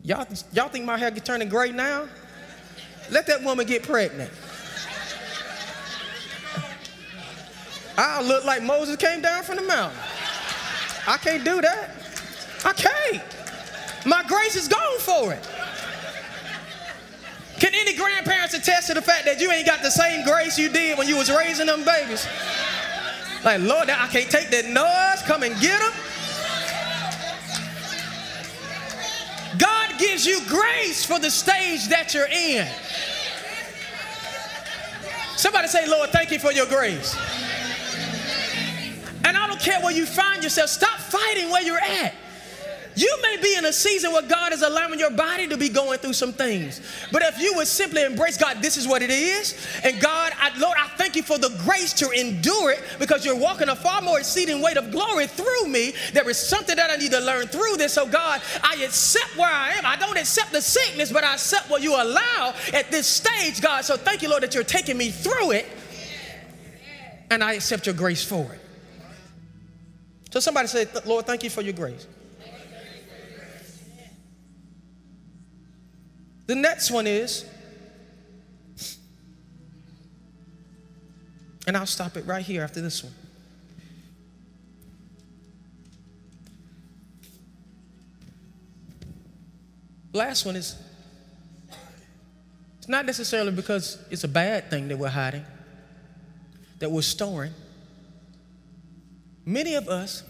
Y'all, 0.04 0.26
y'all 0.52 0.68
think 0.68 0.84
my 0.84 0.98
hair 0.98 1.10
get 1.10 1.24
turning 1.24 1.48
gray 1.48 1.72
now? 1.72 2.06
Let 3.10 3.26
that 3.26 3.42
woman 3.42 3.66
get 3.66 3.82
pregnant. 3.82 4.30
I'll 7.96 8.24
look 8.24 8.44
like 8.44 8.62
Moses 8.62 8.96
came 8.96 9.22
down 9.22 9.44
from 9.44 9.56
the 9.56 9.62
mountain. 9.62 9.98
I 11.06 11.16
can't 11.16 11.42
do 11.42 11.62
that. 11.62 11.90
I 12.66 12.72
can't. 12.74 13.22
My 14.04 14.22
grace 14.24 14.56
is 14.56 14.68
gone 14.68 14.98
for 14.98 15.32
it. 15.32 15.48
Can 17.58 17.72
any 17.74 17.96
grandparents 17.96 18.52
attest 18.52 18.88
to 18.88 18.94
the 18.94 19.00
fact 19.00 19.24
that 19.24 19.40
you 19.40 19.50
ain't 19.50 19.64
got 19.64 19.82
the 19.82 19.90
same 19.90 20.22
grace 20.26 20.58
you 20.58 20.68
did 20.68 20.98
when 20.98 21.08
you 21.08 21.16
was 21.16 21.30
raising 21.30 21.66
them 21.66 21.82
babies? 21.82 22.26
Like, 23.42 23.62
Lord, 23.62 23.88
I 23.88 24.06
can't 24.08 24.30
take 24.30 24.50
that 24.50 24.66
noise. 24.66 25.22
Come 25.26 25.44
and 25.44 25.58
get 25.62 25.80
them. 25.80 25.92
Gives 29.98 30.26
you 30.26 30.40
grace 30.46 31.04
for 31.04 31.18
the 31.18 31.30
stage 31.30 31.88
that 31.88 32.14
you're 32.14 32.28
in. 32.28 32.68
Somebody 35.36 35.68
say, 35.68 35.86
Lord, 35.88 36.10
thank 36.10 36.30
you 36.30 36.38
for 36.38 36.52
your 36.52 36.66
grace. 36.66 37.16
And 39.24 39.36
I 39.36 39.46
don't 39.46 39.60
care 39.60 39.80
where 39.80 39.92
you 39.94 40.06
find 40.06 40.42
yourself, 40.42 40.70
stop 40.70 40.98
fighting 40.98 41.50
where 41.50 41.62
you're 41.62 41.78
at. 41.78 42.14
You 42.96 43.18
may 43.22 43.36
be 43.42 43.56
in 43.56 43.64
a 43.64 43.72
season 43.72 44.12
where 44.12 44.22
God 44.22 44.52
is 44.52 44.62
allowing 44.62 44.98
your 44.98 45.10
body 45.10 45.48
to 45.48 45.56
be 45.56 45.68
going 45.68 45.98
through 45.98 46.12
some 46.12 46.32
things. 46.32 46.80
But 47.10 47.22
if 47.22 47.40
you 47.40 47.54
would 47.56 47.66
simply 47.66 48.02
embrace 48.02 48.36
God, 48.36 48.62
this 48.62 48.76
is 48.76 48.86
what 48.86 49.02
it 49.02 49.10
is. 49.10 49.56
And 49.82 50.00
God, 50.00 50.32
I, 50.38 50.56
Lord, 50.58 50.76
I 50.78 50.88
thank 50.96 51.16
you 51.16 51.22
for 51.22 51.36
the 51.36 51.50
grace 51.64 51.92
to 51.94 52.10
endure 52.10 52.70
it 52.70 52.82
because 52.98 53.24
you're 53.24 53.36
walking 53.36 53.68
a 53.68 53.76
far 53.76 54.00
more 54.00 54.18
exceeding 54.18 54.62
weight 54.62 54.76
of 54.76 54.92
glory 54.92 55.26
through 55.26 55.66
me. 55.68 55.92
There 56.12 56.28
is 56.28 56.38
something 56.38 56.76
that 56.76 56.90
I 56.90 56.96
need 56.96 57.10
to 57.10 57.20
learn 57.20 57.48
through 57.48 57.76
this. 57.78 57.92
So, 57.92 58.06
God, 58.06 58.40
I 58.62 58.76
accept 58.84 59.36
where 59.36 59.52
I 59.52 59.70
am. 59.70 59.84
I 59.84 59.96
don't 59.96 60.16
accept 60.16 60.52
the 60.52 60.62
sickness, 60.62 61.10
but 61.10 61.24
I 61.24 61.34
accept 61.34 61.68
what 61.70 61.82
you 61.82 61.94
allow 61.94 62.54
at 62.72 62.90
this 62.90 63.06
stage, 63.06 63.60
God. 63.60 63.84
So, 63.84 63.96
thank 63.96 64.22
you, 64.22 64.28
Lord, 64.28 64.42
that 64.42 64.54
you're 64.54 64.62
taking 64.62 64.96
me 64.96 65.10
through 65.10 65.52
it. 65.52 65.66
And 67.30 67.42
I 67.42 67.54
accept 67.54 67.86
your 67.86 67.94
grace 67.94 68.22
for 68.22 68.52
it. 68.52 68.60
So, 70.30 70.38
somebody 70.38 70.68
say, 70.68 70.86
Lord, 71.04 71.26
thank 71.26 71.42
you 71.42 71.50
for 71.50 71.62
your 71.62 71.72
grace. 71.72 72.06
The 76.46 76.54
next 76.54 76.90
one 76.90 77.06
is, 77.06 77.46
and 81.66 81.76
I'll 81.76 81.86
stop 81.86 82.16
it 82.16 82.26
right 82.26 82.44
here 82.44 82.62
after 82.62 82.80
this 82.80 83.02
one. 83.02 83.14
Last 90.12 90.44
one 90.44 90.54
is, 90.54 90.76
it's 92.78 92.88
not 92.88 93.06
necessarily 93.06 93.50
because 93.50 93.98
it's 94.10 94.24
a 94.24 94.28
bad 94.28 94.70
thing 94.70 94.88
that 94.88 94.98
we're 94.98 95.08
hiding, 95.08 95.44
that 96.78 96.90
we're 96.90 97.02
storing. 97.02 97.52
Many 99.46 99.74
of 99.74 99.88
us, 99.88 100.22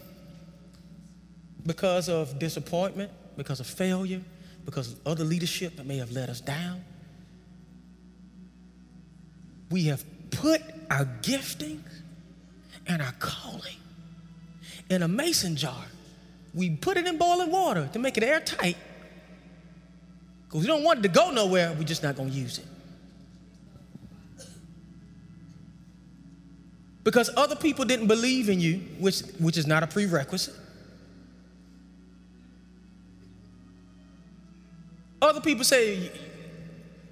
because 1.65 2.09
of 2.09 2.39
disappointment, 2.39 3.11
because 3.35 3.59
of 3.59 3.67
failure, 3.67 4.21
because 4.65 4.95
other 5.05 5.23
leadership 5.23 5.77
that 5.77 5.85
may 5.85 5.97
have 5.97 6.11
let 6.11 6.29
us 6.29 6.41
down. 6.41 6.83
We 9.69 9.85
have 9.85 10.03
put 10.31 10.61
our 10.89 11.05
gifting 11.21 11.83
and 12.87 13.01
our 13.01 13.13
calling 13.19 13.77
in 14.89 15.03
a 15.03 15.07
mason 15.07 15.55
jar. 15.55 15.85
We 16.53 16.71
put 16.71 16.97
it 16.97 17.05
in 17.05 17.17
boiling 17.17 17.51
water 17.51 17.89
to 17.93 17.99
make 17.99 18.17
it 18.17 18.23
airtight. 18.23 18.77
Because 20.45 20.61
we 20.61 20.67
don't 20.67 20.83
want 20.83 20.99
it 20.99 21.01
to 21.03 21.09
go 21.09 21.31
nowhere, 21.31 21.73
we're 21.73 21.83
just 21.83 22.03
not 22.03 22.15
going 22.15 22.29
to 22.29 22.35
use 22.35 22.59
it. 22.59 22.65
Because 27.03 27.29
other 27.37 27.55
people 27.55 27.85
didn't 27.85 28.07
believe 28.07 28.49
in 28.49 28.59
you, 28.59 28.77
which, 28.99 29.21
which 29.39 29.57
is 29.57 29.67
not 29.67 29.83
a 29.83 29.87
prerequisite. 29.87 30.55
Other 35.21 35.41
people 35.41 35.63
say, 35.63 36.11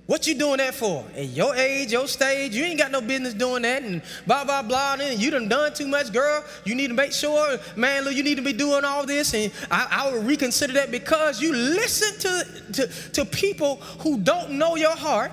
what 0.06 0.28
you 0.28 0.36
doing 0.36 0.58
that 0.58 0.76
for? 0.76 1.06
At 1.16 1.30
your 1.30 1.56
age, 1.56 1.94
your 1.94 2.08
stage, 2.08 2.54
you 2.54 2.66
ain't 2.66 2.78
got 2.78 2.92
no 2.92 3.00
business 3.00 3.34
doing 3.34 3.62
that 3.62 3.84
and 3.84 4.02
blah, 4.28 4.44
blah, 4.44 4.62
blah. 4.62 4.98
And 5.00 5.20
you 5.20 5.32
done 5.32 5.48
done 5.48 5.74
too 5.74 5.88
much, 5.88 6.12
girl. 6.12 6.44
You 6.66 6.76
need 6.76 6.90
to 6.90 6.94
make 6.94 7.14
sure, 7.14 7.58
man, 7.78 8.04
look, 8.04 8.14
you 8.14 8.22
need 8.22 8.36
to 8.36 8.42
be 8.42 8.52
doing 8.52 8.84
all 8.84 9.06
this. 9.06 9.34
And 9.34 9.52
I, 9.72 9.88
I 9.90 10.12
would 10.12 10.26
reconsider 10.26 10.74
that 10.74 10.92
because 10.92 11.42
you 11.42 11.54
listen 11.54 12.20
to, 12.20 12.72
to, 12.74 13.12
to 13.12 13.26
people 13.26 13.78
who 14.00 14.20
don't 14.20 14.52
know 14.52 14.76
your 14.76 14.96
heart, 14.96 15.32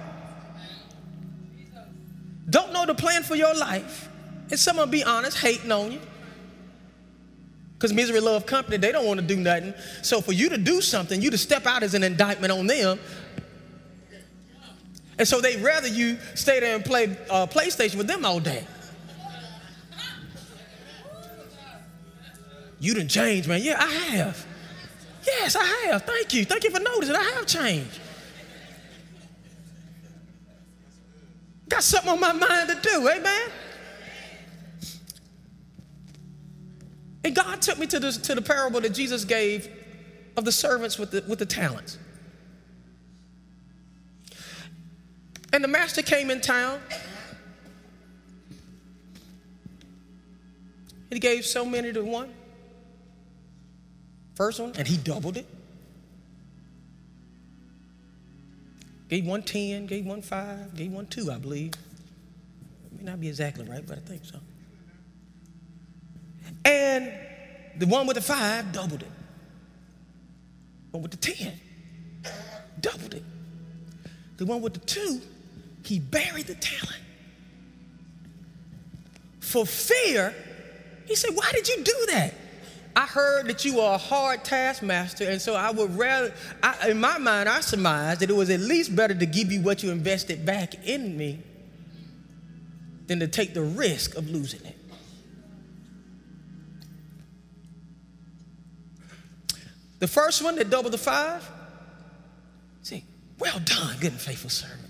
don't 2.49 2.73
know 2.73 2.87
the 2.87 2.95
plan 2.95 3.25
for 3.25 3.35
your 3.35 3.55
life, 3.55 4.09
and 4.51 4.59
some 4.59 4.79
of 4.79 4.91
be 4.91 5.03
honest, 5.03 5.39
hating 5.39 5.71
on 5.73 5.93
you. 5.93 6.01
Because 7.81 7.95
misery 7.95 8.20
love 8.20 8.45
company, 8.45 8.76
they 8.76 8.93
don't 8.93 9.07
want 9.07 9.20
to 9.20 9.26
do 9.26 9.37
nothing. 9.37 9.72
So 10.03 10.20
for 10.20 10.33
you 10.33 10.51
to 10.51 10.59
do 10.59 10.83
something, 10.83 11.22
you 11.22 11.31
to 11.31 11.39
step 11.39 11.64
out 11.64 11.83
as 11.83 11.95
an 11.95 12.03
indictment 12.03 12.53
on 12.53 12.66
them, 12.66 12.99
and 15.18 15.26
so 15.26 15.41
they'd 15.41 15.62
rather 15.62 15.89
you 15.89 16.18
stay 16.35 16.61
there 16.61 16.74
and 16.74 16.85
play 16.85 17.16
uh, 17.31 17.47
PlayStation 17.47 17.97
with 17.97 18.07
them 18.07 18.26
all 18.26 18.39
day. 18.39 18.66
You 22.81 22.93
didn't 22.93 23.11
change, 23.11 23.49
man. 23.49 23.62
Yeah, 23.62 23.76
I 23.78 23.91
have. 23.91 24.47
Yes, 25.26 25.57
I 25.57 25.64
have. 25.87 26.03
Thank 26.03 26.35
you. 26.35 26.45
Thank 26.45 26.64
you 26.64 26.70
for 26.70 26.81
noticing. 26.81 27.16
I 27.16 27.22
have 27.22 27.47
changed. 27.47 27.99
Got 31.70 31.83
something 31.83 32.12
on 32.12 32.20
my 32.20 32.33
mind 32.33 32.68
to 32.68 32.78
do, 32.83 33.09
amen? 33.09 33.49
And 37.25 37.35
God 37.35 37.61
took 37.61 37.79
me 37.79 37.87
to 37.89 38.01
the, 38.01 38.12
to 38.12 38.35
the 38.35 38.43
parable 38.43 38.81
that 38.81 38.95
Jesus 38.95 39.25
gave 39.25 39.68
of 40.37 40.45
the 40.45 40.53
servants 40.53 40.99
with 40.99 41.11
the, 41.11 41.25
with 41.29 41.39
the 41.39 41.47
talents. 41.47 41.99
And 45.53 45.62
the 45.62 45.68
master 45.68 46.03
came 46.03 46.31
in 46.31 46.41
town. 46.41 46.81
He 51.11 51.18
gave 51.18 51.45
so 51.45 51.64
many 51.64 51.93
to 51.93 52.03
one. 52.03 52.33
First 54.37 54.61
one, 54.61 54.73
and 54.79 54.87
he 54.87 54.97
doubled 54.97 55.37
it. 55.37 55.47
Gave 59.09 59.27
one 59.27 59.43
10, 59.43 59.87
gave 59.87 60.07
one 60.07 60.23
5, 60.23 60.77
gave 60.77 60.93
one 60.93 61.07
2, 61.07 61.33
I 61.33 61.37
believe. 61.39 61.73
It 61.75 62.99
may 62.99 63.11
not 63.11 63.21
be 63.21 63.29
exactly 63.29 63.64
right, 63.64 63.85
but 63.85 63.99
I 63.99 64.01
think 64.01 64.25
so. 64.25 64.39
And 66.65 67.13
the 67.77 67.87
one 67.87 68.07
with 68.07 68.17
the 68.17 68.23
5 68.23 68.73
doubled 68.73 69.03
it. 69.03 69.11
One 70.91 71.03
with 71.03 71.13
the 71.13 71.17
10 71.17 71.53
doubled 72.81 73.15
it. 73.15 73.23
The 74.37 74.47
one 74.47 74.61
with 74.61 74.75
the 74.75 74.81
2 74.81 75.21
he 75.85 75.99
buried 75.99 76.47
the 76.47 76.55
talent. 76.55 77.01
For 79.41 79.67
fear, 79.67 80.35
he 81.07 81.17
said, 81.17 81.35
Why 81.35 81.51
did 81.53 81.69
you 81.69 81.83
do 81.83 82.07
that? 82.11 82.35
I 82.95 83.07
heard 83.07 83.47
that 83.49 83.65
you 83.65 83.81
are 83.81 83.95
a 83.95 83.99
hard 83.99 84.45
taskmaster, 84.45 85.29
and 85.29 85.41
so 85.41 85.55
I 85.55 85.71
would 85.71 85.97
rather, 85.97 86.35
I, 86.63 86.91
in 86.91 87.01
my 87.01 87.19
mind, 87.19 87.49
I 87.49 87.61
surmised 87.61 88.21
that 88.21 88.31
it 88.31 88.37
was 88.37 88.51
at 88.51 88.61
least 88.61 88.95
better 88.95 89.15
to 89.15 89.27
give 89.27 89.51
you 89.51 89.63
what 89.63 89.83
you 89.83 89.91
invested 89.91 90.45
back 90.45 90.87
in 90.87 91.17
me 91.17 91.41
than 93.07 93.21
to 93.21 93.29
take 93.29 93.55
the 93.55 93.63
risk 93.63 94.17
of 94.17 94.29
losing 94.29 94.65
it. 94.65 94.77
The 100.01 100.09
first 100.09 100.42
one 100.42 100.57
that 100.57 100.70
doubled 100.70 100.92
the 100.92 100.98
five, 100.98 101.48
see, 102.82 103.05
well 103.38 103.61
done, 103.61 103.96
good 104.01 104.12
and 104.12 104.20
faithful 104.20 104.51
servant. 104.51 104.80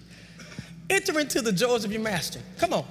Enter 0.89 1.21
into 1.21 1.43
the 1.43 1.53
joys 1.53 1.85
of 1.85 1.93
your 1.93 2.01
master. 2.01 2.41
Come 2.59 2.73
on. 2.73 2.85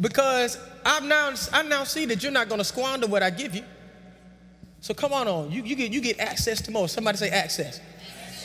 Because 0.00 0.58
I've 0.84 1.04
now, 1.04 1.32
I 1.52 1.62
now 1.62 1.84
see 1.84 2.06
that 2.06 2.22
you're 2.22 2.32
not 2.32 2.48
going 2.48 2.58
to 2.58 2.64
squander 2.64 3.06
what 3.06 3.22
I 3.22 3.30
give 3.30 3.54
you. 3.54 3.64
So 4.80 4.94
come 4.94 5.12
on 5.12 5.28
on. 5.28 5.50
You, 5.50 5.62
you, 5.62 5.76
get, 5.76 5.92
you 5.92 6.00
get 6.00 6.18
access 6.18 6.60
to 6.62 6.70
more. 6.70 6.88
Somebody 6.88 7.18
say 7.18 7.28
access. 7.30 7.80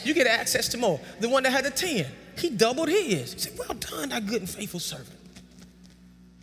You 0.03 0.13
get 0.13 0.27
access 0.27 0.67
to 0.69 0.77
more. 0.77 0.99
The 1.19 1.27
one 1.27 1.43
that 1.43 1.51
had 1.51 1.65
the 1.65 1.71
10, 1.71 2.05
he 2.37 2.49
doubled 2.49 2.89
his. 2.89 3.33
He 3.33 3.39
said, 3.39 3.53
Well 3.57 3.75
done, 3.77 4.09
thy 4.09 4.19
good 4.19 4.41
and 4.41 4.49
faithful 4.49 4.79
servant. 4.79 5.17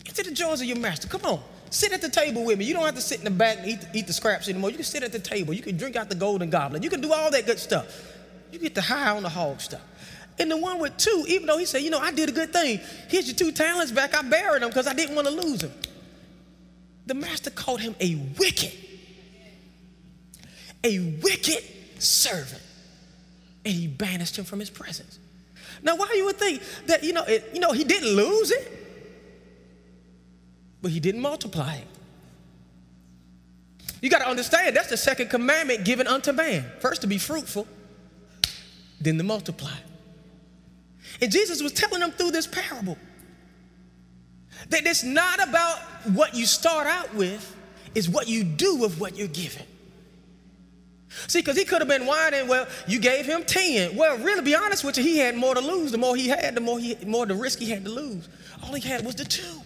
Into 0.04 0.22
the 0.22 0.32
joys 0.32 0.60
of 0.60 0.66
your 0.66 0.78
master. 0.78 1.08
Come 1.08 1.22
on. 1.24 1.42
Sit 1.74 1.92
at 1.92 2.00
the 2.00 2.08
table 2.08 2.44
with 2.44 2.56
me. 2.56 2.66
You 2.66 2.72
don't 2.72 2.84
have 2.84 2.94
to 2.94 3.00
sit 3.00 3.18
in 3.18 3.24
the 3.24 3.32
back 3.32 3.58
and 3.58 3.66
eat, 3.66 3.80
eat 3.92 4.06
the 4.06 4.12
scraps 4.12 4.48
anymore. 4.48 4.70
You 4.70 4.76
can 4.76 4.84
sit 4.84 5.02
at 5.02 5.10
the 5.10 5.18
table. 5.18 5.52
You 5.52 5.60
can 5.60 5.76
drink 5.76 5.96
out 5.96 6.08
the 6.08 6.14
golden 6.14 6.48
goblet. 6.48 6.84
You 6.84 6.88
can 6.88 7.00
do 7.00 7.12
all 7.12 7.32
that 7.32 7.46
good 7.46 7.58
stuff. 7.58 8.12
You 8.52 8.60
get 8.60 8.76
the 8.76 8.80
high 8.80 9.10
on 9.10 9.24
the 9.24 9.28
hog 9.28 9.60
stuff. 9.60 9.80
And 10.38 10.48
the 10.48 10.56
one 10.56 10.78
with 10.78 10.96
two, 10.98 11.24
even 11.26 11.48
though 11.48 11.58
he 11.58 11.64
said, 11.64 11.82
you 11.82 11.90
know, 11.90 11.98
I 11.98 12.12
did 12.12 12.28
a 12.28 12.32
good 12.32 12.52
thing. 12.52 12.78
Here's 13.08 13.26
your 13.26 13.34
two 13.34 13.50
talents 13.50 13.90
back. 13.90 14.14
I 14.14 14.22
buried 14.22 14.62
them 14.62 14.70
because 14.70 14.86
I 14.86 14.92
didn't 14.92 15.16
want 15.16 15.26
to 15.26 15.34
lose 15.34 15.62
them. 15.62 15.72
The 17.06 17.14
master 17.14 17.50
called 17.50 17.80
him 17.80 17.96
a 18.00 18.14
wicked, 18.38 18.72
a 20.84 21.00
wicked 21.24 21.64
servant. 21.98 22.62
And 23.64 23.74
he 23.74 23.88
banished 23.88 24.38
him 24.38 24.44
from 24.44 24.60
his 24.60 24.70
presence. 24.70 25.18
Now, 25.82 25.96
why 25.96 26.12
you 26.14 26.24
would 26.26 26.36
think 26.36 26.62
that, 26.86 27.02
you 27.02 27.12
know, 27.12 27.24
it, 27.24 27.50
you 27.52 27.58
know, 27.58 27.72
he 27.72 27.82
didn't 27.82 28.14
lose 28.14 28.52
it, 28.52 28.83
but 30.84 30.92
he 30.92 31.00
didn't 31.00 31.22
multiply 31.22 31.76
it. 31.76 31.86
You 34.02 34.10
got 34.10 34.18
to 34.18 34.28
understand 34.28 34.76
that's 34.76 34.90
the 34.90 34.98
second 34.98 35.30
commandment 35.30 35.86
given 35.86 36.06
unto 36.06 36.30
man. 36.30 36.70
First 36.78 37.00
to 37.00 37.06
be 37.06 37.16
fruitful, 37.16 37.66
then 39.00 39.16
to 39.16 39.24
multiply. 39.24 39.72
And 41.22 41.32
Jesus 41.32 41.62
was 41.62 41.72
telling 41.72 42.00
them 42.00 42.10
through 42.10 42.32
this 42.32 42.46
parable 42.46 42.98
that 44.68 44.84
it's 44.84 45.02
not 45.02 45.48
about 45.48 45.78
what 46.12 46.34
you 46.34 46.44
start 46.44 46.86
out 46.86 47.14
with, 47.14 47.56
it's 47.94 48.06
what 48.06 48.28
you 48.28 48.44
do 48.44 48.76
with 48.76 49.00
what 49.00 49.16
you're 49.16 49.26
given. 49.26 49.64
See, 51.28 51.38
because 51.38 51.56
he 51.56 51.64
could 51.64 51.78
have 51.78 51.88
been 51.88 52.04
whining, 52.04 52.46
well, 52.46 52.68
you 52.86 52.98
gave 52.98 53.24
him 53.24 53.42
10. 53.42 53.96
Well, 53.96 54.18
really, 54.18 54.42
be 54.42 54.54
honest 54.54 54.84
with 54.84 54.98
you, 54.98 55.04
he 55.04 55.16
had 55.16 55.34
more 55.34 55.54
to 55.54 55.62
lose. 55.62 55.92
The 55.92 55.98
more 55.98 56.14
he 56.14 56.28
had, 56.28 56.54
the 56.54 56.60
more, 56.60 56.78
he, 56.78 56.94
more 57.06 57.24
the 57.24 57.34
risk 57.34 57.58
he 57.58 57.70
had 57.70 57.86
to 57.86 57.90
lose. 57.90 58.28
All 58.62 58.74
he 58.74 58.86
had 58.86 59.02
was 59.02 59.14
the 59.14 59.24
two. 59.24 59.62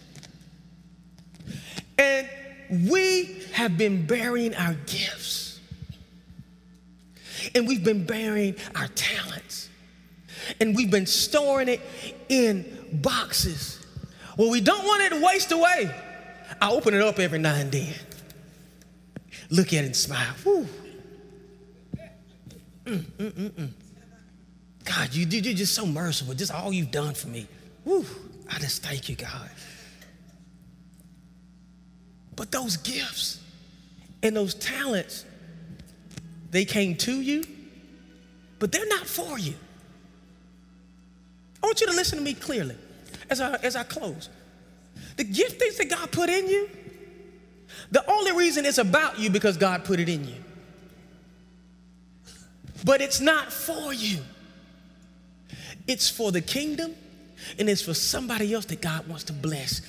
And 1.98 2.28
we 2.88 3.42
have 3.52 3.76
been 3.76 4.06
burying 4.06 4.54
our 4.54 4.74
gifts. 4.86 5.60
And 7.54 7.66
we've 7.66 7.84
been 7.84 8.04
burying 8.04 8.56
our 8.74 8.88
talents 8.88 9.68
and 10.60 10.74
we've 10.74 10.90
been 10.90 11.06
storing 11.06 11.68
it 11.68 11.80
in 12.28 12.64
boxes. 12.92 13.84
Well, 14.36 14.50
we 14.50 14.60
don't 14.60 14.84
want 14.84 15.02
it 15.02 15.10
to 15.10 15.24
waste 15.24 15.52
away. 15.52 15.90
I 16.60 16.70
open 16.70 16.94
it 16.94 17.02
up 17.02 17.18
every 17.18 17.38
now 17.38 17.54
and 17.54 17.70
then. 17.70 17.94
Look 19.50 19.68
at 19.68 19.84
it 19.84 19.86
and 19.86 19.96
smile. 19.96 20.34
Woo. 20.44 20.66
Mm, 22.84 23.00
mm, 23.00 23.50
mm. 23.50 23.68
God, 24.84 25.14
you, 25.14 25.26
you're 25.26 25.54
just 25.54 25.74
so 25.74 25.84
merciful. 25.84 26.34
Just 26.34 26.52
all 26.52 26.72
you've 26.72 26.90
done 26.90 27.14
for 27.14 27.28
me. 27.28 27.46
Woo. 27.84 28.04
I 28.50 28.58
just 28.58 28.82
thank 28.82 29.08
you, 29.08 29.16
God. 29.16 29.50
But 32.38 32.52
those 32.52 32.76
gifts 32.76 33.40
and 34.22 34.36
those 34.36 34.54
talents, 34.54 35.24
they 36.52 36.64
came 36.64 36.94
to 36.98 37.20
you, 37.20 37.42
but 38.60 38.70
they're 38.70 38.86
not 38.86 39.08
for 39.08 39.40
you. 39.40 39.54
I 41.60 41.66
want 41.66 41.80
you 41.80 41.88
to 41.88 41.92
listen 41.92 42.16
to 42.16 42.24
me 42.24 42.34
clearly 42.34 42.76
as 43.28 43.40
I, 43.40 43.56
as 43.56 43.74
I 43.74 43.82
close. 43.82 44.28
The 45.16 45.24
giftings 45.24 45.78
that 45.78 45.90
God 45.90 46.12
put 46.12 46.30
in 46.30 46.46
you, 46.46 46.70
the 47.90 48.08
only 48.08 48.30
reason 48.30 48.64
it's 48.66 48.78
about 48.78 49.18
you 49.18 49.30
because 49.30 49.56
God 49.56 49.84
put 49.84 49.98
it 49.98 50.08
in 50.08 50.24
you. 50.24 50.44
But 52.84 53.00
it's 53.00 53.20
not 53.20 53.52
for 53.52 53.92
you. 53.92 54.20
It's 55.88 56.08
for 56.08 56.30
the 56.30 56.40
kingdom 56.40 56.94
and 57.58 57.68
it's 57.68 57.82
for 57.82 57.94
somebody 57.94 58.54
else 58.54 58.66
that 58.66 58.80
God 58.80 59.08
wants 59.08 59.24
to 59.24 59.32
bless 59.32 59.82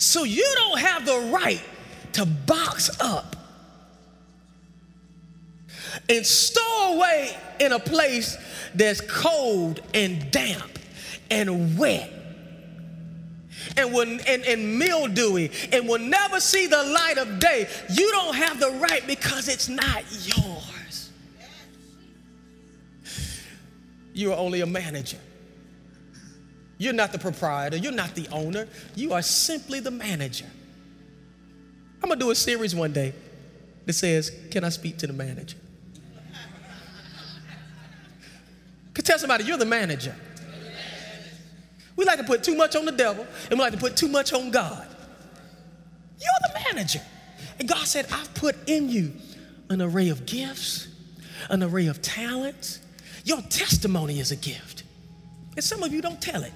So 0.00 0.24
you 0.24 0.50
don't 0.56 0.80
have 0.80 1.04
the 1.04 1.30
right 1.30 1.62
to 2.14 2.24
box 2.24 2.90
up 3.00 3.36
and 6.08 6.24
store 6.24 6.94
away 6.94 7.36
in 7.60 7.72
a 7.72 7.78
place 7.78 8.38
that's 8.74 9.02
cold 9.02 9.80
and 9.92 10.30
damp 10.30 10.78
and 11.30 11.78
wet 11.78 12.10
and, 13.76 13.94
and, 14.26 14.44
and 14.44 14.78
mildewy 14.78 15.50
and 15.70 15.86
will 15.86 15.98
never 15.98 16.40
see 16.40 16.66
the 16.66 16.82
light 16.82 17.18
of 17.18 17.38
day, 17.38 17.68
you 17.90 18.10
don't 18.10 18.34
have 18.34 18.58
the 18.58 18.70
right 18.70 19.06
because 19.06 19.48
it's 19.48 19.68
not 19.68 20.02
yours. 20.26 21.10
You 24.14 24.32
are 24.32 24.38
only 24.38 24.62
a 24.62 24.66
manager. 24.66 25.18
You're 26.80 26.94
not 26.94 27.12
the 27.12 27.18
proprietor, 27.18 27.76
you're 27.76 27.92
not 27.92 28.14
the 28.14 28.26
owner, 28.28 28.66
you 28.96 29.12
are 29.12 29.20
simply 29.20 29.80
the 29.80 29.90
manager. 29.90 30.46
I'm 32.02 32.08
gonna 32.08 32.18
do 32.18 32.30
a 32.30 32.34
series 32.34 32.74
one 32.74 32.94
day 32.94 33.12
that 33.84 33.92
says, 33.92 34.32
Can 34.50 34.64
I 34.64 34.70
speak 34.70 34.96
to 34.96 35.06
the 35.06 35.12
manager? 35.12 35.58
Could 38.94 39.04
tell 39.04 39.18
somebody, 39.18 39.44
You're 39.44 39.58
the 39.58 39.66
manager. 39.66 40.16
We 41.96 42.06
like 42.06 42.16
to 42.16 42.24
put 42.24 42.42
too 42.42 42.54
much 42.54 42.74
on 42.74 42.86
the 42.86 42.92
devil 42.92 43.26
and 43.50 43.58
we 43.58 43.62
like 43.62 43.74
to 43.74 43.78
put 43.78 43.94
too 43.94 44.08
much 44.08 44.32
on 44.32 44.50
God. 44.50 44.88
You're 46.18 46.50
the 46.50 46.60
manager. 46.72 47.02
And 47.58 47.68
God 47.68 47.86
said, 47.86 48.06
I've 48.10 48.32
put 48.32 48.56
in 48.66 48.88
you 48.88 49.12
an 49.68 49.82
array 49.82 50.08
of 50.08 50.24
gifts, 50.24 50.88
an 51.50 51.62
array 51.62 51.88
of 51.88 52.00
talents. 52.00 52.80
Your 53.26 53.42
testimony 53.42 54.18
is 54.18 54.32
a 54.32 54.36
gift. 54.36 54.84
And 55.56 55.62
some 55.62 55.82
of 55.82 55.92
you 55.92 56.00
don't 56.00 56.22
tell 56.22 56.42
it. 56.42 56.52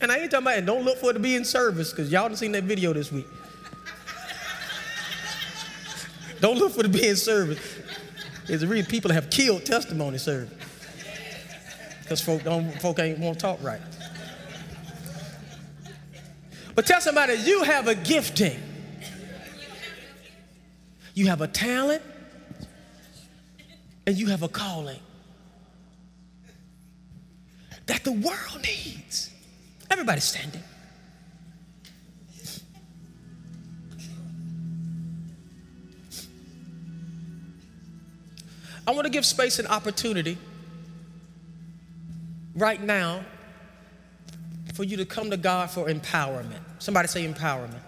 And 0.00 0.12
I 0.12 0.18
ain't 0.18 0.30
talking 0.30 0.46
about, 0.46 0.64
don't 0.64 0.84
look 0.84 0.98
for 0.98 1.10
it 1.10 1.14
to 1.14 1.20
be 1.20 1.34
in 1.34 1.44
service, 1.44 1.90
because 1.90 2.10
y'all 2.12 2.28
done 2.28 2.36
seen 2.36 2.52
that 2.52 2.64
video 2.64 2.92
this 2.92 3.10
week. 3.10 3.26
don't 6.40 6.58
look 6.58 6.72
for 6.72 6.80
it 6.80 6.84
to 6.84 6.88
be 6.88 7.08
in 7.08 7.16
service. 7.16 7.58
There's 8.46 8.64
reason 8.64 8.90
people 8.90 9.12
have 9.12 9.28
killed 9.28 9.66
testimony 9.66 10.18
service 10.18 10.52
because 12.08 12.22
folk, 12.22 12.42
don't, 12.42 12.72
folk 12.80 12.98
ain't 13.00 13.18
want 13.18 13.38
to 13.38 13.42
talk 13.42 13.62
right. 13.62 13.80
But 16.74 16.86
tell 16.86 17.02
somebody, 17.02 17.34
you 17.34 17.64
have 17.64 17.86
a 17.86 17.94
gifting. 17.94 18.58
You 21.12 21.26
have 21.26 21.42
a 21.42 21.48
talent 21.48 22.02
and 24.06 24.16
you 24.16 24.28
have 24.28 24.42
a 24.42 24.48
calling 24.48 25.00
that 27.84 28.04
the 28.04 28.12
world 28.12 28.62
needs. 28.62 29.27
Everybody 29.90 30.20
standing. 30.20 30.62
I 38.86 38.90
want 38.90 39.04
to 39.04 39.10
give 39.10 39.26
space 39.26 39.58
and 39.58 39.68
opportunity 39.68 40.38
right 42.54 42.82
now 42.82 43.22
for 44.72 44.82
you 44.84 44.96
to 44.96 45.04
come 45.04 45.30
to 45.30 45.36
God 45.36 45.70
for 45.70 45.88
empowerment. 45.88 46.60
Somebody 46.78 47.08
say 47.08 47.26
empowerment. 47.26 47.82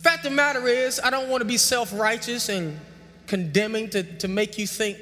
Fact 0.00 0.24
of 0.26 0.30
the 0.32 0.36
matter 0.36 0.66
is, 0.66 1.00
I 1.02 1.08
don't 1.08 1.28
want 1.28 1.40
to 1.40 1.44
be 1.46 1.56
self 1.56 1.98
righteous 1.98 2.48
and 2.48 2.78
condemning 3.26 3.88
to, 3.90 4.02
to 4.18 4.28
make 4.28 4.58
you 4.58 4.66
think 4.66 4.98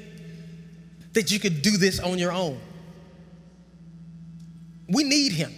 that 1.13 1.31
you 1.31 1.39
could 1.39 1.61
do 1.61 1.75
this 1.75 1.99
on 1.99 2.17
your 2.17 2.31
own. 2.31 2.59
We 4.91 5.03
need 5.03 5.31
Him. 5.31 5.51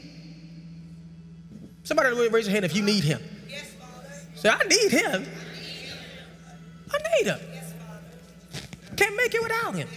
Somebody 1.83 2.29
raise 2.29 2.45
your 2.45 2.53
hand 2.53 2.65
if 2.65 2.75
you 2.75 2.83
need 2.83 3.03
Him. 3.03 3.21
Say, 4.35 4.49
I 4.49 4.63
need 4.67 4.91
Him. 4.91 5.25
I 6.91 6.97
need 7.17 7.27
Him. 7.27 7.39
Can't 8.95 9.15
make 9.17 9.33
it 9.33 9.41
without 9.41 9.75
Him. 9.75 9.87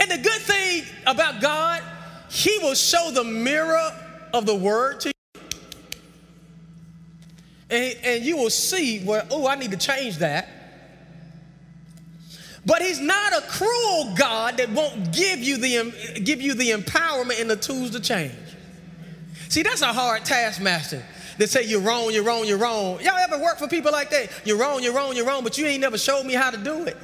And 0.00 0.10
the 0.10 0.18
good 0.18 0.40
thing 0.42 0.84
about 1.06 1.40
God, 1.40 1.82
He 2.30 2.58
will 2.62 2.74
show 2.74 3.10
the 3.12 3.24
mirror 3.24 3.92
of 4.34 4.44
the 4.46 4.54
Word 4.54 5.00
to 5.00 5.08
you. 5.08 5.40
And, 7.70 7.96
and 8.02 8.24
you 8.24 8.36
will 8.36 8.50
see 8.50 9.00
where, 9.04 9.26
oh, 9.30 9.46
I 9.46 9.54
need 9.54 9.70
to 9.70 9.76
change 9.76 10.18
that. 10.18 10.48
But 12.66 12.82
he's 12.82 13.00
not 13.00 13.32
a 13.32 13.42
cruel 13.42 14.14
God 14.16 14.58
that 14.58 14.70
won't 14.70 15.12
give 15.12 15.38
you 15.38 15.56
the 15.56 16.20
give 16.22 16.42
you 16.42 16.54
the 16.54 16.70
empowerment 16.70 17.40
and 17.40 17.50
the 17.50 17.56
tools 17.56 17.90
to 17.90 18.00
change. 18.00 18.32
See, 19.48 19.62
that's 19.62 19.82
a 19.82 19.92
hard 19.92 20.24
taskmaster. 20.24 21.02
They 21.38 21.46
say 21.46 21.64
you're 21.64 21.80
wrong, 21.80 22.10
you're 22.10 22.24
wrong, 22.24 22.44
you're 22.44 22.58
wrong. 22.58 23.00
Y'all 23.00 23.16
ever 23.16 23.38
work 23.38 23.58
for 23.58 23.68
people 23.68 23.92
like 23.92 24.10
that? 24.10 24.30
You're 24.44 24.58
wrong, 24.58 24.82
you're 24.82 24.92
wrong, 24.92 25.14
you're 25.14 25.24
wrong, 25.24 25.44
but 25.44 25.56
you 25.56 25.66
ain't 25.66 25.80
never 25.80 25.96
showed 25.96 26.26
me 26.26 26.34
how 26.34 26.50
to 26.50 26.58
do 26.58 26.84
it. 26.84 26.96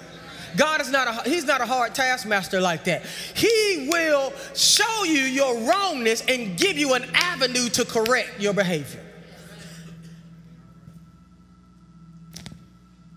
God 0.57 0.81
is 0.81 0.91
not 0.91 1.27
a 1.27 1.29
he's 1.29 1.45
not 1.45 1.61
a 1.61 1.67
hard 1.67 1.95
taskmaster 1.95 2.61
like 2.61 2.85
that. 2.85 3.05
He 3.35 3.89
will 3.89 4.33
show 4.55 5.05
you 5.05 5.21
your 5.21 5.59
wrongness 5.69 6.23
and 6.29 6.57
give 6.57 6.77
you 6.77 6.95
an 6.95 7.05
avenue 7.15 7.69
to 7.71 7.85
correct 7.85 8.41
your 8.41 8.53
behavior. 8.53 9.01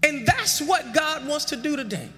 And 0.04 0.26
that's 0.26 0.62
what 0.62 0.94
God 0.94 1.28
wants 1.28 1.46
to 1.46 1.56
do 1.56 1.76
today. 1.76 2.10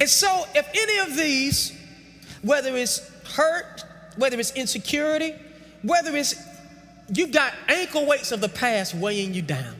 And 0.00 0.08
so 0.08 0.44
if 0.54 0.68
any 0.74 0.98
of 1.10 1.16
these 1.16 1.72
whether 2.42 2.76
it's 2.76 3.10
hurt, 3.34 3.84
whether 4.16 4.38
it's 4.38 4.52
insecurity, 4.52 5.34
whether 5.82 6.14
it's 6.14 6.34
you've 7.12 7.32
got 7.32 7.52
ankle 7.68 8.06
weights 8.06 8.30
of 8.32 8.40
the 8.40 8.48
past 8.48 8.94
weighing 8.94 9.34
you 9.34 9.42
down 9.42 9.74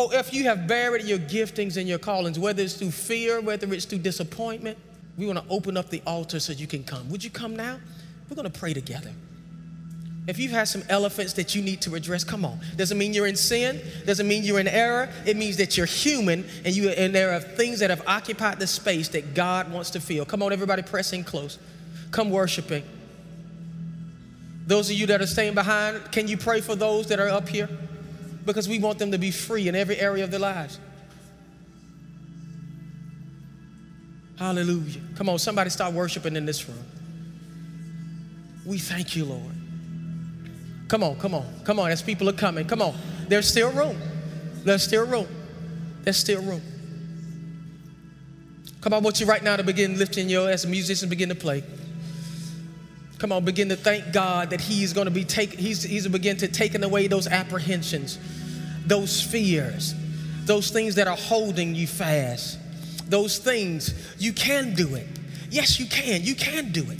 or 0.00 0.14
if 0.14 0.32
you 0.32 0.44
have 0.44 0.66
buried 0.66 1.04
your 1.04 1.18
giftings 1.18 1.76
and 1.76 1.86
your 1.86 1.98
callings, 1.98 2.38
whether 2.38 2.62
it's 2.62 2.74
through 2.74 2.90
fear, 2.90 3.40
whether 3.40 3.72
it's 3.74 3.84
through 3.84 3.98
disappointment, 3.98 4.78
we 5.18 5.26
want 5.26 5.38
to 5.38 5.44
open 5.50 5.76
up 5.76 5.90
the 5.90 6.02
altar 6.06 6.40
so 6.40 6.54
you 6.54 6.66
can 6.66 6.84
come. 6.84 7.10
Would 7.10 7.22
you 7.22 7.30
come 7.30 7.54
now? 7.54 7.78
We're 8.28 8.36
going 8.36 8.50
to 8.50 8.58
pray 8.58 8.72
together. 8.72 9.12
If 10.30 10.38
you've 10.38 10.52
had 10.52 10.68
some 10.68 10.82
elephants 10.88 11.34
that 11.34 11.54
you 11.54 11.60
need 11.60 11.82
to 11.82 11.94
address, 11.94 12.24
come 12.24 12.44
on. 12.44 12.60
Doesn't 12.76 12.96
mean 12.96 13.12
you're 13.12 13.26
in 13.26 13.36
sin, 13.36 13.80
doesn't 14.06 14.26
mean 14.26 14.44
you're 14.44 14.60
in 14.60 14.68
error. 14.68 15.10
It 15.26 15.36
means 15.36 15.58
that 15.58 15.76
you're 15.76 15.86
human 15.86 16.46
and 16.64 16.74
you 16.74 16.88
and 16.88 17.14
there 17.14 17.32
are 17.32 17.40
things 17.40 17.80
that 17.80 17.90
have 17.90 18.02
occupied 18.06 18.58
the 18.58 18.66
space 18.66 19.08
that 19.08 19.34
God 19.34 19.70
wants 19.70 19.90
to 19.90 20.00
fill. 20.00 20.24
Come 20.24 20.42
on, 20.42 20.52
everybody, 20.52 20.82
pressing 20.82 21.24
close. 21.24 21.58
Come 22.10 22.30
worshiping. 22.30 22.84
Those 24.66 24.88
of 24.88 24.96
you 24.96 25.06
that 25.08 25.20
are 25.20 25.26
staying 25.26 25.54
behind, 25.54 26.12
can 26.12 26.28
you 26.28 26.36
pray 26.36 26.60
for 26.60 26.74
those 26.74 27.08
that 27.08 27.20
are 27.20 27.28
up 27.28 27.48
here? 27.48 27.68
because 28.44 28.68
we 28.68 28.78
want 28.78 28.98
them 28.98 29.12
to 29.12 29.18
be 29.18 29.30
free 29.30 29.68
in 29.68 29.74
every 29.74 29.96
area 29.98 30.24
of 30.24 30.30
their 30.30 30.40
lives. 30.40 30.78
Hallelujah. 34.38 35.00
Come 35.16 35.28
on, 35.28 35.38
somebody 35.38 35.70
start 35.70 35.92
worshiping 35.92 36.34
in 36.34 36.46
this 36.46 36.68
room. 36.68 36.84
We 38.64 38.78
thank 38.78 39.14
you, 39.16 39.26
Lord. 39.26 39.59
Come 40.90 41.04
on, 41.04 41.14
come 41.20 41.34
on, 41.34 41.46
come 41.62 41.78
on. 41.78 41.92
As 41.92 42.02
people 42.02 42.28
are 42.28 42.32
coming, 42.32 42.66
come 42.66 42.82
on. 42.82 42.96
There's 43.28 43.46
still 43.46 43.70
room. 43.70 43.96
There's 44.64 44.82
still 44.82 45.06
room. 45.06 45.28
There's 46.02 46.16
still 46.16 46.42
room. 46.42 46.60
Come 48.80 48.94
on, 48.94 49.00
I 49.00 49.04
want 49.04 49.20
you 49.20 49.26
right 49.26 49.40
now 49.40 49.54
to 49.54 49.62
begin 49.62 49.96
lifting 50.00 50.28
your, 50.28 50.50
as 50.50 50.66
musicians 50.66 51.08
begin 51.08 51.28
to 51.28 51.36
play. 51.36 51.62
Come 53.18 53.30
on, 53.30 53.44
begin 53.44 53.68
to 53.68 53.76
thank 53.76 54.12
God 54.12 54.50
that 54.50 54.60
He's 54.60 54.92
going 54.92 55.04
to 55.04 55.12
be 55.12 55.22
taking, 55.22 55.60
He's, 55.60 55.84
He's 55.84 56.08
begin 56.08 56.36
to 56.38 56.48
taking 56.48 56.82
away 56.82 57.06
those 57.06 57.28
apprehensions, 57.28 58.18
those 58.84 59.22
fears, 59.22 59.94
those 60.44 60.70
things 60.72 60.96
that 60.96 61.06
are 61.06 61.16
holding 61.16 61.72
you 61.72 61.86
fast. 61.86 62.58
Those 63.08 63.38
things, 63.38 63.94
you 64.18 64.32
can 64.32 64.74
do 64.74 64.96
it. 64.96 65.06
Yes, 65.50 65.78
you 65.78 65.86
can. 65.86 66.24
You 66.24 66.34
can 66.34 66.72
do 66.72 66.82
it. 66.90 66.98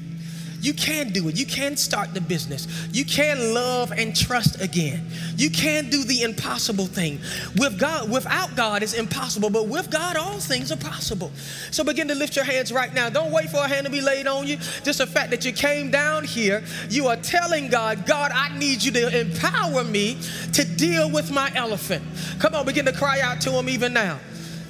You 0.61 0.75
can 0.75 1.11
do 1.11 1.29
it. 1.29 1.37
You 1.37 1.47
can 1.47 1.77
start 1.77 2.13
the 2.15 2.21
business. 2.21 2.69
You 2.93 3.05
can 3.05 3.55
love 3.55 3.93
and 3.93 4.15
trust 4.15 4.61
again. 4.61 5.07
You 5.37 5.51
can 5.51 5.89
do 5.89 6.05
the 6.05 6.23
impossible 6.23 6.87
thing. 6.87 7.19
With 7.57 7.79
God, 7.79 8.11
without 8.11 8.55
God, 8.57 8.83
it's 8.83 8.93
impossible, 8.93 9.51
but 9.51 9.69
with 9.69 9.91
God, 9.91 10.17
all 10.17 10.39
things 10.39 10.71
are 10.71 10.77
possible. 10.77 11.31
So 11.71 11.83
begin 11.85 12.09
to 12.09 12.15
lift 12.15 12.37
your 12.37 12.45
hands 12.45 12.73
right 12.73 12.93
now. 12.93 13.09
Don't 13.09 13.33
wait 13.33 13.49
for 13.49 13.59
a 13.59 13.69
hand 13.69 13.87
to 13.87 13.93
be 13.93 14.01
laid 14.01 14.27
on 14.27 14.47
you. 14.47 14.57
Just 14.85 14.99
the 14.99 15.07
fact 15.07 15.31
that 15.31 15.45
you 15.45 15.53
came 15.53 15.91
down 15.91 16.25
here, 16.25 16.63
you 16.89 17.07
are 17.07 17.17
telling 17.17 17.69
God, 17.69 18.07
God, 18.07 18.31
I 18.35 18.57
need 18.59 18.83
you 18.83 18.93
to 18.93 19.21
empower 19.21 19.85
me 19.85 20.19
to 20.53 20.65
deal 20.65 21.11
with 21.11 21.33
my 21.33 21.51
elephant. 21.55 22.05
Come 22.39 22.55
on, 22.55 22.67
begin 22.67 22.85
to 22.85 22.93
cry 22.93 23.21
out 23.21 23.41
to 23.43 23.51
him 23.53 23.69
even 23.69 23.93
now. 23.93 24.19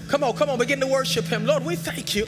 Come 0.08 0.24
on, 0.24 0.34
come 0.34 0.50
on, 0.50 0.58
begin 0.58 0.80
to 0.80 0.86
worship 0.86 1.24
him. 1.26 1.46
Lord, 1.46 1.64
we 1.64 1.76
thank 1.76 2.14
you. 2.14 2.26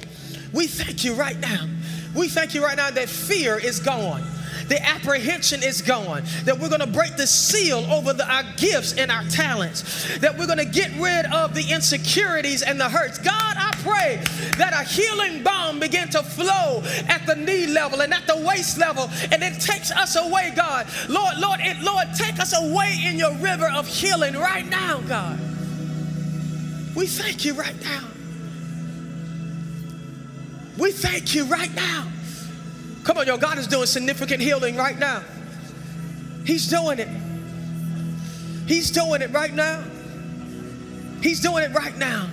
We 0.53 0.67
thank 0.67 1.03
you 1.03 1.15
right 1.15 1.39
now 1.39 1.67
we 2.15 2.29
thank 2.29 2.55
you 2.55 2.63
right 2.63 2.77
now 2.77 2.91
that 2.91 3.09
fear 3.09 3.59
is 3.59 3.81
gone. 3.81 4.23
The 4.69 4.83
apprehension 4.87 5.63
is 5.63 5.83
gone. 5.83 6.23
That 6.45 6.59
we're 6.59 6.69
going 6.69 6.81
to 6.81 6.87
break 6.87 7.17
the 7.17 7.27
seal 7.27 7.79
over 7.91 8.13
the, 8.13 8.31
our 8.31 8.45
gifts 8.57 8.95
and 8.95 9.11
our 9.11 9.25
talents. 9.25 10.19
That 10.19 10.39
we're 10.39 10.47
going 10.47 10.59
to 10.59 10.65
get 10.65 10.91
rid 10.99 11.27
of 11.27 11.55
the 11.55 11.73
insecurities 11.73 12.63
and 12.63 12.81
the 12.81 12.89
hurts. 12.89 13.19
God, 13.19 13.57
I 13.59 13.73
pray 13.83 14.23
that 14.57 14.73
a 14.73 14.85
healing 14.89 15.43
balm 15.43 15.81
begin 15.81 16.09
to 16.11 16.23
flow 16.23 16.83
at 17.09 17.27
the 17.27 17.35
knee 17.35 17.67
level 17.67 18.01
and 18.03 18.15
at 18.15 18.27
the 18.27 18.37
waist 18.47 18.79
level, 18.79 19.11
and 19.31 19.43
it 19.43 19.61
takes 19.61 19.91
us 19.91 20.17
away, 20.17 20.53
God. 20.55 20.87
Lord, 21.09 21.39
Lord, 21.39 21.61
it, 21.63 21.83
Lord, 21.83 22.09
take 22.15 22.39
us 22.39 22.57
away 22.57 22.99
in 23.05 23.19
your 23.19 23.35
river 23.37 23.69
of 23.75 23.87
healing 23.87 24.35
right 24.35 24.69
now, 24.69 25.01
God. 25.01 25.39
We 26.95 27.07
thank 27.07 27.45
you 27.45 27.55
right 27.55 27.81
now. 27.83 28.12
We 30.79 30.93
thank 30.93 31.35
you 31.35 31.45
right 31.45 31.73
now. 31.75 32.09
Come 33.05 33.19
on, 33.19 33.27
yo, 33.27 33.37
God 33.37 33.59
is 33.59 33.67
doing 33.67 33.87
significant 33.87 34.41
healing 34.41 34.77
right 34.77 34.99
now. 34.99 35.23
He's 36.45 36.69
doing 36.69 36.99
it. 36.99 37.09
He's 38.67 38.91
doing 38.91 39.23
it 39.23 39.31
right 39.33 39.53
now. 39.53 39.83
He's 41.21 41.41
doing 41.41 41.65
it 41.65 41.75
right 41.75 41.97
now. 41.97 42.29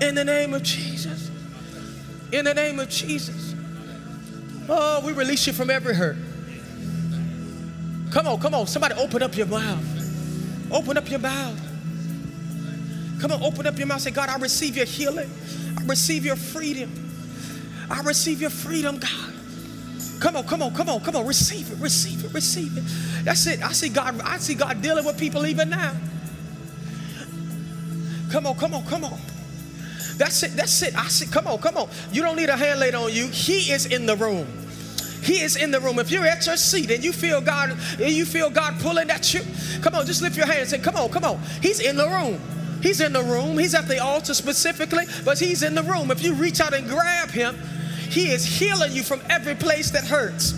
In 0.00 0.14
the 0.14 0.24
name 0.24 0.54
of 0.54 0.62
Jesus. 0.62 1.30
In 2.32 2.44
the 2.44 2.54
name 2.54 2.80
of 2.80 2.88
Jesus. 2.88 3.54
Oh, 4.68 5.02
we 5.04 5.12
release 5.12 5.46
you 5.46 5.52
from 5.52 5.70
every 5.70 5.94
hurt. 5.94 6.16
Come 8.10 8.26
on, 8.26 8.40
come 8.40 8.54
on. 8.54 8.66
Somebody 8.66 8.94
open 8.94 9.22
up 9.22 9.36
your 9.36 9.46
mouth. 9.46 10.72
Open 10.72 10.96
up 10.96 11.08
your 11.10 11.20
mouth. 11.20 11.60
Come 13.20 13.32
on, 13.32 13.42
open 13.42 13.66
up 13.66 13.78
your 13.78 13.86
mouth. 13.86 14.00
Say, 14.00 14.10
God, 14.10 14.28
I 14.28 14.36
receive 14.38 14.76
your 14.76 14.86
healing. 14.86 15.30
I 15.78 15.84
receive 15.84 16.24
your 16.24 16.36
freedom. 16.36 17.03
I 17.90 18.00
receive 18.02 18.40
your 18.40 18.50
freedom, 18.50 18.98
God. 18.98 19.34
Come 20.20 20.36
on, 20.36 20.44
come 20.44 20.62
on, 20.62 20.72
come 20.72 20.88
on, 20.88 21.00
come 21.00 21.16
on. 21.16 21.26
Receive 21.26 21.70
it, 21.70 21.78
receive 21.78 22.24
it, 22.24 22.32
receive 22.32 22.76
it. 22.78 22.84
That's 23.24 23.46
it. 23.46 23.62
I 23.62 23.72
see 23.72 23.88
God, 23.88 24.20
I 24.22 24.38
see 24.38 24.54
God 24.54 24.80
dealing 24.80 25.04
with 25.04 25.18
people 25.18 25.46
even 25.46 25.70
now. 25.70 25.92
Come 28.30 28.46
on, 28.46 28.56
come 28.56 28.74
on, 28.74 28.84
come 28.86 29.04
on. 29.04 29.18
That's 30.16 30.42
it, 30.42 30.52
that's 30.52 30.82
it. 30.82 30.96
I 30.96 31.08
see, 31.08 31.26
come 31.26 31.46
on, 31.46 31.58
come 31.58 31.76
on. 31.76 31.88
You 32.12 32.22
don't 32.22 32.36
need 32.36 32.48
a 32.48 32.56
hand 32.56 32.80
laid 32.80 32.94
on 32.94 33.12
you. 33.12 33.26
He 33.26 33.72
is 33.72 33.86
in 33.86 34.06
the 34.06 34.16
room. 34.16 34.46
He 35.22 35.40
is 35.40 35.56
in 35.56 35.70
the 35.70 35.80
room. 35.80 35.98
If 35.98 36.10
you're 36.10 36.26
at 36.26 36.46
your 36.46 36.56
seat 36.56 36.90
and 36.90 37.02
you 37.02 37.12
feel 37.12 37.40
God, 37.40 37.70
and 37.70 38.10
you 38.10 38.24
feel 38.24 38.50
God 38.50 38.78
pulling 38.80 39.10
at 39.10 39.32
you, 39.34 39.40
come 39.82 39.94
on, 39.94 40.06
just 40.06 40.22
lift 40.22 40.36
your 40.36 40.46
hand 40.46 40.60
and 40.60 40.68
say, 40.68 40.78
Come 40.78 40.96
on, 40.96 41.08
come 41.10 41.24
on. 41.24 41.40
He's 41.62 41.80
in 41.80 41.96
the 41.96 42.08
room. 42.08 42.40
He's 42.82 43.00
in 43.00 43.12
the 43.12 43.22
room. 43.22 43.56
He's 43.58 43.74
at 43.74 43.88
the 43.88 43.98
altar 44.02 44.34
specifically, 44.34 45.04
but 45.24 45.38
he's 45.38 45.62
in 45.62 45.74
the 45.74 45.82
room. 45.82 46.10
If 46.10 46.22
you 46.22 46.34
reach 46.34 46.60
out 46.60 46.74
and 46.74 46.86
grab 46.86 47.30
him, 47.30 47.56
he 48.10 48.30
is 48.30 48.44
healing 48.44 48.92
you 48.92 49.02
from 49.02 49.20
every 49.28 49.54
place 49.54 49.90
that 49.90 50.04
hurts. 50.04 50.52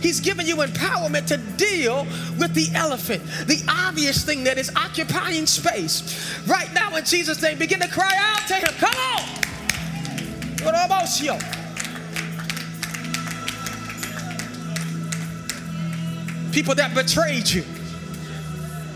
He's 0.00 0.20
giving 0.20 0.46
you 0.46 0.56
empowerment 0.56 1.26
to 1.26 1.36
deal 1.36 2.04
with 2.38 2.54
the 2.54 2.68
elephant, 2.74 3.22
the 3.46 3.62
obvious 3.68 4.24
thing 4.24 4.44
that 4.44 4.58
is 4.58 4.70
occupying 4.74 5.46
space. 5.46 6.40
Right 6.46 6.72
now, 6.74 6.96
in 6.96 7.04
Jesus' 7.04 7.40
name, 7.40 7.58
begin 7.58 7.80
to 7.80 7.88
cry 7.88 8.12
out 8.16 8.48
to 8.48 8.54
him. 8.54 8.72
Come 8.78 8.94
on. 8.94 9.22
People 16.52 16.74
that 16.74 16.94
betrayed 16.94 17.48
you, 17.48 17.64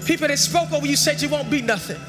people 0.04 0.28
that 0.28 0.38
spoke 0.38 0.72
over 0.72 0.86
you, 0.86 0.96
said 0.96 1.22
you 1.22 1.28
won't 1.28 1.50
be 1.50 1.62
nothing. 1.62 2.00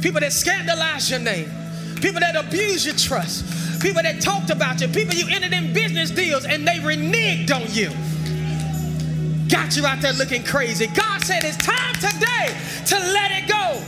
people 0.00 0.20
that 0.20 0.32
scandalize 0.32 1.10
your 1.10 1.20
name, 1.20 1.50
people 2.00 2.20
that 2.20 2.36
abuse 2.36 2.84
your 2.84 2.94
trust, 2.94 3.80
people 3.80 4.02
that 4.02 4.20
talked 4.20 4.50
about 4.50 4.80
you, 4.80 4.88
people 4.88 5.14
you 5.14 5.26
entered 5.28 5.52
in 5.52 5.72
business 5.72 6.10
deals 6.10 6.44
and 6.44 6.66
they 6.66 6.76
reneged 6.76 7.50
on 7.50 7.66
you. 7.72 7.90
Got 9.48 9.76
you 9.76 9.86
out 9.86 10.00
there 10.00 10.12
looking 10.12 10.44
crazy. 10.44 10.86
God 10.88 11.22
said 11.22 11.44
it's 11.44 11.56
time 11.56 11.94
today 11.94 12.54
to 12.86 12.98
let 12.98 13.30
it 13.32 13.48
go. 13.48 13.82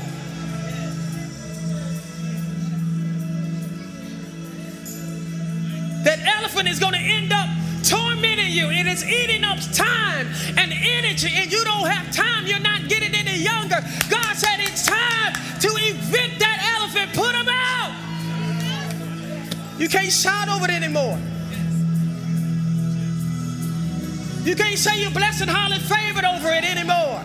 That 6.05 6.19
elephant 6.39 6.69
is 6.69 6.79
going 6.79 6.95
to 6.95 6.99
end 6.99 7.31
up 7.33 7.47
tormenting 7.85 8.51
you. 8.51 8.71
It 8.71 8.87
is 8.87 9.05
eating 9.05 9.45
up 9.45 9.59
time 9.73 10.27
and 10.57 10.73
energy, 10.73 11.29
and 11.35 11.53
you 11.53 11.63
don't 11.65 11.87
have 11.87 12.11
time. 12.15 12.47
You're 12.47 12.59
not 12.59 12.89
getting 12.89 13.15
any 13.15 13.37
younger. 13.37 13.81
God 14.09 14.35
said 14.35 14.61
it's 14.61 14.87
time 14.87 15.35
to 15.61 15.69
evict 15.69 16.39
that 16.39 16.79
elephant, 16.81 17.13
put 17.13 17.35
him 17.35 17.49
out. 17.49 17.60
You 19.81 19.89
can't 19.89 20.13
shout 20.13 20.47
over 20.51 20.67
it 20.67 20.71
anymore. 20.71 21.19
You 24.45 24.55
can't 24.55 24.79
say 24.79 25.01
you're 25.01 25.11
blessed 25.11 25.41
and 25.41 25.51
highly 25.51 25.79
favored 25.79 26.27
over 26.27 26.51
it 26.51 26.65
anymore. 26.65 27.23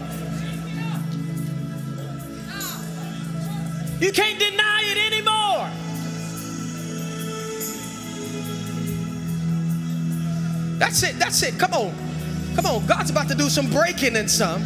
You 4.00 4.14
can't 4.14 4.40
deny 4.40 4.84
it 4.86 4.98
anymore. 5.12 5.70
That's 10.80 11.04
it. 11.04 11.20
That's 11.20 11.44
it. 11.44 11.60
Come 11.60 11.74
on. 11.74 11.94
Come 12.56 12.66
on. 12.68 12.86
God's 12.86 13.10
about 13.10 13.28
to 13.28 13.36
do 13.36 13.50
some 13.50 13.70
breaking 13.70 14.16
in 14.16 14.30
some. 14.30 14.62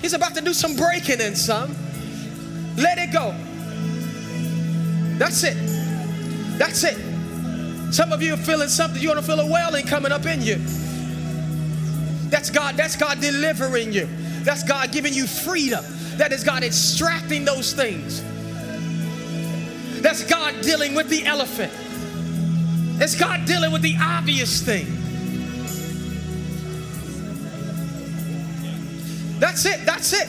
He's 0.00 0.12
about 0.12 0.34
to 0.34 0.40
do 0.40 0.54
some 0.54 0.74
breaking 0.74 1.20
in 1.20 1.36
some. 1.36 1.76
Let 2.76 2.98
it 2.98 3.12
go. 3.12 3.32
That's 5.22 5.44
it. 5.44 5.56
That's 6.58 6.82
it. 6.82 7.94
Some 7.94 8.12
of 8.12 8.22
you 8.22 8.34
are 8.34 8.38
feeling 8.38 8.66
something. 8.66 9.00
You're 9.00 9.14
gonna 9.14 9.24
feel 9.24 9.38
a 9.38 9.46
wailing 9.46 9.86
coming 9.86 10.10
up 10.10 10.26
in 10.26 10.42
you. 10.42 10.56
That's 12.28 12.50
God. 12.50 12.76
That's 12.76 12.96
God 12.96 13.20
delivering 13.20 13.92
you. 13.92 14.08
That's 14.42 14.64
God 14.64 14.90
giving 14.90 15.14
you 15.14 15.28
freedom. 15.28 15.84
That 16.16 16.32
is 16.32 16.42
God 16.42 16.64
extracting 16.64 17.44
those 17.44 17.72
things. 17.72 18.20
That's 20.02 20.24
God 20.24 20.60
dealing 20.60 20.96
with 20.96 21.08
the 21.08 21.24
elephant. 21.24 21.72
It's 23.00 23.14
God 23.14 23.44
dealing 23.44 23.70
with 23.70 23.82
the 23.82 23.94
obvious 24.02 24.60
thing. 24.60 24.86
That's 29.38 29.64
it. 29.66 29.86
That's 29.86 30.12
it. 30.14 30.28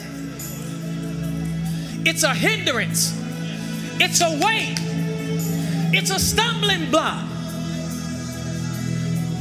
It's 2.06 2.22
a 2.22 2.32
hindrance. 2.32 3.12
It's 4.00 4.20
a 4.20 4.30
weight. 4.44 4.83
It's 5.96 6.10
a 6.10 6.18
stumbling 6.18 6.90
block. 6.90 7.22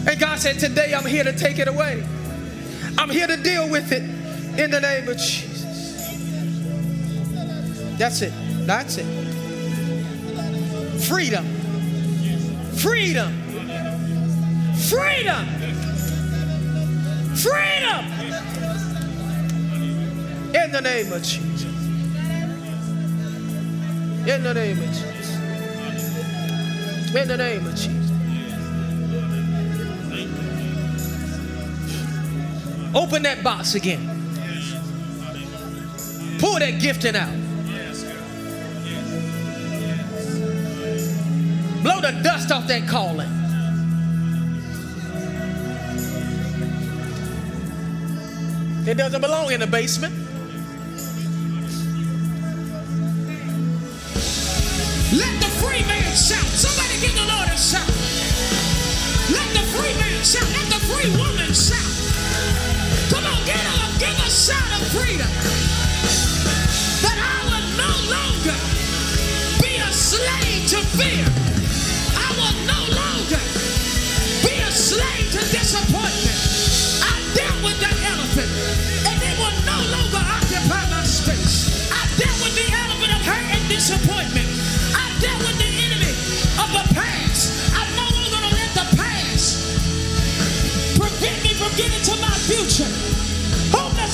And 0.07 0.19
God 0.19 0.37
said, 0.37 0.59
Today 0.59 0.93
I'm 0.93 1.05
here 1.05 1.23
to 1.23 1.33
take 1.33 1.57
it 1.57 1.67
away. 1.67 2.05
I'm 2.95 3.09
here 3.09 3.25
to 3.25 3.37
deal 3.37 3.67
with 3.71 3.91
it 3.91 4.03
in 4.59 4.69
the 4.69 4.79
name 4.79 5.09
of 5.09 5.17
Jesus. 5.17 5.63
That's 7.97 8.21
it. 8.21 8.33
That's 8.67 8.97
it. 8.99 9.05
Freedom. 11.07 11.43
Freedom. 12.75 13.33
Freedom. 14.75 15.47
Freedom. 17.33 18.05
In 20.53 20.71
the 20.71 20.81
name 20.81 21.11
of 21.11 21.23
Jesus. 21.23 21.63
In 24.27 24.43
the 24.43 24.53
name 24.53 24.77
of 24.77 24.85
Jesus. 24.85 25.12
In 27.15 27.27
the 27.27 27.37
name 27.37 27.67
of 27.67 27.75
Jesus. 27.75 28.11
Open 32.95 33.21
that 33.21 33.43
box 33.43 33.75
again. 33.75 34.07
Pull 36.39 36.59
that 36.59 36.79
gifting 36.81 37.15
out. 37.15 37.29
Blow 41.83 42.01
the 42.01 42.19
dust 42.23 42.51
off 42.51 42.65
that 42.67 42.87
calling. 42.87 43.29
It 48.87 48.95
doesn't 48.95 49.21
belong 49.21 49.51
in 49.51 49.59
the 49.59 49.67
basement. 49.67 50.13
Let 55.13 55.41
the 55.41 55.47
free 55.61 55.83
man 55.83 56.15
shout. 56.15 56.43
Somebody 56.45 56.82
give 57.03 57.15
the 57.15 57.27
Lord 57.27 57.49
a 57.49 57.57
shout. 57.57 57.87
Let 59.35 59.49
the 59.51 59.63
free 59.75 59.93
man 59.99 60.23
shout. 60.23 60.47
Let 60.55 60.67
the 60.71 60.79
free 60.87 61.11
woman 61.19 61.51
shout. 61.51 61.91
Come 63.11 63.25
on, 63.25 63.45
get 63.45 63.65
up. 63.75 63.91
Give 63.99 64.15
a 64.15 64.29
shout 64.31 64.69
of 64.79 64.87
freedom. 64.95 65.31
That 67.03 67.17
I 67.19 67.37
will 67.49 67.67
no 67.83 67.91
longer 68.15 68.57
be 69.61 69.75
a 69.83 69.91
slave 69.91 70.63
to 70.71 70.79
fear. 70.97 71.32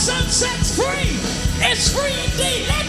Sun 0.10 0.28
sets 0.32 0.76
free 0.76 1.40
it's 1.62 1.94
free 1.94 2.14
indeed. 2.24 2.68
Let 2.68 2.89